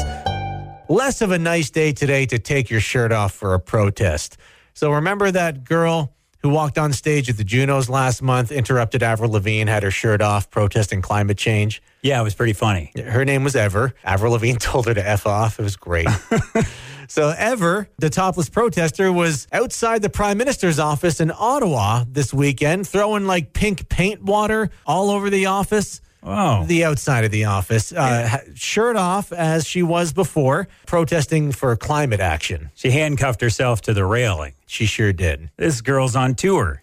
Less 0.89 1.21
of 1.21 1.29
a 1.29 1.38
nice 1.38 1.69
day 1.69 1.91
today 1.91 2.25
to 2.25 2.39
take 2.39 2.71
your 2.71 2.79
shirt 2.79 3.12
off 3.12 3.34
for 3.34 3.53
a 3.53 3.60
protest. 3.60 4.38
So 4.73 4.93
remember 4.93 5.29
that 5.29 5.63
girl 5.63 6.12
who 6.41 6.49
walked 6.49 6.79
on 6.79 6.91
stage 6.91 7.29
at 7.29 7.38
the 7.38 7.43
Junos 7.43 7.88
last 7.88 8.23
month, 8.23 8.51
interrupted 8.51 9.03
Avril 9.03 9.29
Lavigne, 9.29 9.69
had 9.69 9.84
her 9.84 9.91
shirt 9.91 10.23
off 10.23 10.49
protesting 10.49 11.03
climate 11.03 11.38
change. 11.38 11.79
Yeah, 12.01 12.19
it 12.19 12.23
was 12.23 12.34
pretty 12.34 12.53
funny. 12.53 12.91
Her 12.97 13.23
name 13.23 13.43
was 13.43 13.56
Ever. 13.56 13.93
Avril 14.03 14.34
Lavigne 14.34 14.58
told 14.60 14.88
her 14.88 14.95
to 14.95 15.08
F 15.08 15.27
off. 15.27 15.60
It 15.60 15.63
was 15.63 15.75
great. 15.75 16.08
so, 17.08 17.34
Ever, 17.38 17.89
the 17.98 18.10
topless 18.10 18.50
protester, 18.50 19.12
was 19.12 19.48
outside 19.52 20.02
the 20.02 20.10
prime 20.10 20.38
minister's 20.38 20.80
office 20.80 21.20
in 21.20 21.32
Ottawa 21.32 22.04
this 22.08 22.34
weekend, 22.34 22.88
throwing 22.88 23.26
like 23.26 23.54
pink 23.54 23.89
paint 23.89 24.24
water 24.24 24.70
all 24.86 25.10
over 25.10 25.30
the 25.30 25.46
office. 25.48 26.02
Oh. 26.26 26.63
The 26.66 26.86
outside 26.86 27.26
of 27.26 27.32
the 27.32 27.46
office, 27.46 27.92
uh, 27.92 28.39
shirt 28.56 28.96
off 28.96 29.34
as 29.34 29.68
she 29.68 29.84
was 29.84 30.13
before, 30.13 30.70
protesting 30.86 31.52
for 31.52 31.76
climate 31.76 32.22
action. 32.22 32.72
She 32.76 32.92
handcuffed 32.92 33.42
herself 33.42 33.82
to 33.82 33.94
the 33.94 34.06
railing. 34.06 34.54
She 34.66 34.86
sure 34.86 35.12
did. 35.12 35.50
This 35.58 35.82
girl's 35.82 36.16
on 36.16 36.36
tour. 36.36 36.82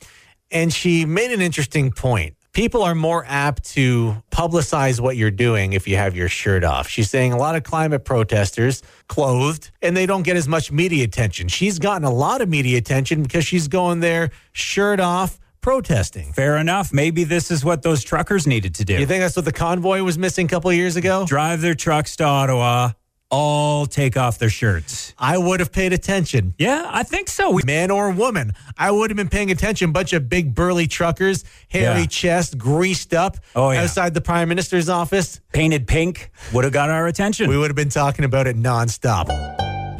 And 0.51 0.73
she 0.73 1.07
made 1.07 1.31
an 1.31 1.41
interesting 1.41 1.91
point. 1.91 2.35
People 2.53 2.83
are 2.83 2.95
more 2.95 3.25
apt 3.27 3.65
to 3.73 4.23
publicize 4.31 5.01
what 5.01 5.17
you're 5.17 5.31
doing 5.31 5.73
if 5.73 5.87
you 5.87 5.97
have 5.97 6.17
your 6.17 6.29
shirt 6.29 6.65
off. 6.65 6.89
She's 6.89 7.11
saying 7.11 7.33
a 7.33 7.37
lot 7.37 7.57
of 7.57 7.63
climate 7.63 8.05
protesters 8.05 8.83
clothed 9.09 9.71
and 9.83 9.97
they 9.97 10.07
don't 10.07 10.23
get 10.23 10.37
as 10.37 10.49
much 10.49 10.73
media 10.73 11.05
attention. 11.05 11.49
She's 11.49 11.79
gotten 11.79 12.05
a 12.05 12.13
lot 12.13 12.41
of 12.41 12.49
media 12.49 12.79
attention 12.79 13.23
because 13.23 13.47
she's 13.47 13.69
going 13.69 14.01
there 14.01 14.31
shirt 14.53 15.01
off 15.01 15.39
protesting. 15.61 16.33
Fair 16.33 16.57
enough. 16.57 16.93
Maybe 16.93 17.25
this 17.25 17.51
is 17.51 17.65
what 17.65 17.83
those 17.83 18.03
truckers 18.03 18.47
needed 18.47 18.75
to 18.77 18.85
do. 18.85 18.95
You 18.95 19.07
think 19.07 19.23
that's 19.23 19.37
what 19.37 19.45
the 19.45 19.53
convoy 19.53 20.03
was 20.03 20.19
missing 20.19 20.47
a 20.47 20.49
couple 20.49 20.71
of 20.71 20.77
years 20.77 20.97
ago? 20.97 21.27
Drive 21.27 21.61
their 21.61 21.75
trucks 21.75 22.17
to 22.17 22.25
Ottawa, 22.25 22.93
all 23.31 23.87
take 23.87 24.16
off 24.16 24.38
their 24.38 24.51
shirts. 24.51 25.14
I 25.19 25.38
would 25.38 25.61
have 25.61 25.71
paid 25.73 25.93
attention. 25.93 26.55
Yeah, 26.59 26.88
I 26.90 27.03
think 27.05 27.29
so. 27.29 27.51
We- 27.51 27.62
Man 27.64 27.90
or 27.90 28.11
woman, 28.11 28.53
I 28.77 28.90
would 28.90 29.11
have 29.11 29.16
been 29.16 29.29
paying 29.29 29.51
attention. 29.51 29.93
Bunch 29.93 30.12
of 30.12 30.29
big 30.29 30.55
burly 30.55 30.87
truckers, 30.87 31.45
hairy 31.69 32.01
Yeah. 32.01 32.07
chest, 32.07 32.59
greased 32.59 33.14
up 33.14 33.37
Oh, 33.55 33.71
yeah. 33.71 33.83
outside 33.83 34.14
the 34.14 34.21
prime 34.21 34.49
minister's 34.49 34.88
office. 34.88 35.40
Painted 35.53 35.87
pink 35.87 36.31
would 36.53 36.64
have 36.64 36.73
got 36.73 36.90
our 36.90 37.07
attention. 37.07 37.49
We 37.49 37.57
would 37.57 37.69
have 37.71 37.77
been 37.77 37.88
talking 37.88 38.25
about 38.25 38.47
it 38.47 38.57
nonstop. 38.57 39.29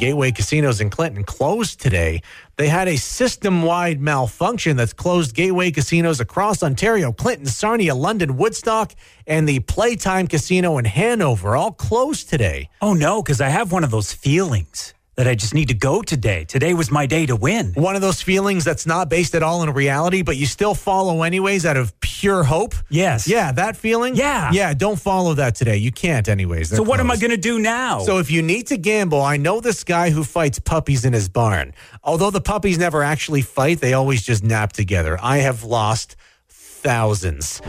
Gateway 0.01 0.31
casinos 0.31 0.81
in 0.81 0.89
Clinton 0.89 1.23
closed 1.23 1.79
today. 1.79 2.23
They 2.55 2.69
had 2.69 2.87
a 2.87 2.95
system 2.95 3.61
wide 3.61 4.01
malfunction 4.01 4.75
that's 4.75 4.93
closed 4.93 5.35
gateway 5.35 5.69
casinos 5.69 6.19
across 6.19 6.63
Ontario, 6.63 7.11
Clinton, 7.11 7.45
Sarnia, 7.45 7.93
London, 7.93 8.35
Woodstock, 8.35 8.95
and 9.27 9.47
the 9.47 9.59
Playtime 9.59 10.25
Casino 10.25 10.79
in 10.79 10.85
Hanover 10.85 11.55
all 11.55 11.71
closed 11.71 12.31
today. 12.31 12.67
oh 12.81 12.95
no, 12.95 13.21
because 13.21 13.41
I 13.41 13.49
have 13.49 13.71
one 13.71 13.83
of 13.83 13.91
those 13.91 14.11
feelings 14.11 14.95
that 15.15 15.27
I 15.27 15.35
just 15.35 15.53
need 15.53 15.67
to 15.67 15.73
go 15.73 16.01
today. 16.01 16.45
Today 16.45 16.73
was 16.73 16.89
my 16.89 17.05
day 17.05 17.25
to 17.25 17.35
win. 17.35 17.73
One 17.73 17.95
of 17.95 18.01
those 18.01 18.21
feelings 18.21 18.63
that's 18.63 18.85
not 18.85 19.09
based 19.09 19.35
at 19.35 19.43
all 19.43 19.61
in 19.63 19.69
reality, 19.71 20.21
but 20.21 20.37
you 20.37 20.45
still 20.45 20.73
follow 20.73 21.23
anyways 21.23 21.65
out 21.65 21.77
of 21.77 21.99
pure 21.99 22.43
hope. 22.43 22.73
Yes. 22.89 23.27
Yeah, 23.27 23.51
that 23.51 23.75
feeling? 23.75 24.15
Yeah. 24.15 24.51
Yeah, 24.51 24.73
don't 24.73 24.99
follow 24.99 25.33
that 25.33 25.55
today. 25.55 25.77
You 25.77 25.91
can't, 25.91 26.29
anyways. 26.29 26.69
They're 26.69 26.77
So 26.77 26.83
what 26.83 26.99
am 26.99 27.11
I 27.11 27.17
going 27.17 27.31
to 27.31 27.37
do 27.37 27.59
now? 27.59 27.99
So 27.99 28.19
if 28.19 28.31
you 28.31 28.41
need 28.41 28.67
to 28.67 28.77
gamble, 28.77 29.21
I 29.21 29.37
know 29.37 29.59
this 29.59 29.83
guy 29.83 30.11
who 30.11 30.23
fights 30.23 30.59
puppies 30.59 31.03
in 31.03 31.13
his 31.13 31.27
barn. 31.27 31.73
Although 32.03 32.31
the 32.31 32.41
puppies 32.41 32.77
never 32.77 33.03
actually 33.03 33.41
fight, 33.41 33.81
they 33.81 33.93
always 33.93 34.23
just 34.23 34.43
nap 34.43 34.71
together. 34.71 35.17
I 35.21 35.37
have 35.37 35.63
lost 35.63 36.15
thousands. 36.47 37.61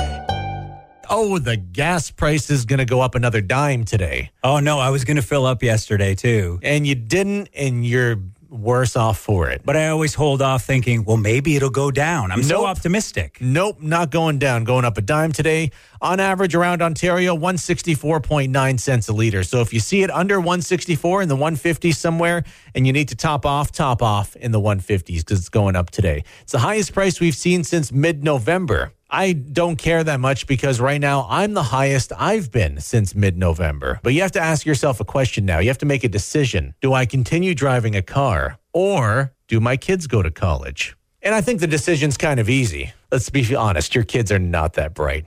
Oh, 1.15 1.39
the 1.39 1.59
gas 1.59 2.11
price 2.11 2.49
is 2.49 2.65
going 2.65 2.79
to 2.79 2.87
go 2.87 3.03
up 3.03 3.15
another 3.15 3.43
dime 3.43 3.85
today. 3.85 4.31
oh 4.43 4.61
no, 4.61 4.79
I 4.79 4.89
was 4.89 5.05
going 5.05 5.17
to 5.19 5.23
fill 5.23 5.45
up 5.45 5.63
yesterday 5.63 6.15
too. 6.15 6.59
And 6.63 6.87
you 6.87 6.95
didn't, 6.95 7.51
and 7.55 7.85
you're 7.85 8.17
worse 8.49 8.97
off 8.97 9.19
for 9.19 9.51
it. 9.51 9.61
But 9.63 9.77
I 9.77 9.89
always 9.89 10.15
hold 10.15 10.41
off 10.41 10.65
thinking, 10.65 11.05
well, 11.05 11.19
maybe 11.19 11.55
it'll 11.55 11.71
go 11.71 11.91
down. 11.91 12.33
I'm 12.33 12.43
so 12.43 12.65
optimistic. 12.65 13.39
Nope, 13.41 13.81
not 13.81 14.11
going 14.11 14.39
down, 14.39 14.65
going 14.65 14.87
up 14.87 14.97
a 14.97 15.03
dime 15.03 15.33
today. 15.33 15.71
On 16.01 16.19
average, 16.19 16.55
around 16.55 16.81
Ontario, 16.81 17.37
164.9 17.37 18.81
cents 18.81 19.09
a 19.09 19.13
liter. 19.13 19.43
So 19.43 19.61
if 19.61 19.73
you 19.73 19.81
see 19.81 20.03
it 20.03 20.11
under 20.11 20.39
164 20.39 21.23
in 21.23 21.29
the 21.29 21.37
150s 21.37 21.95
somewhere 21.95 22.45
and 22.75 22.87
you 22.87 22.93
need 22.93 23.09
to 23.09 23.17
top 23.17 23.45
off, 23.47 23.71
top 23.71 24.03
off 24.03 24.35
in 24.37 24.51
the 24.51 24.61
150s 24.61 25.19
because 25.19 25.41
it's 25.41 25.49
going 25.49 25.77
up 25.77 25.91
today. 25.91 26.25
It's 26.43 26.53
the 26.53 26.59
highest 26.59 26.93
price 26.93 27.21
we've 27.21 27.37
seen 27.37 27.65
since 27.65 27.93
mid 27.93 28.25
November. 28.25 28.93
I 29.15 29.35
don't 29.35 29.77
care 29.77 30.03
that 30.03 30.21
much 30.21 30.47
because 30.47 30.81
right 30.81 31.01
now 31.01 31.27
I'm 31.29 31.53
the 31.53 31.65
highest 31.65 32.13
I've 32.19 32.51
been 32.51 32.81
since 32.81 33.15
mid 33.15 33.37
November. 33.37 34.01
But 34.03 34.15
you 34.15 34.23
have 34.23 34.33
to 34.33 34.41
ask 34.41 34.65
yourself 34.65 35.01
a 35.01 35.05
question 35.05 35.45
now. 35.45 35.59
You 35.59 35.69
have 35.69 35.77
to 35.79 35.87
make 35.87 36.03
a 36.03 36.09
decision. 36.09 36.75
Do 36.81 36.95
I 36.95 37.05
continue 37.05 37.55
driving 37.55 37.95
a 37.95 38.01
car 38.01 38.59
or 38.73 39.35
do 39.49 39.61
my 39.61 39.77
kids 39.77 40.07
go 40.07 40.23
to 40.23 40.31
college? 40.31 40.97
And 41.21 41.35
I 41.35 41.43
think 41.43 41.61
the 41.61 41.67
decision's 41.67 42.17
kind 42.17 42.41
of 42.41 42.49
easy. 42.49 42.95
Let's 43.13 43.29
be 43.29 43.55
honest, 43.55 43.95
your 43.95 44.05
kids 44.05 44.33
are 44.33 44.39
not 44.39 44.73
that 44.75 44.95
bright. 44.95 45.27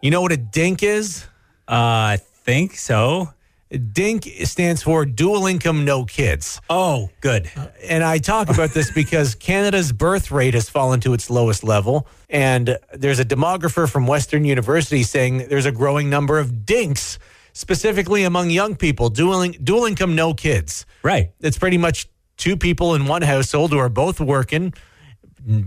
You 0.00 0.10
know 0.10 0.22
what 0.22 0.32
a 0.32 0.38
DINK 0.38 0.82
is? 0.82 1.26
Uh, 1.68 2.16
I 2.16 2.18
think 2.20 2.74
so. 2.74 3.34
DINK 3.78 4.24
stands 4.44 4.82
for 4.82 5.04
dual 5.04 5.46
income, 5.46 5.84
no 5.84 6.04
kids. 6.04 6.60
Oh, 6.68 7.10
good. 7.20 7.50
Uh, 7.56 7.68
and 7.82 8.02
I 8.02 8.18
talk 8.18 8.48
about 8.48 8.70
this 8.70 8.90
because 8.90 9.34
Canada's 9.48 9.92
birth 9.92 10.30
rate 10.30 10.54
has 10.54 10.68
fallen 10.68 11.00
to 11.00 11.14
its 11.14 11.30
lowest 11.30 11.64
level. 11.64 12.06
And 12.28 12.78
there's 12.92 13.18
a 13.18 13.24
demographer 13.24 13.88
from 13.88 14.06
Western 14.06 14.44
University 14.44 15.02
saying 15.02 15.48
there's 15.48 15.66
a 15.66 15.72
growing 15.72 16.10
number 16.10 16.38
of 16.38 16.66
dinks, 16.66 17.18
specifically 17.52 18.24
among 18.24 18.50
young 18.50 18.76
people, 18.76 19.08
dual, 19.10 19.46
dual 19.62 19.84
income, 19.84 20.14
no 20.14 20.34
kids. 20.34 20.86
Right. 21.02 21.32
It's 21.40 21.58
pretty 21.58 21.78
much 21.78 22.08
two 22.36 22.56
people 22.56 22.94
in 22.94 23.06
one 23.06 23.22
household 23.22 23.70
who 23.70 23.78
are 23.78 23.88
both 23.88 24.20
working, 24.20 24.74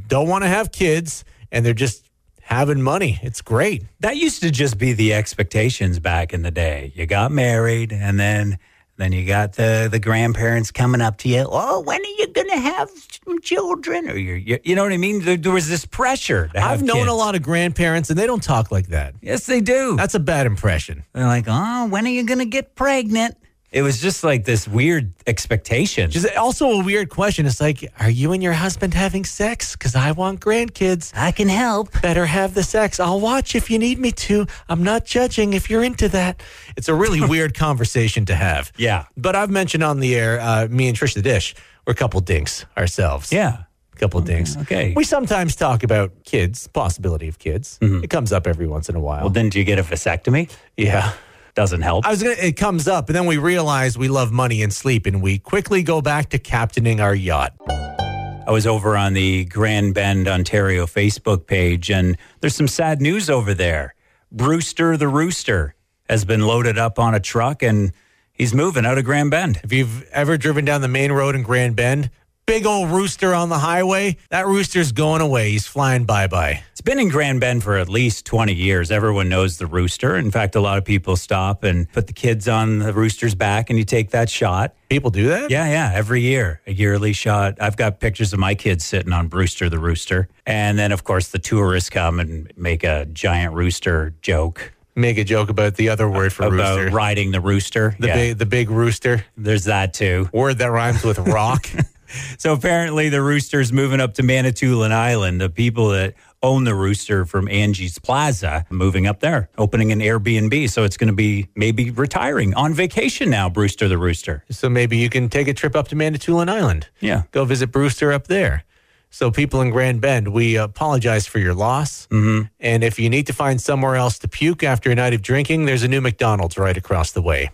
don't 0.07 0.27
want 0.27 0.43
to 0.43 0.47
have 0.47 0.71
kids, 0.71 1.23
and 1.51 1.65
they're 1.65 1.73
just 1.73 2.08
having 2.49 2.81
money. 2.81 3.19
It's 3.21 3.41
great. 3.41 3.83
That 3.99 4.17
used 4.17 4.41
to 4.41 4.49
just 4.49 4.79
be 4.79 4.93
the 4.93 5.13
expectations 5.13 5.99
back 5.99 6.33
in 6.33 6.41
the 6.41 6.49
day. 6.49 6.91
You 6.95 7.05
got 7.05 7.31
married 7.31 7.93
and 7.93 8.19
then 8.19 8.57
then 8.97 9.13
you 9.13 9.25
got 9.25 9.53
the 9.53 9.87
the 9.89 9.99
grandparents 9.99 10.71
coming 10.71 10.99
up 10.99 11.17
to 11.19 11.29
you. 11.29 11.45
Oh, 11.47 11.79
when 11.81 12.01
are 12.01 12.15
you 12.17 12.27
going 12.33 12.49
to 12.49 12.59
have 12.59 12.89
some 13.23 13.39
children? 13.41 14.09
Or 14.09 14.17
you 14.17 14.59
you 14.63 14.75
know 14.75 14.83
what 14.83 14.91
I 14.91 14.97
mean? 14.97 15.23
There, 15.23 15.37
there 15.37 15.51
was 15.51 15.69
this 15.69 15.85
pressure. 15.85 16.49
I've 16.55 16.81
known 16.81 16.97
kids. 16.97 17.09
a 17.09 17.13
lot 17.13 17.35
of 17.35 17.43
grandparents, 17.43 18.09
and 18.09 18.17
they 18.17 18.25
don't 18.25 18.43
talk 18.43 18.71
like 18.71 18.87
that. 18.87 19.13
Yes, 19.21 19.45
they 19.45 19.61
do. 19.61 19.95
That's 19.95 20.15
a 20.15 20.19
bad 20.19 20.47
impression. 20.47 21.05
They're 21.13 21.27
like, 21.27 21.45
oh, 21.47 21.87
when 21.87 22.05
are 22.07 22.09
you 22.09 22.25
going 22.25 22.39
to 22.39 22.45
get 22.45 22.75
pregnant? 22.75 23.37
It 23.71 23.83
was 23.83 24.01
just 24.01 24.23
like 24.23 24.45
this 24.45 24.67
weird 24.67 25.13
expectation. 25.27 26.09
Just 26.09 26.35
also 26.35 26.71
a 26.71 26.83
weird 26.83 27.09
question. 27.09 27.45
It's 27.45 27.61
like, 27.61 27.83
are 27.99 28.09
you 28.09 28.31
and 28.33 28.41
your 28.41 28.53
husband 28.53 28.95
having 28.95 29.25
sex? 29.25 29.73
Because 29.75 29.95
I 29.95 30.11
want 30.11 30.39
grandkids. 30.39 31.11
I 31.15 31.31
can 31.31 31.47
help. 31.49 32.01
Better 32.01 32.25
have 32.25 32.55
the 32.55 32.63
sex. 32.63 32.99
I'll 32.99 33.19
watch 33.19 33.53
if 33.53 33.69
you 33.69 33.77
need 33.77 33.99
me 33.99 34.11
to. 34.11 34.47
I'm 34.69 34.83
not 34.83 35.05
judging 35.05 35.53
if 35.53 35.69
you're 35.69 35.83
into 35.83 36.09
that. 36.09 36.41
It's 36.77 36.87
a 36.89 36.95
really 36.95 37.21
weird 37.27 37.53
conversation 37.53 38.25
to 38.25 38.35
have. 38.35 38.71
Yeah. 38.75 39.05
But 39.15 39.35
I've 39.35 39.51
mentioned 39.51 39.83
on 39.83 39.99
the 39.99 40.15
air, 40.15 40.39
uh, 40.39 40.67
me 40.69 40.87
and 40.87 40.97
Trish 40.97 41.13
the 41.13 41.21
Dish, 41.21 41.53
we're 41.85 41.93
a 41.93 41.95
couple 41.95 42.19
dinks 42.21 42.65
ourselves. 42.75 43.31
Yeah. 43.31 43.63
A 43.93 43.95
couple 43.97 44.19
dinks. 44.21 44.57
okay. 44.57 44.93
We 44.95 45.03
sometimes 45.03 45.55
talk 45.55 45.83
about 45.83 46.23
kids, 46.23 46.67
possibility 46.67 47.27
of 47.27 47.37
kids. 47.37 47.77
It 47.81 48.09
comes 48.09 48.31
up 48.31 48.47
every 48.47 48.65
once 48.67 48.89
in 48.89 48.95
a 48.95 48.99
while. 48.99 49.21
Well, 49.25 49.29
then 49.29 49.49
do 49.49 49.59
you 49.59 49.65
get 49.65 49.77
a 49.77 49.83
vasectomy? 49.83 50.49
yeah. 50.75 51.13
Doesn't 51.59 51.81
help. 51.81 52.05
I 52.05 52.11
was 52.11 52.23
gonna. 52.23 52.37
It 52.39 52.55
comes 52.55 52.87
up, 52.87 53.09
and 53.09 53.15
then 53.17 53.25
we 53.25 53.35
realize 53.35 53.97
we 53.97 54.07
love 54.07 54.31
money 54.31 54.63
and 54.63 54.71
sleep, 54.71 55.05
and 55.05 55.21
we 55.21 55.39
quickly 55.39 55.83
go 55.83 56.01
back 56.01 56.29
to 56.29 56.39
captaining 56.39 57.01
our 57.01 57.13
yacht. 57.13 57.53
I 57.67 58.51
was 58.51 58.65
over 58.65 58.95
on 58.95 59.11
the 59.11 59.43
Grand 59.43 59.93
Bend, 59.93 60.29
Ontario 60.29 60.85
Facebook 60.85 61.47
page, 61.47 61.91
and 61.91 62.17
there's 62.39 62.55
some 62.55 62.69
sad 62.69 63.01
news 63.01 63.29
over 63.29 63.53
there. 63.53 63.93
Brewster 64.31 64.95
the 64.95 65.09
Rooster 65.09 65.75
has 66.09 66.23
been 66.23 66.47
loaded 66.47 66.77
up 66.77 66.97
on 66.97 67.13
a 67.13 67.19
truck 67.19 67.61
and 67.61 67.91
he's 68.31 68.53
moving 68.53 68.85
out 68.85 68.97
of 68.97 69.03
Grand 69.03 69.29
Bend. 69.29 69.59
If 69.61 69.73
you've 69.73 70.03
ever 70.13 70.37
driven 70.37 70.63
down 70.63 70.79
the 70.79 70.87
main 70.87 71.11
road 71.11 71.35
in 71.35 71.43
Grand 71.43 71.75
Bend, 71.75 72.09
big 72.49 72.65
old 72.65 72.89
rooster 72.89 73.35
on 73.35 73.49
the 73.49 73.59
highway. 73.59 74.17
That 74.31 74.47
rooster's 74.47 74.91
going 74.91 75.21
away. 75.21 75.51
He's 75.51 75.67
flying 75.67 76.05
bye 76.05 76.25
bye. 76.25 76.63
It's 76.71 76.81
been 76.81 76.97
in 76.97 77.09
Grand 77.09 77.39
Bend 77.39 77.61
for 77.63 77.77
at 77.77 77.87
least 77.89 78.25
20 78.25 78.53
years. 78.55 78.89
Everyone 78.89 79.29
knows 79.29 79.59
the 79.59 79.67
rooster. 79.67 80.15
In 80.17 80.31
fact, 80.31 80.55
a 80.55 80.59
lot 80.59 80.79
of 80.79 80.83
people 80.83 81.15
stop 81.15 81.63
and 81.63 81.87
put 81.91 82.07
the 82.07 82.13
kids 82.13 82.47
on 82.47 82.79
the 82.79 82.91
rooster's 82.91 83.35
back 83.35 83.69
and 83.69 83.77
you 83.77 83.85
take 83.85 84.09
that 84.11 84.31
shot. 84.31 84.73
People 84.89 85.11
do 85.11 85.27
that. 85.27 85.51
Yeah, 85.51 85.67
yeah, 85.69 85.91
every 85.93 86.21
year, 86.21 86.59
a 86.65 86.73
yearly 86.73 87.13
shot. 87.13 87.61
I've 87.61 87.77
got 87.77 87.99
pictures 87.99 88.33
of 88.33 88.39
my 88.39 88.55
kids 88.55 88.83
sitting 88.83 89.13
on 89.13 89.27
Brewster 89.27 89.69
the 89.69 89.77
rooster. 89.77 90.27
And 90.47 90.79
then, 90.79 90.91
of 90.91 91.03
course, 91.03 91.27
the 91.27 91.37
tourists 91.39 91.91
come 91.91 92.19
and 92.19 92.51
make 92.57 92.83
a 92.83 93.05
giant 93.13 93.53
rooster 93.53 94.15
joke 94.23 94.73
Make 94.95 95.17
a 95.17 95.23
joke 95.23 95.49
about 95.49 95.75
the 95.75 95.87
other 95.89 96.09
word 96.09 96.33
for 96.33 96.43
about 96.47 96.77
rooster. 96.79 96.93
riding 96.93 97.31
the 97.31 97.39
rooster. 97.39 97.95
The 97.99 98.07
Yeah, 98.07 98.15
big, 98.15 98.37
the 98.37 98.45
big 98.45 98.69
rooster. 98.69 99.23
there's 99.37 99.63
that 99.65 99.93
too. 99.93 100.27
Word 100.33 100.57
that 100.57 100.71
rhymes 100.71 101.03
with 101.03 101.19
rock. 101.19 101.69
So 102.37 102.53
apparently, 102.53 103.09
the 103.09 103.21
rooster's 103.21 103.71
moving 103.71 103.99
up 103.99 104.13
to 104.15 104.23
Manitoulin 104.23 104.91
Island. 104.91 105.41
The 105.41 105.49
people 105.49 105.89
that 105.89 106.15
own 106.41 106.63
the 106.63 106.75
rooster 106.75 107.25
from 107.25 107.47
Angie's 107.49 107.99
Plaza 107.99 108.65
moving 108.69 109.05
up 109.07 109.19
there, 109.19 109.49
opening 109.57 109.91
an 109.91 109.99
Airbnb. 109.99 110.69
So 110.69 110.83
it's 110.83 110.97
going 110.97 111.09
to 111.09 111.13
be 111.13 111.49
maybe 111.55 111.91
retiring 111.91 112.53
on 112.53 112.73
vacation 112.73 113.29
now, 113.29 113.49
Brewster 113.49 113.87
the 113.87 113.97
rooster. 113.97 114.43
so 114.49 114.69
maybe 114.69 114.97
you 114.97 115.09
can 115.09 115.29
take 115.29 115.47
a 115.47 115.53
trip 115.53 115.75
up 115.75 115.87
to 115.89 115.95
Manitoulin 115.95 116.49
Island. 116.49 116.87
Yeah. 116.99 117.23
Go 117.31 117.45
visit 117.45 117.71
Brewster 117.71 118.11
up 118.11 118.27
there. 118.27 118.63
So 119.11 119.31
people 119.31 119.59
in 119.61 119.71
Grand 119.71 120.01
Bend, 120.01 120.27
we 120.29 120.55
apologize 120.55 121.25
for 121.25 121.39
your 121.39 121.55
loss. 121.55 122.07
Mm-hmm. 122.11 122.47
And 122.59 122.83
if 122.83 122.99
you 122.99 123.09
need 123.09 123.25
to 123.27 123.33
find 123.33 123.59
somewhere 123.59 123.95
else 123.95 124.19
to 124.19 124.27
puke 124.27 124.63
after 124.63 124.91
a 124.91 124.95
night 124.95 125.13
of 125.13 125.21
drinking, 125.23 125.65
there's 125.65 125.83
a 125.83 125.87
new 125.87 125.99
McDonald's 125.99 126.57
right 126.57 126.77
across 126.77 127.11
the 127.11 127.21
way. 127.21 127.49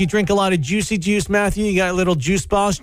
You 0.00 0.06
drink 0.06 0.30
a 0.30 0.34
lot 0.34 0.54
of 0.54 0.62
juicy 0.62 0.96
juice, 0.96 1.28
Matthew? 1.28 1.66
You 1.66 1.76
got 1.76 1.90
a 1.90 1.92
little 1.92 2.14
juice 2.14 2.46
box 2.46 2.80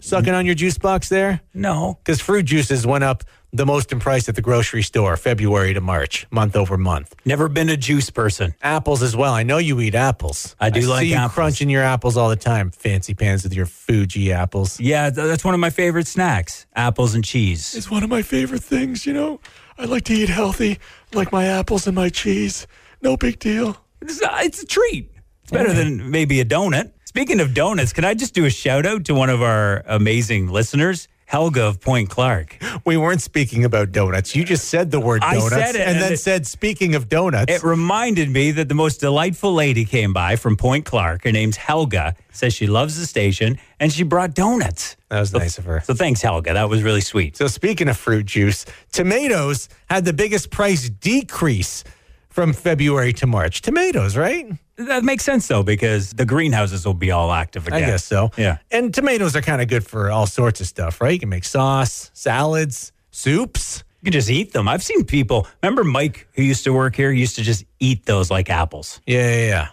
sucking 0.00 0.34
on 0.34 0.44
your 0.44 0.56
juice 0.56 0.76
box 0.76 1.08
there? 1.08 1.40
No. 1.54 2.00
Because 2.02 2.20
fruit 2.20 2.42
juices 2.42 2.84
went 2.84 3.04
up 3.04 3.22
the 3.52 3.64
most 3.64 3.92
in 3.92 4.00
price 4.00 4.28
at 4.28 4.34
the 4.34 4.42
grocery 4.42 4.82
store 4.82 5.16
February 5.16 5.72
to 5.72 5.80
March, 5.80 6.26
month 6.32 6.56
over 6.56 6.76
month. 6.76 7.14
Never 7.24 7.48
been 7.48 7.68
a 7.68 7.76
juice 7.76 8.10
person. 8.10 8.56
Apples 8.60 9.04
as 9.04 9.16
well. 9.16 9.32
I 9.32 9.44
know 9.44 9.58
you 9.58 9.80
eat 9.80 9.94
apples. 9.94 10.56
I 10.58 10.68
do 10.70 10.80
like 10.80 11.02
see 11.02 11.10
you 11.10 11.14
apples. 11.14 11.32
crunching 11.34 11.70
your 11.70 11.84
apples 11.84 12.16
all 12.16 12.28
the 12.28 12.34
time. 12.34 12.72
Fancy 12.72 13.14
pans 13.14 13.44
with 13.44 13.54
your 13.54 13.66
Fuji 13.66 14.32
apples. 14.32 14.80
Yeah, 14.80 15.10
that's 15.10 15.44
one 15.44 15.54
of 15.54 15.60
my 15.60 15.70
favorite 15.70 16.08
snacks 16.08 16.66
apples 16.74 17.14
and 17.14 17.24
cheese. 17.24 17.72
It's 17.76 17.88
one 17.88 18.02
of 18.02 18.10
my 18.10 18.22
favorite 18.22 18.64
things, 18.64 19.06
you 19.06 19.12
know. 19.12 19.38
I 19.78 19.84
like 19.84 20.02
to 20.06 20.12
eat 20.12 20.28
healthy, 20.28 20.80
like 21.14 21.30
my 21.30 21.46
apples 21.46 21.86
and 21.86 21.94
my 21.94 22.08
cheese. 22.08 22.66
No 23.00 23.16
big 23.16 23.38
deal. 23.38 23.76
It's 24.00 24.20
a, 24.20 24.28
it's 24.40 24.62
a 24.64 24.66
treat. 24.66 25.12
It's 25.46 25.52
better 25.52 25.72
than 25.72 26.10
maybe 26.18 26.40
a 26.40 26.44
donut. 26.44 26.90
Speaking 27.04 27.38
of 27.38 27.54
donuts, 27.54 27.92
can 27.92 28.04
I 28.04 28.14
just 28.14 28.34
do 28.34 28.44
a 28.46 28.50
shout 28.50 28.84
out 28.84 29.04
to 29.04 29.14
one 29.14 29.30
of 29.30 29.40
our 29.42 29.84
amazing 29.86 30.48
listeners, 30.48 31.06
Helga 31.26 31.62
of 31.66 31.80
Point 31.80 32.10
Clark? 32.10 32.58
We 32.84 32.96
weren't 32.96 33.22
speaking 33.22 33.64
about 33.64 33.92
donuts. 33.92 34.34
You 34.34 34.44
just 34.44 34.66
said 34.68 34.90
the 34.90 34.98
word 35.00 35.22
I 35.22 35.34
donuts 35.34 35.54
said 35.54 35.76
it, 35.76 35.80
and, 35.82 35.90
and 35.92 36.00
then 36.02 36.12
it- 36.14 36.16
said, 36.18 36.46
speaking 36.48 36.96
of 36.96 37.08
donuts. 37.08 37.50
It 37.52 37.62
reminded 37.62 38.28
me 38.28 38.50
that 38.50 38.68
the 38.68 38.74
most 38.74 38.98
delightful 39.00 39.54
lady 39.54 39.84
came 39.84 40.12
by 40.12 40.34
from 40.34 40.56
Point 40.56 40.84
Clark. 40.84 41.22
Her 41.24 41.30
name's 41.32 41.56
Helga. 41.56 42.16
Says 42.32 42.52
she 42.52 42.66
loves 42.66 42.98
the 42.98 43.06
station 43.06 43.56
and 43.78 43.92
she 43.92 44.02
brought 44.02 44.34
donuts. 44.34 44.96
that 45.08 45.20
was 45.20 45.30
So- 45.30 45.38
nice 45.38 45.58
of 45.58 45.64
her. 45.64 45.80
So 45.84 45.94
thanks, 45.94 46.20
Helga. 46.22 46.54
That 46.54 46.68
was 46.68 46.82
really 46.82 47.00
sweet. 47.00 47.36
So 47.36 47.46
speaking 47.46 47.88
of 47.88 47.96
fruit 47.96 48.26
juice, 48.26 48.66
tomatoes 48.92 49.68
had 49.88 50.04
the 50.04 50.12
biggest 50.12 50.50
price 50.50 50.90
decrease 50.90 51.84
from 52.28 52.52
February 52.52 53.12
to 53.14 53.26
March. 53.26 53.62
Tomatoes, 53.62 54.16
right? 54.16 54.46
That 54.76 55.04
makes 55.04 55.24
sense 55.24 55.48
though, 55.48 55.62
because 55.62 56.10
the 56.10 56.26
greenhouses 56.26 56.84
will 56.84 56.94
be 56.94 57.10
all 57.10 57.32
active 57.32 57.66
again. 57.66 57.84
I 57.84 57.86
guess 57.86 58.04
so. 58.04 58.30
Yeah. 58.36 58.58
And 58.70 58.92
tomatoes 58.92 59.34
are 59.34 59.40
kind 59.40 59.62
of 59.62 59.68
good 59.68 59.86
for 59.86 60.10
all 60.10 60.26
sorts 60.26 60.60
of 60.60 60.66
stuff, 60.66 61.00
right? 61.00 61.14
You 61.14 61.18
can 61.18 61.30
make 61.30 61.44
sauce, 61.44 62.10
salads, 62.12 62.92
soups. 63.10 63.84
You 64.00 64.06
can 64.06 64.12
just 64.12 64.30
eat 64.30 64.52
them. 64.52 64.68
I've 64.68 64.82
seen 64.82 65.04
people. 65.04 65.46
Remember 65.62 65.82
Mike, 65.82 66.28
who 66.34 66.42
used 66.42 66.64
to 66.64 66.72
work 66.72 66.94
here, 66.94 67.10
used 67.10 67.36
to 67.36 67.42
just 67.42 67.64
eat 67.80 68.04
those 68.04 68.30
like 68.30 68.50
apples. 68.50 69.00
Yeah, 69.06 69.30
yeah, 69.30 69.46
yeah. 69.46 69.68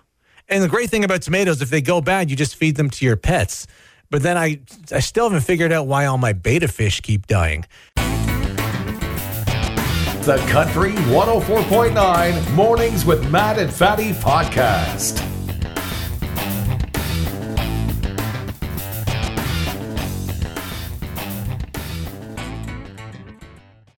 And 0.48 0.64
the 0.64 0.70
great 0.70 0.90
thing 0.90 1.04
about 1.04 1.22
tomatoes, 1.22 1.62
if 1.62 1.70
they 1.70 1.82
go 1.82 2.00
bad, 2.02 2.30
you 2.30 2.36
just 2.36 2.56
feed 2.56 2.78
them 2.78 2.90
to 2.90 3.06
your 3.06 3.18
pets. 3.18 3.68
But 4.10 4.24
then 4.24 4.38
I, 4.38 4.62
I 4.92 5.00
still 5.00 5.26
haven't 5.26 5.42
figured 5.42 5.72
out 5.72 5.88
why 5.88 6.06
all 6.06 6.18
my 6.18 6.34
betta 6.34 6.68
fish 6.68 7.02
keep 7.02 7.28
dying. 7.28 7.66
The 10.26 10.38
Country 10.48 10.94
104.9 10.94 12.56
Mornings 12.56 13.04
with 13.04 13.30
Matt 13.30 13.60
and 13.60 13.70
Fadi 13.70 14.14
podcast. 14.14 15.33